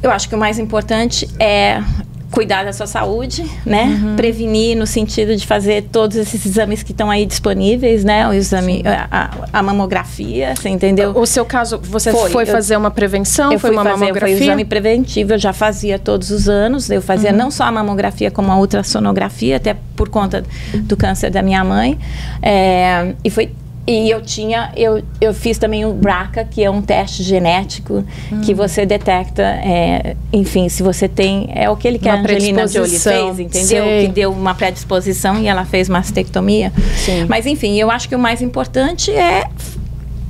Eu 0.00 0.12
acho 0.12 0.28
que 0.28 0.34
o 0.36 0.38
mais 0.38 0.60
importante 0.60 1.28
é 1.40 1.82
cuidar 2.30 2.64
da 2.64 2.72
sua 2.72 2.86
saúde, 2.86 3.44
né? 3.66 3.84
Uhum. 4.02 4.16
Prevenir 4.16 4.76
no 4.76 4.86
sentido 4.86 5.34
de 5.34 5.44
fazer 5.46 5.88
todos 5.90 6.16
esses 6.16 6.46
exames 6.46 6.82
que 6.82 6.92
estão 6.92 7.10
aí 7.10 7.26
disponíveis, 7.26 8.04
né? 8.04 8.26
O 8.28 8.32
exame, 8.32 8.82
a, 9.10 9.30
a- 9.52 9.62
mamografia, 9.62 10.54
você 10.54 10.68
entendeu? 10.68 11.10
O 11.16 11.26
seu 11.26 11.44
caso, 11.44 11.80
você 11.82 12.12
foi, 12.12 12.30
Foi, 12.30 12.42
eu- 12.44 12.46
fazer 12.46 12.76
uma 12.76 12.90
prevenção? 12.90 13.52
eu 13.52 13.58
foi 13.58 13.70
fui 13.70 13.76
uma 13.76 13.82
fazer 13.84 13.96
mamografia? 13.98 14.36
foi 14.36 14.44
um 14.46 14.48
exame 14.48 14.64
preventivo, 14.64 15.32
eu 15.34 15.38
já 15.38 15.52
fazia 15.52 15.98
todos 15.98 16.30
os 16.30 16.48
anos. 16.48 16.88
Eu 16.88 17.02
fazia 17.02 17.30
Uhum. 17.32 17.36
não 17.36 17.50
só 17.50 17.64
a 17.64 17.72
mamografia, 17.72 18.30
como 18.30 18.52
a 18.52 18.56
ultrassonografia, 18.58 19.56
até 19.56 19.76
por 19.96 20.08
conta 20.08 20.44
do 20.74 20.96
câncer 20.96 21.30
da 21.30 21.42
minha 21.42 21.64
mãe. 21.64 21.98
É, 22.40 23.12
e 23.24 23.28
foi 23.30 23.50
e 23.86 24.10
eu 24.10 24.20
tinha, 24.20 24.70
eu, 24.76 25.02
eu 25.20 25.32
fiz 25.34 25.58
também 25.58 25.84
o 25.84 25.92
BRCA, 25.92 26.44
que 26.44 26.62
é 26.62 26.70
um 26.70 26.80
teste 26.82 27.22
genético 27.22 28.04
Hum. 28.30 28.40
que 28.42 28.54
você 28.54 28.86
detecta, 28.86 29.42
é, 29.42 30.16
enfim, 30.32 30.68
se 30.68 30.82
você 30.82 31.08
tem, 31.08 31.50
é 31.54 31.68
o 31.68 31.76
que 31.76 31.88
ele 31.88 31.98
que 31.98 32.08
a 32.08 32.14
Uma 32.14 32.22
Angelina 32.24 32.68
Jolie 32.68 32.98
fez, 32.98 33.40
entendeu? 33.40 33.84
sei. 33.84 34.06
Que 34.06 34.12
deu 34.12 34.30
uma 34.32 34.54
predisposição 34.54 35.40
e 35.40 35.46
ela 35.48 35.64
fez 35.64 35.88
mastectomia. 35.88 36.72
Sim. 36.96 37.26
Mas 37.28 37.46
enfim, 37.46 37.78
eu 37.80 37.90
acho 37.90 38.08
que 38.08 38.14
o 38.14 38.18
mais 38.18 38.40
importante 38.42 39.10
é, 39.10 39.44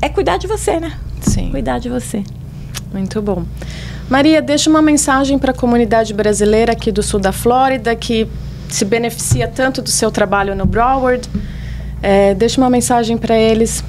é 0.01 0.09
cuidar 0.09 0.37
de 0.39 0.47
você, 0.47 0.79
né? 0.81 0.93
Sim. 1.21 1.51
Cuidar 1.51 1.79
de 1.79 1.89
você. 1.89 2.23
Muito 2.93 3.21
bom. 3.21 3.45
Maria, 4.09 4.41
deixa 4.43 4.69
uma 4.71 4.83
mensagem 4.83 5.39
para 5.39 5.53
a 5.53 5.55
comunidade 5.55 6.13
brasileira 6.15 6.73
aqui 6.73 6.91
do 6.91 7.03
sul 7.03 7.21
da 7.21 7.31
Flórida 7.33 7.95
que 7.95 8.27
se 8.69 8.85
beneficia 8.85 9.47
tanto 9.47 9.83
do 9.83 9.91
seu 9.91 10.11
trabalho 10.11 10.55
no 10.55 10.65
Broward. 10.67 11.29
É, 12.03 12.35
deixa 12.35 12.61
uma 12.61 12.71
mensagem 12.71 13.17
para 13.17 13.37
eles. 13.37 13.85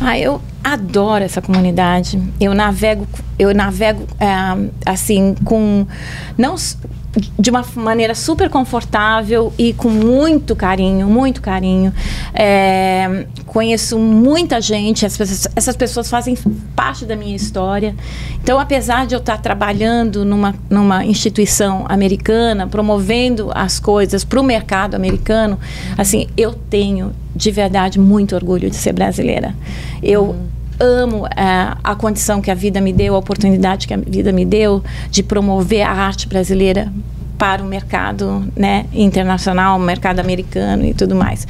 Ah, 0.00 0.18
eu 0.18 0.40
adoro 0.62 1.24
essa 1.24 1.42
comunidade. 1.42 2.20
Eu 2.40 2.54
navego, 2.54 3.06
eu 3.38 3.54
navego 3.54 4.06
é, 4.18 4.26
assim 4.86 5.34
com 5.44 5.86
não 6.36 6.56
de 7.38 7.50
uma 7.50 7.64
maneira 7.74 8.14
super 8.14 8.48
confortável 8.48 9.52
e 9.58 9.72
com 9.74 9.90
muito 9.90 10.56
carinho, 10.56 11.06
muito 11.06 11.42
carinho. 11.42 11.92
É, 12.32 13.26
conheço 13.46 13.98
muita 13.98 14.60
gente, 14.60 15.02
pessoas, 15.02 15.48
essas 15.54 15.76
pessoas 15.76 16.08
fazem 16.08 16.36
parte 16.74 17.04
da 17.04 17.14
minha 17.14 17.36
história. 17.36 17.94
Então, 18.42 18.58
apesar 18.58 19.06
de 19.06 19.14
eu 19.14 19.18
estar 19.18 19.38
trabalhando 19.38 20.24
numa, 20.24 20.54
numa 20.70 21.04
instituição 21.04 21.84
americana, 21.88 22.66
promovendo 22.66 23.50
as 23.54 23.78
coisas 23.78 24.24
para 24.24 24.40
o 24.40 24.42
mercado 24.42 24.94
americano, 24.94 25.58
assim, 25.98 26.28
eu 26.36 26.54
tenho 26.54 27.12
de 27.36 27.50
verdade 27.50 27.98
muito 27.98 28.34
orgulho 28.34 28.70
de 28.70 28.76
ser 28.76 28.92
brasileira. 28.92 29.54
Eu 30.02 30.30
uhum 30.30 30.61
amo 30.82 31.26
é, 31.28 31.76
a 31.82 31.94
condição 31.94 32.42
que 32.42 32.50
a 32.50 32.54
vida 32.54 32.80
me 32.80 32.92
deu, 32.92 33.14
a 33.14 33.18
oportunidade 33.18 33.86
que 33.86 33.94
a 33.94 33.96
vida 33.96 34.32
me 34.32 34.44
deu 34.44 34.82
de 35.10 35.22
promover 35.22 35.82
a 35.82 35.92
arte 35.92 36.26
brasileira 36.26 36.92
para 37.38 37.62
o 37.62 37.66
mercado 37.66 38.44
né, 38.56 38.86
internacional, 38.92 39.78
mercado 39.78 40.20
americano 40.20 40.84
e 40.84 40.94
tudo 40.94 41.14
mais. 41.14 41.46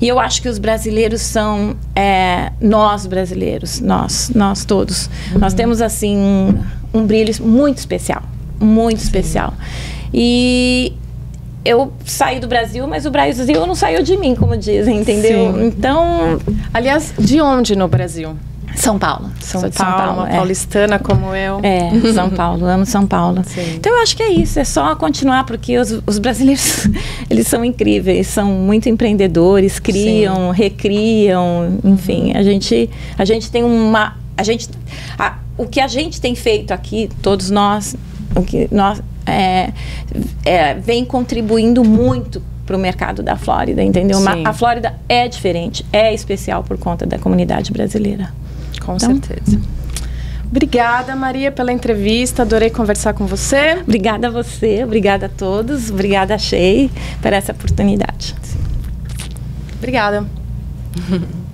E 0.00 0.08
eu 0.08 0.18
acho 0.18 0.42
que 0.42 0.48
os 0.48 0.58
brasileiros 0.58 1.20
são 1.20 1.76
é, 1.94 2.50
nós 2.60 3.06
brasileiros, 3.06 3.80
nós, 3.80 4.30
nós 4.34 4.64
todos. 4.64 5.08
Uhum. 5.32 5.38
Nós 5.38 5.54
temos 5.54 5.80
assim 5.80 6.16
um, 6.16 6.58
um, 6.92 7.06
brilho 7.06 7.32
muito 7.40 7.78
especial, 7.78 8.22
muito 8.58 8.98
Sim. 8.98 9.04
especial. 9.04 9.54
E 10.12 10.92
eu 11.64 11.92
saí 12.04 12.40
do 12.40 12.48
Brasil, 12.48 12.86
mas 12.88 13.06
o 13.06 13.10
Brasil 13.10 13.64
não 13.64 13.76
saiu 13.76 14.02
de 14.02 14.16
mim, 14.16 14.34
como 14.34 14.56
dizem, 14.56 14.98
entendeu? 14.98 15.52
Sim. 15.52 15.66
Então, 15.66 16.40
aliás, 16.74 17.14
de 17.16 17.40
onde 17.40 17.76
no 17.76 17.86
Brasil? 17.86 18.36
São 18.78 18.98
Paulo. 18.98 19.30
São, 19.40 19.60
Paulo, 19.60 19.74
São 19.74 19.86
Paulo, 19.86 20.20
uma 20.20 20.28
é. 20.28 20.36
paulistana 20.36 20.98
como 20.98 21.34
eu. 21.34 21.60
É, 21.62 21.90
São 22.12 22.30
Paulo, 22.30 22.66
amo 22.66 22.86
São 22.86 23.06
Paulo. 23.06 23.42
Sim. 23.44 23.74
Então 23.76 23.92
eu 23.94 24.02
acho 24.02 24.16
que 24.16 24.22
é 24.22 24.30
isso, 24.30 24.58
é 24.58 24.64
só 24.64 24.94
continuar, 24.94 25.44
porque 25.44 25.78
os, 25.78 26.00
os 26.06 26.18
brasileiros, 26.18 26.88
eles 27.28 27.46
são 27.46 27.64
incríveis, 27.64 28.28
são 28.28 28.46
muito 28.46 28.88
empreendedores, 28.88 29.78
criam, 29.78 30.52
Sim. 30.52 30.56
recriam, 30.56 31.78
enfim, 31.84 32.32
a 32.34 32.42
gente, 32.42 32.88
a 33.16 33.24
gente 33.24 33.50
tem 33.50 33.64
uma, 33.64 34.16
a 34.36 34.42
gente, 34.42 34.68
a, 35.18 35.38
o 35.56 35.66
que 35.66 35.80
a 35.80 35.88
gente 35.88 36.20
tem 36.20 36.34
feito 36.34 36.72
aqui, 36.72 37.10
todos 37.20 37.50
nós, 37.50 37.96
o 38.34 38.42
que 38.42 38.68
nós, 38.70 39.02
é, 39.26 39.72
é, 40.44 40.74
vem 40.74 41.04
contribuindo 41.04 41.84
muito 41.84 42.42
para 42.64 42.76
o 42.76 42.78
mercado 42.78 43.22
da 43.22 43.34
Flórida, 43.36 43.82
entendeu? 43.82 44.18
Sim. 44.18 44.44
A 44.44 44.52
Flórida 44.52 44.94
é 45.08 45.26
diferente, 45.26 45.84
é 45.92 46.12
especial 46.12 46.62
por 46.62 46.78
conta 46.78 47.06
da 47.06 47.18
comunidade 47.18 47.72
brasileira. 47.72 48.30
Com 48.80 48.96
então, 48.96 49.10
certeza. 49.10 49.60
Obrigada, 50.50 51.14
Maria, 51.14 51.52
pela 51.52 51.72
entrevista. 51.72 52.42
Adorei 52.42 52.70
conversar 52.70 53.12
com 53.12 53.26
você. 53.26 53.78
Obrigada 53.82 54.28
a 54.28 54.30
você, 54.30 54.82
obrigada 54.82 55.26
a 55.26 55.28
todos, 55.28 55.90
obrigada 55.90 56.34
a 56.34 56.38
Shei 56.38 56.90
por 57.20 57.32
essa 57.32 57.52
oportunidade. 57.52 58.34
Obrigada. 59.78 60.26